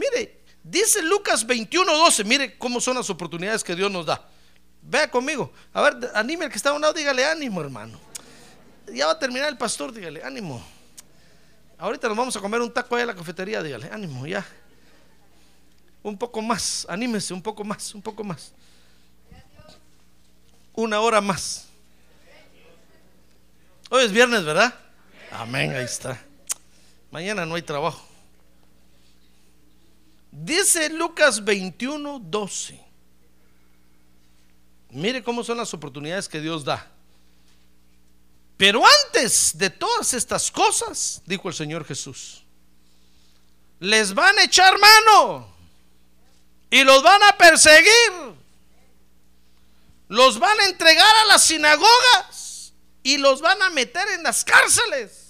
Mire, 0.02 0.42
dice 0.64 1.04
Lucas 1.04 1.46
21, 1.46 1.96
12. 1.96 2.24
Mire 2.24 2.58
cómo 2.58 2.82
son 2.82 2.98
las 2.98 3.10
oportunidades 3.10 3.64
que 3.64 3.76
Dios 3.76 3.92
nos 3.92 4.08
da. 4.08 4.28
Vea 4.82 5.12
conmigo. 5.12 5.54
A 5.74 5.82
ver, 5.82 6.12
anime 6.16 6.46
al 6.46 6.52
que 6.52 6.58
está 6.58 6.72
a 6.72 6.74
un 6.74 6.82
lado, 6.82 6.94
dígale 6.94 7.24
ánimo, 7.24 7.62
hermano. 7.62 8.00
Ya 8.92 9.06
va 9.06 9.12
a 9.14 9.20
terminar 9.20 9.50
el 9.50 9.58
pastor, 9.58 9.94
dígale 9.94 10.24
ánimo. 10.24 10.64
Ahorita 11.78 12.08
nos 12.08 12.18
vamos 12.18 12.36
a 12.36 12.40
comer 12.40 12.62
un 12.62 12.74
taco 12.74 12.96
ahí 12.96 13.04
a 13.04 13.06
la 13.06 13.16
cafetería, 13.16 13.62
dígale, 13.62 13.90
ánimo, 13.92 14.26
ya. 14.26 14.46
Un 16.02 16.18
poco 16.18 16.42
más, 16.42 16.88
anímese, 16.90 17.34
un 17.34 17.42
poco 17.42 17.64
más, 17.64 17.94
un 17.94 18.02
poco 18.02 18.24
más. 18.24 18.54
Una 20.74 21.00
hora 21.00 21.22
más. 21.22 21.68
Hoy 23.92 24.06
es 24.06 24.12
viernes, 24.12 24.44
¿verdad? 24.44 24.74
Amén, 25.32 25.76
ahí 25.76 25.86
está. 25.86 26.20
Mañana 27.12 27.46
no 27.46 27.54
hay 27.54 27.62
trabajo. 27.62 28.11
Dice 30.32 30.90
Lucas 30.90 31.44
21, 31.44 32.20
12. 32.24 32.80
Mire 34.92 35.24
cómo 35.24 35.44
son 35.44 35.58
las 35.58 35.74
oportunidades 35.74 36.28
que 36.30 36.40
Dios 36.40 36.64
da. 36.64 36.90
Pero 38.58 38.82
antes 39.06 39.58
de 39.58 39.70
todas 39.70 40.14
estas 40.14 40.50
cosas, 40.52 41.22
dijo 41.26 41.50
el 41.50 41.56
Señor 41.56 41.86
Jesús, 41.86 42.44
les 43.80 44.14
van 44.14 44.38
a 44.38 44.44
echar 44.44 44.78
mano 44.78 45.48
y 46.70 46.84
los 46.84 47.02
van 47.04 47.22
a 47.24 47.38
perseguir. 47.38 48.40
Los 50.08 50.40
van 50.40 50.60
a 50.60 50.66
entregar 50.66 51.16
a 51.24 51.26
las 51.26 51.44
sinagogas 51.44 52.74
y 53.02 53.18
los 53.18 53.42
van 53.42 53.62
a 53.62 53.70
meter 53.70 54.08
en 54.10 54.24
las 54.24 54.44
cárceles. 54.44 55.21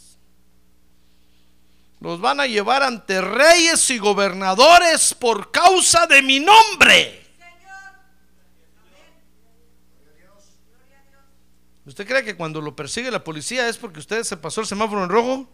Los 2.02 2.20
van 2.20 2.40
a 2.40 2.48
llevar 2.48 2.82
ante 2.82 3.22
reyes 3.22 3.88
y 3.92 4.00
gobernadores 4.00 5.14
por 5.14 5.52
causa 5.52 6.08
de 6.08 6.24
mi 6.24 6.40
nombre. 6.40 7.22
¿Usted 11.86 12.08
cree 12.08 12.24
que 12.24 12.36
cuando 12.36 12.60
lo 12.60 12.76
persigue 12.76 13.12
la 13.12 13.24
policía 13.24 13.68
es 13.68 13.78
porque 13.78 14.00
usted 14.00 14.24
se 14.24 14.36
pasó 14.36 14.62
el 14.62 14.68
semáforo 14.68 15.04
en 15.04 15.10
rojo? 15.10 15.48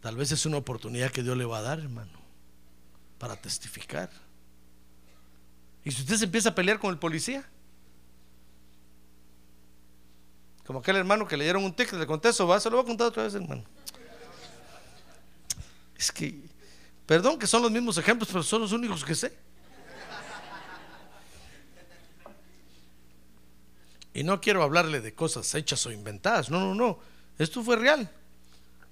Tal 0.00 0.16
vez 0.16 0.32
es 0.32 0.44
una 0.44 0.58
oportunidad 0.58 1.10
que 1.10 1.22
Dios 1.22 1.36
le 1.36 1.46
va 1.46 1.58
a 1.58 1.62
dar, 1.62 1.78
hermano, 1.78 2.20
para 3.18 3.36
testificar. 3.36 4.10
Y 5.82 5.92
si 5.92 6.02
usted 6.02 6.16
se 6.16 6.24
empieza 6.26 6.50
a 6.50 6.54
pelear 6.54 6.78
con 6.78 6.90
el 6.90 6.98
policía, 6.98 7.48
como 10.66 10.80
aquel 10.80 10.96
hermano 10.96 11.28
que 11.28 11.36
le 11.36 11.44
dieron 11.44 11.62
un 11.62 11.72
ticket, 11.72 11.94
le 11.94 12.06
contesto, 12.06 12.46
va, 12.46 12.58
se 12.58 12.68
lo 12.68 12.76
voy 12.76 12.84
a 12.84 12.86
contar 12.86 13.06
otra 13.06 13.22
vez, 13.22 13.34
hermano. 13.34 13.62
Es 15.96 16.10
que, 16.10 16.40
perdón 17.06 17.38
que 17.38 17.46
son 17.46 17.62
los 17.62 17.70
mismos 17.70 17.96
ejemplos, 17.98 18.28
pero 18.30 18.42
son 18.42 18.62
los 18.62 18.72
únicos 18.72 19.04
que 19.04 19.14
sé. 19.14 19.32
Y 24.12 24.24
no 24.24 24.40
quiero 24.40 24.62
hablarle 24.62 25.00
de 25.00 25.14
cosas 25.14 25.54
hechas 25.54 25.84
o 25.86 25.92
inventadas. 25.92 26.50
No, 26.50 26.58
no, 26.58 26.74
no. 26.74 26.98
Esto 27.38 27.62
fue 27.62 27.76
real. 27.76 28.10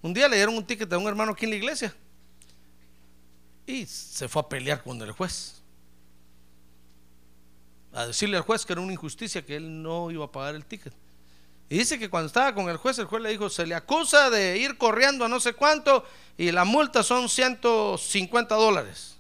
Un 0.03 0.13
día 0.13 0.29
le 0.29 0.37
dieron 0.37 0.55
un 0.55 0.67
ticket 0.67 0.93
a 0.93 0.99
un 0.99 1.09
hermano 1.09 1.33
aquí 1.33 1.47
en 1.47 1.51
la 1.51 1.57
iglesia. 1.57 1.95
Y 3.67 3.87
se 3.87 4.29
fue 4.29 4.43
a 4.43 4.49
pelear 4.49 4.83
con 4.83 5.01
el 5.01 5.13
juez. 5.13 5.63
A 7.93 8.07
decirle 8.07 8.37
al 8.37 8.43
juez 8.43 8.67
que 8.67 8.75
era 8.75 8.83
una 8.83 8.93
injusticia 8.93 9.45
que 9.45 9.57
él 9.57 9.83
no 9.83 10.11
iba 10.11 10.27
a 10.27 10.31
pagar 10.31 10.55
el 10.55 10.67
ticket. 10.67 10.93
Y 11.75 11.79
dice 11.79 11.99
que 11.99 12.09
cuando 12.09 12.29
estaba 12.29 12.55
con 12.55 12.69
el 12.69 12.77
juez, 12.77 13.01
el 13.01 13.07
juez 13.07 13.21
le 13.21 13.31
dijo, 13.31 13.51
se 13.51 13.67
le 13.67 13.75
acusa 13.75 14.31
de 14.31 14.59
ir 14.59 14.79
corriendo 14.79 15.25
a 15.25 15.29
no 15.29 15.41
sé 15.41 15.55
cuánto 15.55 16.07
y 16.39 16.53
la 16.53 16.65
multa 16.65 17.03
son 17.03 17.29
150 17.29 18.55
dólares. 18.55 19.17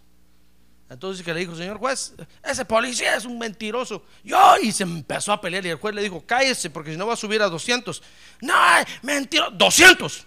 Entonces 0.88 1.24
que 1.24 1.34
le 1.34 1.40
dijo, 1.40 1.56
señor 1.56 1.78
juez, 1.78 2.14
ese 2.44 2.64
policía 2.64 3.16
es 3.16 3.24
un 3.24 3.40
mentiroso. 3.40 4.04
Yo, 4.22 4.56
y 4.62 4.70
se 4.70 4.84
empezó 4.84 5.32
a 5.32 5.40
pelear 5.40 5.66
y 5.66 5.70
el 5.70 5.78
juez 5.78 5.96
le 5.96 6.02
dijo, 6.04 6.22
cállese 6.24 6.70
porque 6.70 6.92
si 6.92 6.96
no 6.96 7.08
va 7.08 7.14
a 7.14 7.16
subir 7.16 7.42
a 7.42 7.48
200. 7.48 8.00
No, 8.42 8.54
mentiroso, 9.02 9.50
200. 9.50 10.26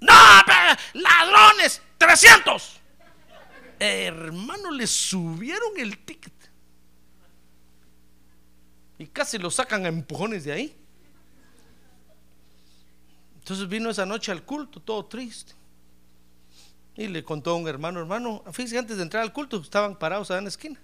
No, 0.00 0.12
ladrones, 0.94 1.80
300. 1.96 2.80
hermano, 3.78 4.72
le 4.72 4.88
subieron 4.88 5.78
el 5.78 5.96
ticket. 5.98 6.32
Y 8.98 9.06
casi 9.06 9.38
lo 9.38 9.48
sacan 9.48 9.84
a 9.84 9.88
empujones 9.88 10.42
de 10.42 10.52
ahí. 10.54 10.81
Entonces 13.42 13.68
vino 13.68 13.90
esa 13.90 14.06
noche 14.06 14.30
al 14.30 14.44
culto, 14.44 14.78
todo 14.78 15.04
triste. 15.06 15.52
Y 16.94 17.08
le 17.08 17.24
contó 17.24 17.50
a 17.50 17.54
un 17.54 17.66
hermano, 17.66 17.98
hermano, 17.98 18.44
fíjese, 18.52 18.78
antes 18.78 18.98
de 18.98 19.02
entrar 19.02 19.24
al 19.24 19.32
culto 19.32 19.60
estaban 19.60 19.98
parados 19.98 20.30
allá 20.30 20.38
en 20.38 20.44
la 20.44 20.50
esquina. 20.50 20.80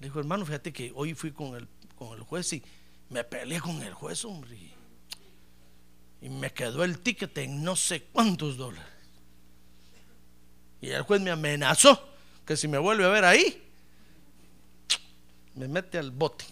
Le 0.00 0.08
dijo, 0.08 0.18
hermano, 0.18 0.44
fíjate 0.44 0.72
que 0.72 0.90
hoy 0.96 1.14
fui 1.14 1.30
con 1.30 1.54
el, 1.54 1.68
con 1.94 2.18
el 2.18 2.24
juez 2.24 2.52
y 2.54 2.62
me 3.08 3.22
peleé 3.22 3.60
con 3.60 3.80
el 3.82 3.94
juez, 3.94 4.24
hombre. 4.24 4.58
Y 6.20 6.28
me 6.28 6.52
quedó 6.52 6.82
el 6.82 6.98
ticket 6.98 7.38
en 7.38 7.62
no 7.62 7.76
sé 7.76 8.02
cuántos 8.02 8.56
dólares. 8.56 8.90
Y 10.80 10.88
el 10.88 11.02
juez 11.02 11.20
me 11.20 11.30
amenazó 11.30 12.08
que 12.44 12.56
si 12.56 12.66
me 12.66 12.78
vuelve 12.78 13.04
a 13.04 13.10
ver 13.10 13.24
ahí, 13.24 13.62
me 15.54 15.68
mete 15.68 15.98
al 15.98 16.10
bote. 16.10 16.46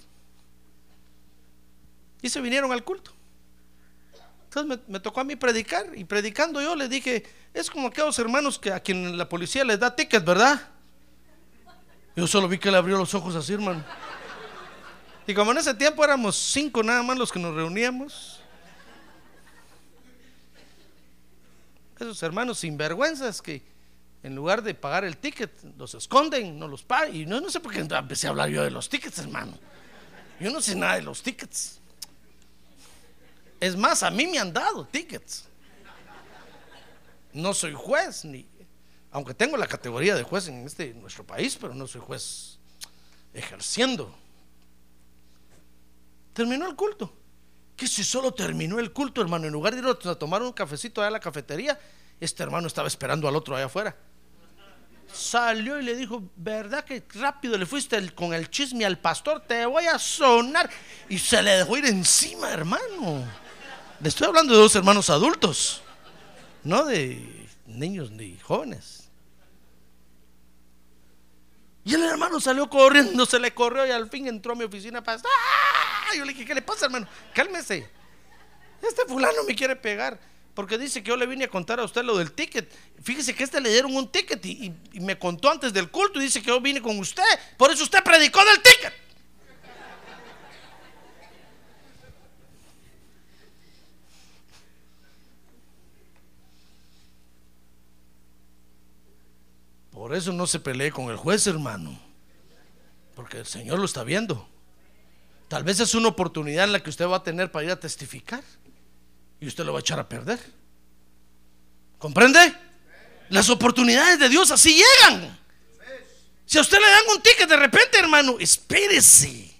Y 2.22 2.28
se 2.28 2.40
vinieron 2.40 2.70
al 2.70 2.84
culto. 2.84 3.19
Entonces 4.52 4.80
me, 4.88 4.98
tocó 4.98 5.20
a 5.20 5.24
mí 5.24 5.36
predicar 5.36 5.86
y 5.94 6.02
predicando 6.02 6.60
yo 6.60 6.74
le 6.74 6.88
dije, 6.88 7.22
es 7.54 7.70
como 7.70 7.86
aquellos 7.86 8.18
hermanos 8.18 8.58
que 8.58 8.72
a 8.72 8.80
quien 8.80 9.16
la 9.16 9.28
policía 9.28 9.64
les 9.64 9.78
da 9.78 9.94
ticket, 9.94 10.24
¿verdad? 10.24 10.60
Yo 12.16 12.26
solo 12.26 12.48
vi 12.48 12.58
que 12.58 12.68
le 12.68 12.76
abrió 12.76 12.98
los 12.98 13.14
ojos 13.14 13.36
así, 13.36 13.52
hermano. 13.52 13.84
Y 15.24 15.34
como 15.34 15.52
en 15.52 15.58
ese 15.58 15.72
tiempo 15.74 16.02
éramos 16.02 16.34
cinco 16.34 16.82
nada 16.82 17.00
más 17.04 17.16
los 17.16 17.30
que 17.30 17.38
nos 17.38 17.54
reuníamos, 17.54 18.40
esos 22.00 22.20
hermanos 22.24 22.58
sinvergüenzas 22.58 23.40
que 23.40 23.62
en 24.24 24.34
lugar 24.34 24.64
de 24.64 24.74
pagar 24.74 25.04
el 25.04 25.16
ticket, 25.16 25.52
los 25.78 25.94
esconden, 25.94 26.58
no 26.58 26.66
los 26.66 26.82
pagan. 26.82 27.14
Y 27.14 27.24
no 27.24 27.48
sé 27.50 27.60
por 27.60 27.72
qué 27.72 27.78
empecé 27.78 28.26
a 28.26 28.30
hablar 28.30 28.48
yo 28.48 28.64
de 28.64 28.72
los 28.72 28.88
tickets, 28.88 29.18
hermano. 29.18 29.56
Yo 30.40 30.50
no 30.50 30.60
sé 30.60 30.74
nada 30.74 30.96
de 30.96 31.02
los 31.02 31.22
tickets. 31.22 31.79
Es 33.60 33.76
más, 33.76 34.02
a 34.02 34.10
mí 34.10 34.26
me 34.26 34.38
han 34.38 34.52
dado 34.52 34.86
tickets. 34.86 35.44
No 37.32 37.54
soy 37.54 37.74
juez, 37.74 38.24
ni, 38.24 38.48
aunque 39.12 39.34
tengo 39.34 39.56
la 39.56 39.66
categoría 39.66 40.14
de 40.14 40.22
juez 40.22 40.48
en 40.48 40.66
este 40.66 40.94
nuestro 40.94 41.24
país, 41.24 41.56
pero 41.60 41.74
no 41.74 41.86
soy 41.86 42.00
juez 42.00 42.58
ejerciendo. 43.34 44.14
Terminó 46.32 46.66
el 46.66 46.74
culto. 46.74 47.12
Que 47.76 47.86
si 47.86 48.04
solo 48.04 48.32
terminó 48.32 48.78
el 48.78 48.92
culto, 48.92 49.20
hermano, 49.20 49.46
en 49.46 49.52
lugar 49.52 49.74
de 49.74 49.80
ir 49.80 49.86
a 49.86 50.14
tomar 50.14 50.42
un 50.42 50.52
cafecito 50.52 51.00
allá 51.00 51.08
a 51.08 51.12
la 51.12 51.20
cafetería, 51.20 51.78
este 52.20 52.42
hermano 52.42 52.66
estaba 52.66 52.88
esperando 52.88 53.26
al 53.26 53.36
otro 53.36 53.56
allá 53.56 53.66
afuera. 53.66 53.96
Salió 55.12 55.80
y 55.80 55.82
le 55.82 55.96
dijo, 55.96 56.22
¿verdad 56.36 56.84
que 56.84 57.02
rápido 57.14 57.58
le 57.58 57.66
fuiste 57.66 58.14
con 58.14 58.32
el 58.32 58.48
chisme 58.48 58.84
al 58.84 58.98
pastor? 58.98 59.40
Te 59.40 59.66
voy 59.66 59.86
a 59.86 59.98
sonar. 59.98 60.70
Y 61.08 61.18
se 61.18 61.42
le 61.42 61.50
dejó 61.52 61.76
ir 61.78 61.86
encima, 61.86 62.50
hermano. 62.50 63.24
Le 64.00 64.08
estoy 64.08 64.28
hablando 64.28 64.54
de 64.54 64.60
dos 64.60 64.74
hermanos 64.76 65.10
adultos, 65.10 65.82
no 66.64 66.84
de 66.86 67.46
niños 67.66 68.10
ni 68.10 68.38
jóvenes. 68.38 69.10
Y 71.84 71.94
el 71.94 72.02
hermano 72.04 72.40
salió 72.40 72.68
corriendo, 72.70 73.26
se 73.26 73.38
le 73.38 73.52
corrió 73.52 73.86
y 73.86 73.90
al 73.90 74.08
fin 74.08 74.26
entró 74.26 74.52
a 74.52 74.54
mi 74.54 74.64
oficina 74.64 75.02
para... 75.02 75.18
¡Ah! 75.18 76.14
Yo 76.16 76.24
le 76.24 76.32
dije, 76.32 76.46
¿qué 76.46 76.54
le 76.54 76.62
pasa, 76.62 76.86
hermano? 76.86 77.06
Cálmese. 77.34 77.88
Este 78.82 79.02
fulano 79.06 79.44
me 79.46 79.54
quiere 79.54 79.76
pegar. 79.76 80.18
Porque 80.54 80.78
dice 80.78 81.02
que 81.02 81.10
yo 81.10 81.16
le 81.16 81.26
vine 81.26 81.44
a 81.44 81.48
contar 81.48 81.78
a 81.78 81.84
usted 81.84 82.02
lo 82.02 82.16
del 82.16 82.32
ticket. 82.32 82.70
Fíjese 83.02 83.34
que 83.34 83.44
este 83.44 83.60
le 83.60 83.70
dieron 83.70 83.94
un 83.94 84.10
ticket 84.10 84.44
y, 84.46 84.74
y 84.92 85.00
me 85.00 85.18
contó 85.18 85.50
antes 85.50 85.72
del 85.72 85.90
culto 85.90 86.20
y 86.20 86.24
dice 86.24 86.40
que 86.40 86.48
yo 86.48 86.60
vine 86.60 86.82
con 86.82 86.98
usted. 86.98 87.22
Por 87.56 87.70
eso 87.70 87.84
usted 87.84 88.02
predicó 88.02 88.44
del 88.44 88.62
ticket. 88.62 89.09
Por 100.00 100.14
eso 100.14 100.32
no 100.32 100.46
se 100.46 100.60
pelee 100.60 100.90
con 100.90 101.10
el 101.10 101.18
juez, 101.18 101.46
hermano. 101.46 102.00
Porque 103.14 103.36
el 103.36 103.44
Señor 103.44 103.78
lo 103.78 103.84
está 103.84 104.02
viendo. 104.02 104.48
Tal 105.46 105.62
vez 105.62 105.78
es 105.78 105.94
una 105.94 106.08
oportunidad 106.08 106.64
en 106.64 106.72
la 106.72 106.82
que 106.82 106.88
usted 106.88 107.06
va 107.06 107.16
a 107.16 107.22
tener 107.22 107.52
para 107.52 107.66
ir 107.66 107.70
a 107.70 107.78
testificar. 107.78 108.42
Y 109.40 109.46
usted 109.46 109.62
lo 109.62 109.74
va 109.74 109.80
a 109.80 109.82
echar 109.82 110.00
a 110.00 110.08
perder. 110.08 110.40
¿Comprende? 111.98 112.40
Las 113.28 113.50
oportunidades 113.50 114.18
de 114.18 114.30
Dios 114.30 114.50
así 114.50 114.74
llegan. 114.74 115.38
Si 116.46 116.56
a 116.56 116.62
usted 116.62 116.78
le 116.78 116.88
dan 116.88 117.02
un 117.14 117.22
ticket 117.22 117.46
de 117.46 117.56
repente, 117.58 117.98
hermano, 117.98 118.36
espérese. 118.40 119.54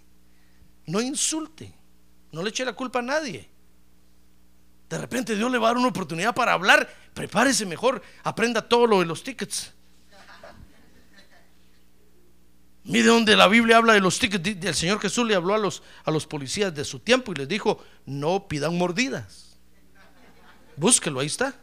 No 0.87 1.03
insulte. 1.03 1.71
No 2.33 2.43
le 2.43 2.49
eche 2.49 2.65
la 2.65 2.73
culpa 2.73 3.01
a 3.01 3.03
nadie. 3.03 3.47
De 4.89 4.97
repente 4.97 5.37
Dios 5.37 5.53
le 5.53 5.59
va 5.59 5.69
a 5.69 5.73
dar 5.73 5.77
una 5.77 5.89
oportunidad 5.89 6.35
para 6.35 6.55
hablar. 6.55 6.89
Prepárese 7.13 7.67
mejor. 7.67 8.01
Aprenda 8.23 8.67
todo 8.67 8.87
lo 8.87 9.01
de 9.01 9.05
los 9.05 9.23
tickets. 9.23 9.75
Mire 12.91 13.07
donde 13.07 13.37
la 13.37 13.47
Biblia 13.47 13.77
habla 13.77 13.93
de 13.93 14.01
los 14.01 14.19
tickets. 14.19 14.65
El 14.67 14.75
Señor 14.75 15.01
Jesús 15.01 15.27
le 15.27 15.35
habló 15.35 15.55
a 15.55 15.59
los, 15.59 15.83
a 16.05 16.11
los 16.11 16.27
policías 16.27 16.75
de 16.75 16.85
su 16.85 16.99
tiempo 16.99 17.31
y 17.33 17.37
les 17.37 17.47
dijo, 17.49 17.83
no 18.05 18.49
pidan 18.49 18.77
mordidas. 18.77 19.57
Búsquelo, 20.77 21.21
ahí 21.21 21.27
está. 21.29 21.55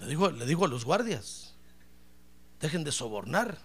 Le 0.00 0.06
dijo, 0.06 0.30
le 0.30 0.46
dijo 0.46 0.64
a 0.64 0.68
los 0.68 0.84
guardias, 0.84 1.54
dejen 2.60 2.84
de 2.84 2.92
sobornar. 2.92 3.58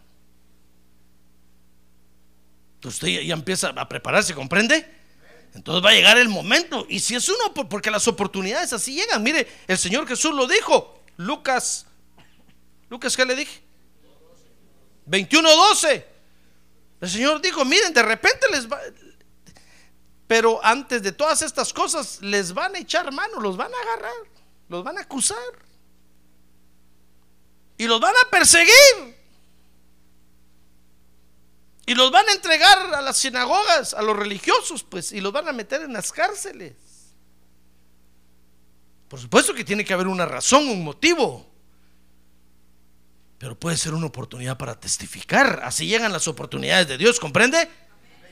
Entonces 2.76 3.02
usted 3.02 3.22
ya, 3.22 3.34
empieza 3.34 3.70
a 3.70 3.90
prepararse, 3.90 4.34
¿comprende? 4.34 4.86
Entonces 5.54 5.84
va 5.84 5.90
a 5.90 5.94
llegar 5.94 6.18
el 6.18 6.30
momento. 6.30 6.86
Y 6.90 7.00
si 7.00 7.16
es 7.16 7.28
uno, 7.30 7.54
por- 7.54 7.68
porque 7.70 7.90
las 7.90 8.08
oportunidades 8.08 8.72
así 8.74 8.94
llegan. 8.94 9.24
Mire, 9.24 9.48
el 9.68 9.78
Señor 9.78 10.08
Jesús 10.08 10.34
lo 10.34 10.48
dijo. 10.48 11.02
Lucas, 11.18 11.86
Lucas, 12.90 13.16
¿qué 13.16 13.26
le 13.26 13.36
dije? 13.36 13.65
21:12. 15.08 16.06
El 17.02 17.10
Señor 17.10 17.42
dijo, 17.42 17.64
miren, 17.66 17.94
de 17.94 18.04
repente 18.04 18.48
les 18.52 18.72
va... 18.72 18.80
Pero 20.28 20.60
antes 20.64 21.04
de 21.04 21.12
todas 21.12 21.42
estas 21.42 21.72
cosas, 21.72 22.20
les 22.22 22.54
van 22.54 22.76
a 22.76 22.80
echar 22.80 23.12
mano, 23.12 23.40
los 23.40 23.58
van 23.58 23.72
a 23.74 23.78
agarrar, 23.78 24.28
los 24.70 24.84
van 24.84 24.98
a 24.98 25.02
acusar. 25.02 25.38
Y 27.78 27.86
los 27.86 28.00
van 28.00 28.16
a 28.16 28.30
perseguir. 28.32 29.16
Y 31.86 31.94
los 31.94 32.10
van 32.10 32.28
a 32.28 32.32
entregar 32.32 32.96
a 32.96 33.02
las 33.02 33.18
sinagogas, 33.18 33.94
a 33.94 34.02
los 34.02 34.16
religiosos, 34.16 34.84
pues, 34.84 35.12
y 35.12 35.22
los 35.22 35.32
van 35.32 35.48
a 35.48 35.52
meter 35.52 35.82
en 35.82 35.94
las 35.94 36.12
cárceles. 36.12 36.74
Por 39.08 39.20
supuesto 39.20 39.54
que 39.54 39.64
tiene 39.64 39.86
que 39.86 39.94
haber 39.94 40.08
una 40.08 40.26
razón, 40.26 40.68
un 40.68 40.84
motivo. 40.84 41.55
Pero 43.46 43.60
puede 43.60 43.78
ser 43.78 43.94
una 43.94 44.08
oportunidad 44.08 44.58
para 44.58 44.80
testificar. 44.80 45.62
Así 45.64 45.86
llegan 45.86 46.12
las 46.12 46.28
oportunidades 46.28 46.88
de 46.88 46.98
Dios, 46.98 47.20
¿comprende? 47.20 47.70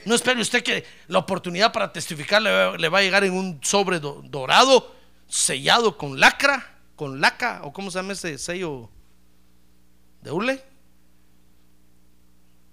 No 0.05 0.16
espere 0.16 0.41
usted 0.41 0.64
que 0.64 0.84
la 1.07 1.20
oportunidad 1.20 1.72
para 1.72 1.93
testificar 1.93 2.41
le 2.41 2.89
va, 2.89 2.97
a 2.97 3.01
llegar 3.03 3.24
en 3.24 3.34
un 3.34 3.59
sobre 3.61 3.99
do- 3.99 4.24
dorado, 4.26 4.91
sellado 5.28 5.99
con 5.99 6.20
lacra, 6.20 6.80
con 6.95 7.22
laca, 7.22 7.61
o 7.64 7.72
cómo 7.72 7.91
se 7.91 7.99
llama 7.99 8.14
ese 8.14 8.39
sello 8.39 8.89
de 10.24 10.32
hule. 10.32 10.64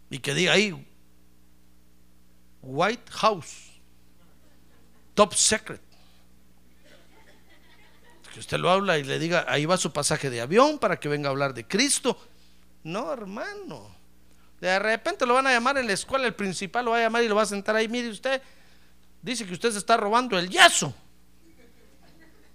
Y 0.08 0.20
que 0.20 0.32
diga 0.32 0.54
ahí, 0.54 0.74
White 2.62 3.12
House, 3.12 3.82
Top 5.12 5.34
Secret. 5.34 5.82
Que 8.32 8.40
usted 8.40 8.56
lo 8.58 8.70
habla 8.70 8.96
y 8.96 9.04
le 9.04 9.18
diga, 9.18 9.44
ahí 9.46 9.66
va 9.66 9.76
su 9.76 9.92
pasaje 9.92 10.30
de 10.30 10.40
avión 10.40 10.78
para 10.78 10.98
que 10.98 11.10
venga 11.10 11.28
a 11.28 11.32
hablar 11.32 11.52
de 11.52 11.66
Cristo. 11.66 12.18
No, 12.82 13.12
hermano. 13.12 13.94
De 14.60 14.78
repente 14.78 15.24
lo 15.24 15.34
van 15.34 15.46
a 15.46 15.52
llamar 15.52 15.78
en 15.78 15.86
la 15.86 15.94
escuela, 15.94 16.26
el 16.26 16.34
principal 16.34 16.84
lo 16.84 16.90
va 16.90 16.98
a 16.98 17.02
llamar 17.02 17.22
y 17.22 17.28
lo 17.28 17.34
va 17.34 17.42
a 17.42 17.46
sentar 17.46 17.74
ahí. 17.76 17.88
Mire 17.88 18.10
usted, 18.10 18.42
dice 19.22 19.46
que 19.46 19.54
usted 19.54 19.72
se 19.72 19.78
está 19.78 19.96
robando 19.96 20.38
el 20.38 20.48
yazo. 20.50 20.94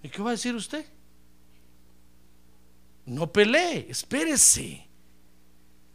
¿Y 0.04 0.10
qué 0.10 0.22
va 0.22 0.30
a 0.30 0.34
decir 0.34 0.54
usted? 0.54 0.86
No 3.06 3.32
pelee, 3.32 3.88
espérese. 3.90 4.88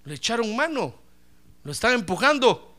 Le 0.05 0.15
echaron 0.15 0.55
mano, 0.57 0.95
lo 1.63 1.73
están 1.73 1.95
empujando. 1.95 2.77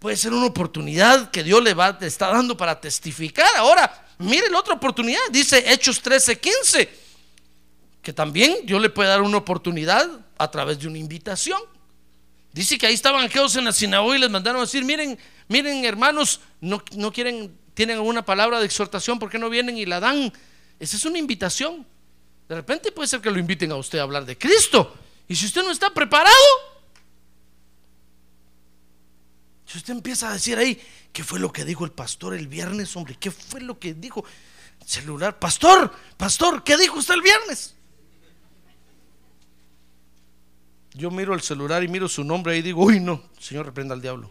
Puede 0.00 0.16
ser 0.16 0.32
una 0.32 0.46
oportunidad 0.46 1.30
que 1.30 1.44
Dios 1.44 1.62
le 1.62 1.74
va, 1.74 1.96
le 1.98 2.06
está 2.08 2.28
dando 2.28 2.56
para 2.56 2.80
testificar. 2.80 3.48
Ahora, 3.56 4.06
mire 4.18 4.50
la 4.50 4.58
otra 4.58 4.74
oportunidad, 4.74 5.20
dice 5.30 5.64
Hechos 5.72 6.00
13, 6.02 6.40
15, 6.40 7.03
que 8.04 8.12
también 8.12 8.58
Dios 8.64 8.80
le 8.80 8.90
puede 8.90 9.08
dar 9.08 9.22
una 9.22 9.38
oportunidad 9.38 10.08
a 10.38 10.50
través 10.50 10.78
de 10.78 10.86
una 10.86 10.98
invitación. 10.98 11.58
Dice 12.52 12.78
que 12.78 12.86
ahí 12.86 12.94
estaban 12.94 13.24
aquellos 13.24 13.56
en 13.56 13.64
la 13.64 13.72
sinagoga 13.72 14.16
y 14.16 14.20
les 14.20 14.30
mandaron 14.30 14.60
a 14.60 14.64
decir, 14.64 14.84
miren, 14.84 15.18
miren 15.48 15.84
hermanos, 15.84 16.40
no, 16.60 16.84
no 16.96 17.12
quieren, 17.12 17.58
tienen 17.72 17.96
alguna 17.96 18.24
palabra 18.24 18.60
de 18.60 18.66
exhortación, 18.66 19.18
¿por 19.18 19.30
qué 19.30 19.38
no 19.38 19.50
vienen 19.50 19.76
y 19.76 19.86
la 19.86 19.98
dan? 19.98 20.32
Esa 20.78 20.96
es 20.96 21.04
una 21.04 21.18
invitación. 21.18 21.84
De 22.48 22.54
repente 22.54 22.92
puede 22.92 23.08
ser 23.08 23.20
que 23.20 23.30
lo 23.30 23.38
inviten 23.38 23.72
a 23.72 23.76
usted 23.76 23.98
a 23.98 24.02
hablar 24.02 24.26
de 24.26 24.38
Cristo. 24.38 24.94
Y 25.26 25.34
si 25.34 25.46
usted 25.46 25.62
no 25.62 25.70
está 25.70 25.90
preparado, 25.90 26.36
si 29.66 29.78
usted 29.78 29.94
empieza 29.94 30.28
a 30.28 30.34
decir 30.34 30.58
ahí, 30.58 30.80
¿qué 31.12 31.24
fue 31.24 31.40
lo 31.40 31.50
que 31.50 31.64
dijo 31.64 31.84
el 31.84 31.90
pastor 31.90 32.34
el 32.34 32.48
viernes, 32.48 32.94
hombre? 32.94 33.16
¿Qué 33.18 33.30
fue 33.30 33.62
lo 33.62 33.78
que 33.78 33.94
dijo? 33.94 34.24
Celular, 34.84 35.38
pastor, 35.38 35.90
pastor, 36.18 36.62
¿qué 36.62 36.76
dijo 36.76 36.98
usted 36.98 37.14
el 37.14 37.22
viernes? 37.22 37.73
Yo 40.94 41.10
miro 41.10 41.34
el 41.34 41.40
celular 41.40 41.82
y 41.82 41.88
miro 41.88 42.08
su 42.08 42.22
nombre 42.22 42.56
y 42.56 42.62
digo, 42.62 42.84
uy, 42.84 43.00
no, 43.00 43.20
Señor, 43.40 43.66
reprenda 43.66 43.94
al 43.94 44.00
diablo. 44.00 44.30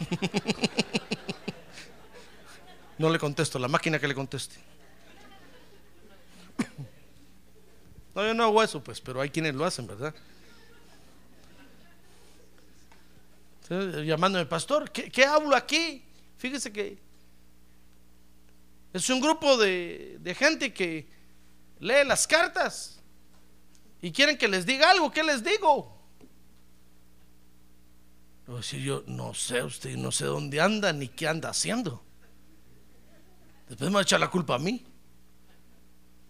No 2.98 3.08
le 3.08 3.18
contesto, 3.18 3.58
la 3.58 3.66
máquina 3.66 3.98
que 3.98 4.06
le 4.06 4.14
conteste. 4.14 4.56
No, 8.14 8.26
yo 8.26 8.34
no 8.34 8.44
hago 8.44 8.62
eso, 8.62 8.84
pues, 8.84 9.00
pero 9.00 9.20
hay 9.20 9.30
quienes 9.30 9.54
lo 9.54 9.64
hacen, 9.64 9.86
¿verdad? 9.86 10.14
Sí, 13.66 13.74
Llamándome, 14.04 14.44
pastor, 14.46 14.90
¿qué, 14.90 15.10
qué 15.10 15.24
hablo 15.24 15.56
aquí? 15.56 16.04
Fíjese 16.36 16.72
que 16.72 16.98
es 18.92 19.08
un 19.08 19.20
grupo 19.20 19.56
de, 19.56 20.18
de 20.20 20.34
gente 20.34 20.74
que 20.74 21.08
lee 21.78 22.04
las 22.04 22.26
cartas 22.26 22.99
y 24.02 24.12
quieren 24.12 24.38
que 24.38 24.48
les 24.48 24.66
diga 24.66 24.90
algo, 24.90 25.10
¿qué 25.10 25.22
les 25.22 25.44
digo? 25.44 25.96
Voy 28.46 28.56
a 28.56 28.60
decir 28.60 28.82
yo, 28.82 29.04
no 29.06 29.34
sé, 29.34 29.62
usted 29.62 29.96
no 29.96 30.10
sé 30.10 30.24
dónde 30.24 30.60
anda 30.60 30.92
ni 30.92 31.08
qué 31.08 31.28
anda 31.28 31.50
haciendo. 31.50 32.02
Después 33.68 33.90
me 33.90 33.94
va 33.94 34.00
a 34.00 34.02
echar 34.02 34.18
la 34.18 34.30
culpa 34.30 34.56
a 34.56 34.58
mí. 34.58 34.84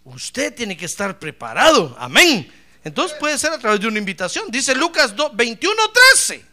Usted 0.05 0.55
tiene 0.55 0.77
que 0.77 0.85
estar 0.85 1.18
preparado. 1.18 1.97
Amén. 1.99 2.53
Entonces 2.85 3.16
puede 3.18 3.39
ser 3.39 3.53
a 3.53 3.59
través 3.59 3.81
de 3.81 3.89
una 3.89 3.99
invitación. 3.99 4.51
Dice 4.51 4.75
Lucas 4.75 5.14
21, 5.35 5.75
13. 6.16 6.45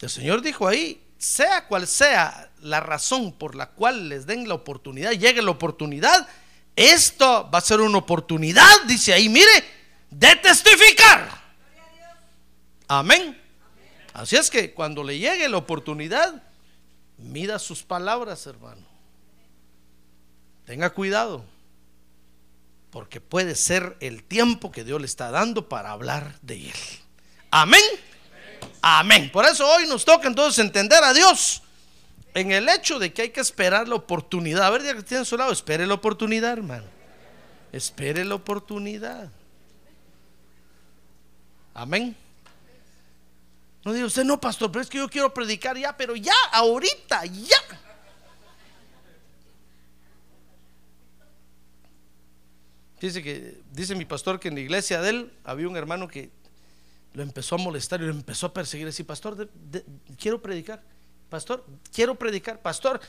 El 0.00 0.10
Señor 0.10 0.42
dijo 0.42 0.66
ahí, 0.66 1.00
sea 1.16 1.66
cual 1.68 1.86
sea 1.86 2.50
la 2.60 2.80
razón 2.80 3.32
por 3.32 3.54
la 3.54 3.70
cual 3.70 4.08
les 4.08 4.26
den 4.26 4.48
la 4.48 4.54
oportunidad, 4.54 5.12
llegue 5.12 5.40
la 5.40 5.52
oportunidad, 5.52 6.28
esto 6.76 7.48
va 7.52 7.58
a 7.58 7.62
ser 7.62 7.80
una 7.80 7.98
oportunidad, 7.98 8.82
dice 8.86 9.12
ahí, 9.12 9.28
mire, 9.28 9.64
de 10.10 10.36
testificar. 10.36 11.28
Amén. 12.88 13.40
Así 14.12 14.36
es 14.36 14.50
que 14.50 14.72
cuando 14.72 15.02
le 15.02 15.18
llegue 15.18 15.48
la 15.48 15.56
oportunidad, 15.56 16.42
mida 17.18 17.58
sus 17.58 17.82
palabras, 17.82 18.46
hermano. 18.46 18.86
Tenga 20.64 20.90
cuidado, 20.90 21.44
porque 22.90 23.20
puede 23.20 23.54
ser 23.54 23.96
el 24.00 24.22
tiempo 24.22 24.70
que 24.70 24.84
Dios 24.84 25.00
le 25.00 25.06
está 25.06 25.30
dando 25.30 25.68
para 25.68 25.90
hablar 25.90 26.38
de 26.42 26.68
Él. 26.68 26.76
Amén. 27.50 27.82
Amén. 28.80 29.30
Por 29.32 29.44
eso 29.44 29.66
hoy 29.66 29.86
nos 29.86 30.04
toca 30.04 30.28
entonces 30.28 30.64
entender 30.64 31.02
a 31.02 31.12
Dios 31.12 31.62
en 32.34 32.52
el 32.52 32.68
hecho 32.68 32.98
de 32.98 33.12
que 33.12 33.22
hay 33.22 33.30
que 33.30 33.40
esperar 33.40 33.88
la 33.88 33.94
oportunidad. 33.94 34.64
A 34.64 34.70
ver, 34.70 34.82
ya 34.82 34.94
que 34.94 35.02
tiene 35.02 35.22
a 35.22 35.24
su 35.24 35.36
lado, 35.36 35.52
espere 35.52 35.86
la 35.86 35.94
oportunidad, 35.94 36.52
hermano. 36.52 36.86
Espere 37.72 38.24
la 38.24 38.34
oportunidad. 38.34 39.30
Amén. 41.74 42.16
No 43.84 43.92
diga 43.92 44.06
usted, 44.06 44.24
no, 44.24 44.40
pastor, 44.40 44.70
pero 44.70 44.82
es 44.82 44.88
que 44.88 44.98
yo 44.98 45.08
quiero 45.08 45.34
predicar 45.34 45.76
ya, 45.76 45.96
pero 45.96 46.14
ya, 46.14 46.34
ahorita, 46.52 47.24
ya. 47.26 47.56
Dice 53.00 53.20
que, 53.20 53.60
dice 53.72 53.96
mi 53.96 54.04
pastor 54.04 54.38
que 54.38 54.46
en 54.46 54.54
la 54.54 54.60
iglesia 54.60 55.00
de 55.00 55.10
él 55.10 55.32
había 55.42 55.68
un 55.68 55.76
hermano 55.76 56.06
que 56.06 56.30
lo 57.14 57.24
empezó 57.24 57.56
a 57.56 57.58
molestar 57.58 58.00
y 58.00 58.04
lo 58.04 58.12
empezó 58.12 58.46
a 58.46 58.54
perseguir. 58.54 58.86
Así, 58.86 59.02
pastor, 59.02 59.50
quiero 60.16 60.40
predicar. 60.40 60.80
Pastor, 61.32 61.64
quiero 61.90 62.14
predicar. 62.14 62.60
Pastor. 62.60 63.00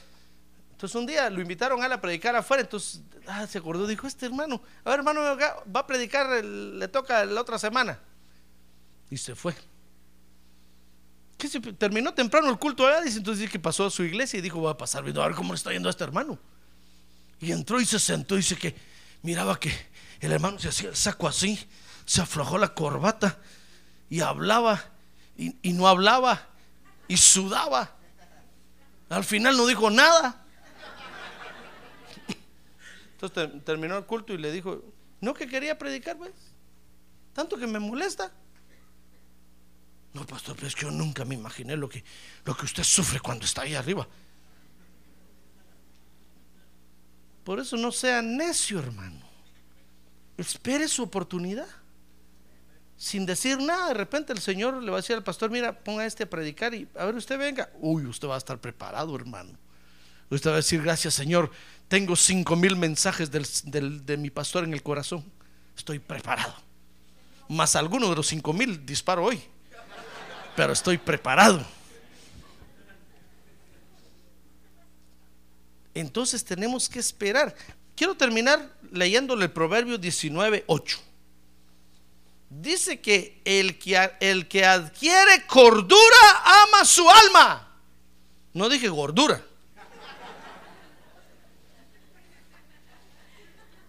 Entonces 0.71 0.95
un 0.95 1.05
día 1.05 1.29
lo 1.29 1.41
invitaron 1.41 1.83
a 1.83 1.87
él 1.87 1.91
a 1.91 1.99
predicar 1.99 2.33
afuera. 2.37 2.61
Entonces 2.63 3.01
ah, 3.27 3.45
se 3.45 3.57
acordó, 3.57 3.85
dijo: 3.85 4.07
Este 4.07 4.27
hermano, 4.27 4.61
a 4.85 4.91
ver, 4.91 4.99
hermano, 4.99 5.19
va 5.21 5.79
a 5.81 5.85
predicar, 5.85 6.41
le 6.41 6.87
toca 6.87 7.25
la 7.25 7.41
otra 7.41 7.59
semana. 7.59 7.99
Y 9.09 9.17
se 9.17 9.35
fue. 9.35 9.53
¿Qué 11.37 11.49
se- 11.49 11.59
terminó 11.59 12.13
temprano 12.13 12.49
el 12.49 12.57
culto 12.57 12.87
allá. 12.87 13.01
Dice, 13.01 13.17
entonces 13.17 13.41
dice 13.41 13.51
que 13.51 13.59
pasó 13.59 13.87
a 13.87 13.91
su 13.91 14.03
iglesia 14.03 14.39
y 14.39 14.41
dijo: 14.41 14.57
Voy 14.57 14.71
a 14.71 14.77
pasar 14.77 15.01
a 15.03 15.05
ver 15.27 15.35
cómo 15.35 15.51
le 15.51 15.57
está 15.57 15.73
yendo 15.73 15.89
a 15.89 15.91
este 15.91 16.05
hermano. 16.05 16.39
Y 17.41 17.51
entró 17.51 17.81
y 17.81 17.85
se 17.85 17.99
sentó 17.99 18.35
y 18.35 18.37
dice 18.37 18.55
que 18.55 18.73
miraba 19.21 19.59
que 19.59 19.69
el 20.21 20.31
hermano 20.31 20.59
se 20.59 20.69
hacía 20.69 20.87
el 20.87 20.95
saco 20.95 21.27
así, 21.27 21.59
se 22.05 22.21
aflojó 22.21 22.57
la 22.57 22.73
corbata 22.73 23.37
y 24.09 24.21
hablaba 24.21 24.81
y 25.35 25.73
no 25.73 25.89
hablaba 25.89 26.47
y 27.09 27.17
sudaba. 27.17 27.97
Al 29.13 29.23
final 29.23 29.55
no 29.55 29.67
dijo 29.67 29.89
nada. 29.89 30.43
Entonces 33.13 33.33
ter- 33.33 33.61
terminó 33.63 33.97
el 33.97 34.05
culto 34.05 34.33
y 34.33 34.37
le 34.37 34.51
dijo, 34.51 34.83
No 35.21 35.33
que 35.33 35.47
quería 35.47 35.77
predicar, 35.77 36.17
pues. 36.17 36.33
Tanto 37.33 37.57
que 37.57 37.67
me 37.67 37.79
molesta. 37.79 38.31
No, 40.13 40.25
pastor, 40.25 40.55
pero 40.55 40.67
es 40.67 40.75
que 40.75 40.81
yo 40.83 40.91
nunca 40.91 41.25
me 41.25 41.35
imaginé 41.35 41.75
lo 41.75 41.89
que, 41.89 42.03
lo 42.45 42.55
que 42.55 42.65
usted 42.65 42.83
sufre 42.83 43.19
cuando 43.19 43.45
está 43.45 43.61
ahí 43.63 43.73
arriba. 43.75 44.07
Por 47.43 47.59
eso 47.59 47.77
no 47.77 47.91
sea 47.91 48.21
necio, 48.21 48.79
hermano. 48.79 49.21
Espere 50.37 50.87
su 50.87 51.03
oportunidad. 51.03 51.67
Sin 52.97 53.25
decir 53.25 53.57
nada, 53.59 53.89
de 53.89 53.93
repente 53.95 54.31
el 54.33 54.39
Señor 54.39 54.81
le 54.81 54.89
va 54.91 54.97
a 54.97 55.01
decir 55.01 55.15
al 55.15 55.23
pastor, 55.23 55.49
mira, 55.49 55.77
ponga 55.77 56.05
este 56.05 56.23
a 56.23 56.29
predicar 56.29 56.73
y 56.73 56.87
a 56.95 57.05
ver, 57.05 57.15
usted 57.15 57.37
venga. 57.37 57.69
Uy, 57.79 58.05
usted 58.05 58.27
va 58.27 58.35
a 58.35 58.37
estar 58.37 58.59
preparado, 58.59 59.15
hermano. 59.15 59.57
Usted 60.29 60.49
va 60.49 60.53
a 60.53 60.57
decir, 60.57 60.81
gracias 60.81 61.13
Señor, 61.13 61.51
tengo 61.87 62.15
cinco 62.15 62.55
mil 62.55 62.75
mensajes 62.75 63.29
del- 63.29 64.05
de 64.05 64.17
mi 64.17 64.29
pastor 64.29 64.63
en 64.63 64.73
el 64.73 64.81
corazón. 64.81 65.23
Estoy 65.75 65.99
preparado. 65.99 66.53
Más 67.49 67.75
alguno 67.75 68.09
de 68.09 68.15
los 68.15 68.27
cinco 68.27 68.53
mil 68.53 68.85
disparo 68.85 69.25
hoy. 69.25 69.41
Pero 70.55 70.71
estoy 70.73 70.97
preparado. 70.97 71.65
Entonces 75.93 76.43
tenemos 76.43 76.89
que 76.89 76.99
esperar. 76.99 77.55
Quiero 77.95 78.15
terminar 78.15 78.71
leyéndole 78.91 79.45
el 79.45 79.51
Proverbio 79.51 79.97
19, 79.97 80.63
8. 80.67 80.99
Dice 82.59 83.01
que 83.01 83.41
el 83.45 83.79
que, 83.79 84.11
el 84.19 84.47
que 84.47 84.63
adquiere 84.63 85.45
cordura 85.47 86.43
ama 86.45 86.85
su 86.85 87.09
alma. 87.09 87.67
No 88.53 88.69
dije 88.69 88.87
gordura. 88.89 89.43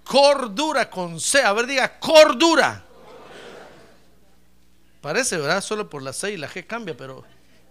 Cordura 0.02 0.88
con 0.88 1.20
C. 1.20 1.42
A 1.42 1.52
ver, 1.52 1.66
diga 1.66 1.98
cordura. 1.98 2.84
Parece, 5.00 5.36
¿verdad? 5.36 5.62
Solo 5.62 5.90
por 5.90 6.02
la 6.02 6.14
C 6.14 6.32
y 6.32 6.36
la 6.38 6.48
G 6.48 6.66
cambia, 6.66 6.96
pero 6.96 7.22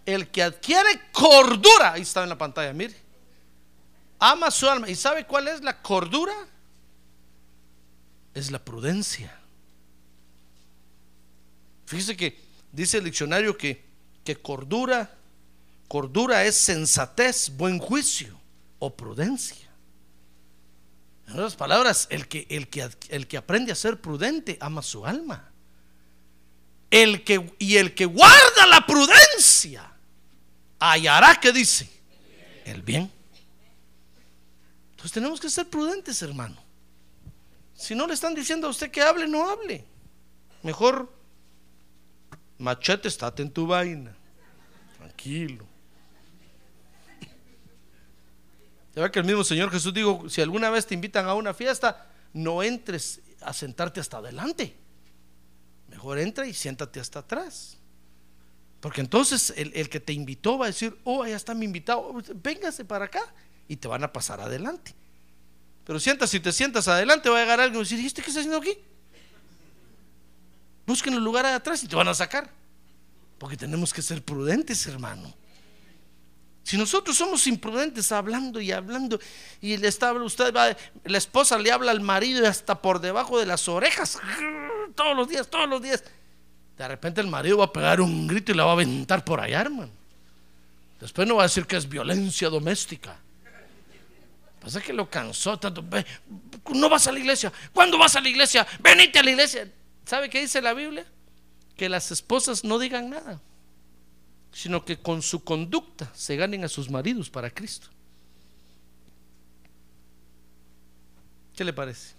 el 0.06 0.30
que 0.30 0.44
adquiere 0.44 1.10
cordura, 1.12 1.94
ahí 1.94 2.04
está 2.04 2.22
en 2.22 2.30
la 2.30 2.38
pantalla, 2.38 2.72
mire. 2.72 2.96
Ama 4.20 4.52
su 4.52 4.70
alma. 4.70 4.88
¿Y 4.90 4.96
sabe 4.96 5.26
cuál 5.26 5.48
es 5.48 5.62
la 5.62 5.82
cordura? 5.82 6.34
Es 8.36 8.52
la 8.52 8.60
prudencia. 8.60 9.43
Fíjese 11.94 12.18
que 12.18 12.40
dice 12.72 12.98
el 12.98 13.04
diccionario 13.04 13.56
que, 13.56 13.86
que 14.24 14.36
cordura, 14.36 15.16
cordura 15.88 16.44
es 16.44 16.56
sensatez, 16.56 17.52
buen 17.56 17.78
juicio 17.78 18.36
o 18.80 18.96
prudencia. 18.96 19.70
En 21.28 21.34
otras 21.34 21.56
palabras, 21.56 22.08
el 22.10 22.28
que, 22.28 22.48
el 22.50 22.68
que, 22.68 22.90
el 23.10 23.28
que 23.28 23.38
aprende 23.38 23.72
a 23.72 23.76
ser 23.76 24.02
prudente 24.02 24.58
ama 24.60 24.82
su 24.82 25.06
alma. 25.06 25.52
El 26.90 27.24
que, 27.24 27.54
y 27.60 27.78
el 27.78 27.94
que 27.94 28.06
guarda 28.06 28.66
la 28.66 28.88
prudencia 28.88 29.94
hallará 30.80 31.36
que 31.40 31.52
dice 31.52 31.88
el 32.66 32.82
bien. 32.82 33.12
Entonces 34.90 35.12
tenemos 35.12 35.40
que 35.40 35.52
ser 35.52 35.70
prudentes, 35.70 36.24
hermano. 36.24 36.58
Si 37.76 37.94
no 37.94 38.08
le 38.08 38.16
están 38.16 38.34
diciendo 38.34 38.66
a 38.66 38.72
usted 38.72 38.90
que 38.90 39.04
hable, 39.04 39.28
no 39.28 39.48
hable. 39.48 39.86
Mejor 40.64 41.22
machete, 42.58 43.08
estate 43.08 43.42
en 43.44 43.52
tu 43.52 43.68
vaina. 43.68 44.16
Tranquilo. 44.98 45.66
Ya 48.96 49.02
ve 49.02 49.12
que 49.12 49.20
el 49.20 49.26
mismo 49.26 49.44
Señor 49.44 49.72
Jesús 49.72 49.94
dijo, 49.94 50.30
si 50.30 50.42
alguna 50.42 50.70
vez 50.70 50.86
te 50.86 50.94
invitan 50.94 51.26
a 51.28 51.34
una 51.34 51.54
fiesta, 51.54 52.08
no 52.32 52.62
entres 52.62 53.22
a 53.42 53.54
sentarte 53.54 54.00
hasta 54.00 54.18
adelante. 54.18 54.76
Mejor 55.90 56.20
entra 56.20 56.46
y 56.48 56.54
siéntate 56.54 57.00
hasta 57.00 57.20
atrás. 57.20 57.78
Porque 58.80 59.02
entonces 59.02 59.54
el, 59.56 59.72
el 59.76 59.90
que 59.90 60.00
te 60.00 60.14
invitó 60.14 60.58
va 60.58 60.66
a 60.66 60.68
decir, 60.68 60.98
oh, 61.06 61.26
ya 61.26 61.36
está 61.36 61.54
mi 61.54 61.66
invitado, 61.66 62.22
véngase 62.36 62.86
para 62.86 63.06
acá 63.06 63.22
y 63.68 63.78
te 63.78 63.88
van 63.88 64.04
a 64.04 64.12
pasar 64.12 64.42
adelante. 64.42 64.94
Pero 65.86 66.00
sientas, 66.00 66.30
si 66.30 66.40
te 66.40 66.52
sientas 66.52 66.88
adelante, 66.88 67.30
va 67.30 67.38
a 67.40 67.42
llegar 67.42 67.60
alguien 67.60 67.82
y 67.82 67.84
decir, 67.84 68.00
¿y 68.00 68.06
este 68.06 68.22
qué 68.22 68.30
está 68.30 68.42
haciendo 68.42 68.60
aquí? 68.60 68.78
Busquen 70.86 71.14
el 71.14 71.24
lugar 71.24 71.46
atrás 71.46 71.84
y 71.84 71.88
te 71.88 71.96
van 71.96 72.08
a 72.08 72.14
sacar. 72.14 72.50
Porque 73.38 73.58
tenemos 73.58 73.94
que 73.94 74.02
ser 74.02 74.24
prudentes, 74.24 74.86
hermano. 74.88 75.34
Si 76.64 76.78
nosotros 76.78 77.18
somos 77.18 77.46
imprudentes 77.48 78.12
hablando 78.14 78.62
y 78.62 78.72
hablando 78.72 79.20
y 79.60 79.76
le 79.76 79.90
está 79.90 80.14
usted 80.14 80.54
la 80.54 81.18
esposa 81.18 81.58
le 81.58 81.72
habla 81.72 81.92
al 81.92 82.00
marido 82.00 82.42
y 82.42 82.46
hasta 82.46 82.82
por 82.82 83.02
debajo 83.02 83.38
de 83.38 83.46
las 83.46 83.68
orejas 83.68 84.18
todos 84.96 85.16
los 85.16 85.28
días, 85.28 85.50
todos 85.50 85.68
los 85.68 85.82
días. 85.82 86.04
De 86.78 86.88
repente 86.88 87.20
el 87.20 87.28
marido 87.28 87.58
va 87.58 87.66
a 87.66 87.74
pegar 87.74 88.00
un 88.00 88.28
grito 88.28 88.54
y 88.54 88.56
la 88.56 88.64
va 88.64 88.72
a 88.72 88.74
aventar 88.74 89.26
por 89.26 89.42
allá, 89.42 89.62
hermano. 89.62 89.92
Después 91.02 91.28
no 91.28 91.36
va 91.36 91.44
a 91.44 91.48
decir 91.48 91.66
que 91.66 91.76
es 91.76 91.88
violencia 91.88 92.50
doméstica. 92.50 93.18
Pasa 94.62 94.80
que 94.80 94.94
lo 94.94 95.10
cansó 95.10 95.60
tanto. 95.60 95.84
No 96.74 96.88
vas 96.88 97.06
a 97.08 97.12
la 97.12 97.20
iglesia. 97.20 97.52
¿Cuándo 97.74 97.98
vas 97.98 98.16
a 98.16 98.22
la 98.22 98.30
iglesia? 98.30 98.66
Venite 98.80 99.20
a 99.20 99.24
la 99.24 99.32
iglesia. 99.32 99.70
¿Sabe 100.06 100.30
qué 100.30 100.42
dice 100.42 100.62
la 100.62 100.74
Biblia? 100.74 101.06
Que 101.76 101.90
las 101.90 102.12
esposas 102.12 102.64
no 102.64 102.80
digan 102.80 103.10
nada 103.10 103.42
sino 104.54 104.86
que 104.86 105.00
con 105.00 105.22
su 105.22 105.44
conducta 105.44 106.12
se 106.14 106.36
ganen 106.36 106.64
a 106.64 106.70
sus 106.70 106.90
maridos 106.90 107.30
para 107.30 107.50
Cristo. 107.50 107.88
¿Qué 111.56 111.64
le 111.64 111.74
parece? 111.74 112.14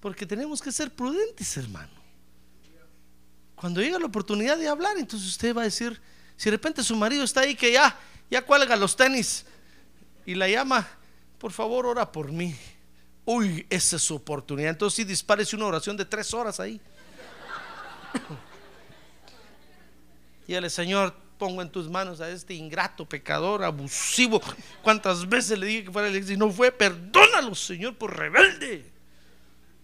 Porque 0.00 0.24
tenemos 0.24 0.62
que 0.62 0.70
ser 0.70 0.94
prudentes, 0.94 1.56
hermano. 1.56 1.92
Cuando 3.56 3.80
llega 3.80 3.98
la 3.98 4.06
oportunidad 4.06 4.56
de 4.56 4.68
hablar, 4.68 4.96
entonces 4.98 5.28
usted 5.28 5.54
va 5.54 5.62
a 5.62 5.64
decir, 5.64 6.00
si 6.36 6.44
de 6.44 6.52
repente 6.52 6.84
su 6.84 6.94
marido 6.94 7.24
está 7.24 7.40
ahí 7.40 7.56
que 7.56 7.72
ya, 7.72 7.98
ya 8.30 8.42
cuelga 8.42 8.76
los 8.76 8.94
tenis 8.94 9.44
y 10.26 10.34
la 10.34 10.48
llama, 10.48 10.86
por 11.38 11.50
favor, 11.50 11.86
ora 11.86 12.10
por 12.12 12.30
mí. 12.30 12.54
Uy, 13.26 13.66
esa 13.68 13.96
es 13.96 14.02
su 14.02 14.14
oportunidad. 14.14 14.70
Entonces 14.70 14.96
sí, 14.96 15.04
dispárese 15.04 15.56
una 15.56 15.66
oración 15.66 15.96
de 15.96 16.04
tres 16.04 16.32
horas 16.32 16.60
ahí. 16.60 16.80
Dígale, 20.46 20.70
Señor, 20.70 21.12
pongo 21.36 21.60
en 21.60 21.68
tus 21.68 21.90
manos 21.90 22.20
a 22.20 22.30
este 22.30 22.54
ingrato, 22.54 23.04
pecador, 23.04 23.64
abusivo. 23.64 24.40
¿Cuántas 24.80 25.28
veces 25.28 25.58
le 25.58 25.66
dije 25.66 25.84
que 25.84 25.92
fuera 25.92 26.08
la 26.08 26.14
iglesia 26.14 26.34
y 26.34 26.38
no 26.38 26.50
fue? 26.52 26.70
Perdónalo, 26.70 27.54
Señor, 27.56 27.96
por 27.96 28.16
rebelde. 28.16 28.88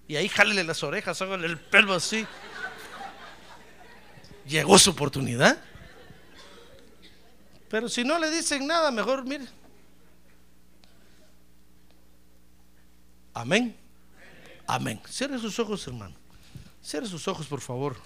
Y 0.06 0.14
ahí 0.14 0.28
jálele 0.28 0.62
las 0.62 0.82
orejas, 0.84 1.20
hágale 1.20 1.48
el 1.48 1.58
pelo 1.58 1.94
así. 1.94 2.24
Llegó 4.46 4.78
su 4.78 4.90
oportunidad. 4.90 5.58
Pero 7.68 7.88
si 7.88 8.04
no 8.04 8.20
le 8.20 8.30
dicen 8.30 8.68
nada, 8.68 8.92
mejor 8.92 9.24
mire. 9.24 9.46
Amén. 13.34 13.76
Amén. 14.66 15.00
Cierre 15.08 15.38
sus 15.38 15.58
ojos, 15.58 15.86
hermano. 15.86 16.14
Cierre 16.82 17.06
sus 17.06 17.26
ojos, 17.28 17.46
por 17.46 17.60
favor. 17.60 17.96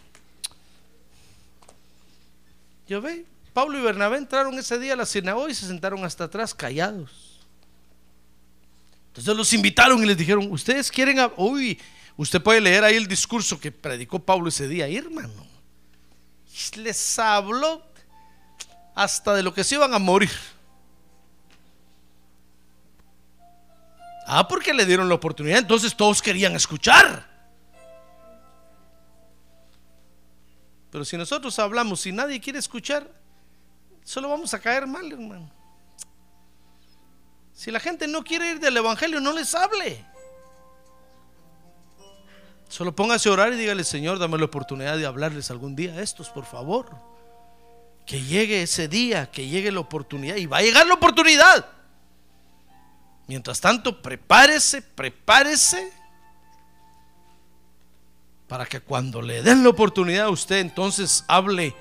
Yo 2.87 3.01
ve, 3.01 3.27
Pablo 3.53 3.79
y 3.79 3.83
Bernabé 3.83 4.19
entraron 4.19 4.59
ese 4.59 4.79
día 4.79 4.93
a 4.93 4.97
la 4.97 5.07
sinagoga 5.07 5.51
y 5.51 5.55
se 5.55 5.67
sentaron 5.67 6.05
hasta 6.05 6.25
atrás 6.25 6.55
callados. 6.55 7.41
Entonces 9.09 9.35
los 9.35 9.53
invitaron 9.55 10.03
y 10.03 10.07
les 10.07 10.17
dijeron, 10.17 10.53
ustedes 10.53 10.91
quieren, 10.91 11.19
hab-?" 11.19 11.33
uy, 11.39 11.81
usted 12.17 12.43
puede 12.43 12.61
leer 12.61 12.85
ahí 12.85 12.97
el 12.97 13.07
discurso 13.07 13.59
que 13.59 13.73
predicó 13.73 14.19
Pablo 14.19 14.49
ese 14.49 14.69
día, 14.69 14.87
hermano. 14.89 15.47
Les 16.77 17.19
habló 17.19 17.83
hasta 18.95 19.35
de 19.35 19.43
lo 19.43 19.53
que 19.53 19.65
se 19.65 19.75
iban 19.75 19.95
a 19.95 19.99
morir. 19.99 20.31
Ah, 24.39 24.47
porque 24.47 24.75
le 24.75 24.85
dieron 24.85 25.09
la 25.09 25.15
oportunidad, 25.15 25.61
entonces 25.61 25.97
todos 25.97 26.21
querían 26.21 26.55
escuchar. 26.55 27.27
Pero 30.91 31.07
si 31.07 31.17
nosotros 31.17 31.59
hablamos 31.59 32.05
y 32.05 32.13
nadie 32.13 32.39
quiere 32.39 32.59
escuchar, 32.59 33.11
solo 34.05 34.29
vamos 34.29 34.53
a 34.53 34.59
caer 34.61 34.87
mal, 34.87 35.11
hermano. 35.11 35.51
Si 37.55 37.71
la 37.71 37.81
gente 37.81 38.07
no 38.07 38.23
quiere 38.23 38.51
ir 38.51 38.61
del 38.61 38.77
Evangelio, 38.77 39.21
no 39.21 39.33
les 39.33 39.55
hable. 39.55 40.05
Solo 42.69 42.95
póngase 42.95 43.31
a 43.31 43.33
orar 43.33 43.55
y 43.55 43.57
dígale, 43.57 43.85
Señor, 43.85 44.19
dame 44.19 44.37
la 44.37 44.45
oportunidad 44.45 44.99
de 44.99 45.07
hablarles 45.07 45.51
algún 45.51 45.75
día 45.75 45.95
a 45.95 46.03
estos, 46.03 46.29
por 46.29 46.45
favor. 46.45 46.91
Que 48.05 48.21
llegue 48.21 48.61
ese 48.61 48.87
día, 48.87 49.31
que 49.31 49.49
llegue 49.49 49.73
la 49.73 49.81
oportunidad. 49.81 50.37
Y 50.37 50.45
va 50.45 50.59
a 50.59 50.63
llegar 50.63 50.87
la 50.87 50.93
oportunidad. 50.93 51.76
Mientras 53.27 53.61
tanto, 53.61 54.01
prepárese, 54.01 54.83
prepárese 54.83 55.93
para 58.47 58.67
que 58.67 58.81
cuando 58.81 59.21
le 59.21 59.43
den 59.43 59.65
la 59.65 59.71
oportunidad 59.71 60.27
a 60.27 60.31
usted 60.31 60.59
entonces 60.59 61.25
hable, 61.27 61.75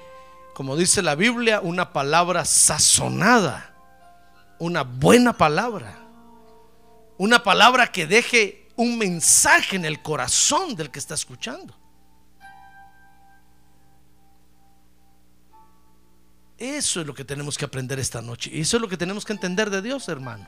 como 0.56 0.76
dice 0.76 1.04
la 1.04 1.14
Biblia, 1.14 1.60
una 1.62 1.94
palabra 1.94 2.46
sazonada, 2.46 3.76
una 4.58 4.84
buena 4.84 5.34
palabra, 5.34 6.00
una 7.18 7.44
palabra 7.44 7.92
que 7.92 8.08
deje 8.08 8.68
un 8.76 8.98
mensaje 8.98 9.76
en 9.76 9.86
el 9.86 10.02
corazón 10.02 10.76
del 10.76 10.90
que 10.90 11.00
está 11.00 11.14
escuchando. 11.14 11.76
Eso 16.58 17.02
es 17.02 17.08
lo 17.08 17.14
que 17.14 17.26
tenemos 17.26 17.58
que 17.58 17.66
aprender 17.66 18.00
esta 18.00 18.22
noche. 18.22 18.50
Y 18.52 18.62
eso 18.62 18.78
es 18.78 18.82
lo 18.82 18.88
que 18.88 18.98
tenemos 18.98 19.26
que 19.26 19.34
entender 19.34 19.70
de 19.70 19.82
Dios, 19.82 20.08
hermano. 20.08 20.48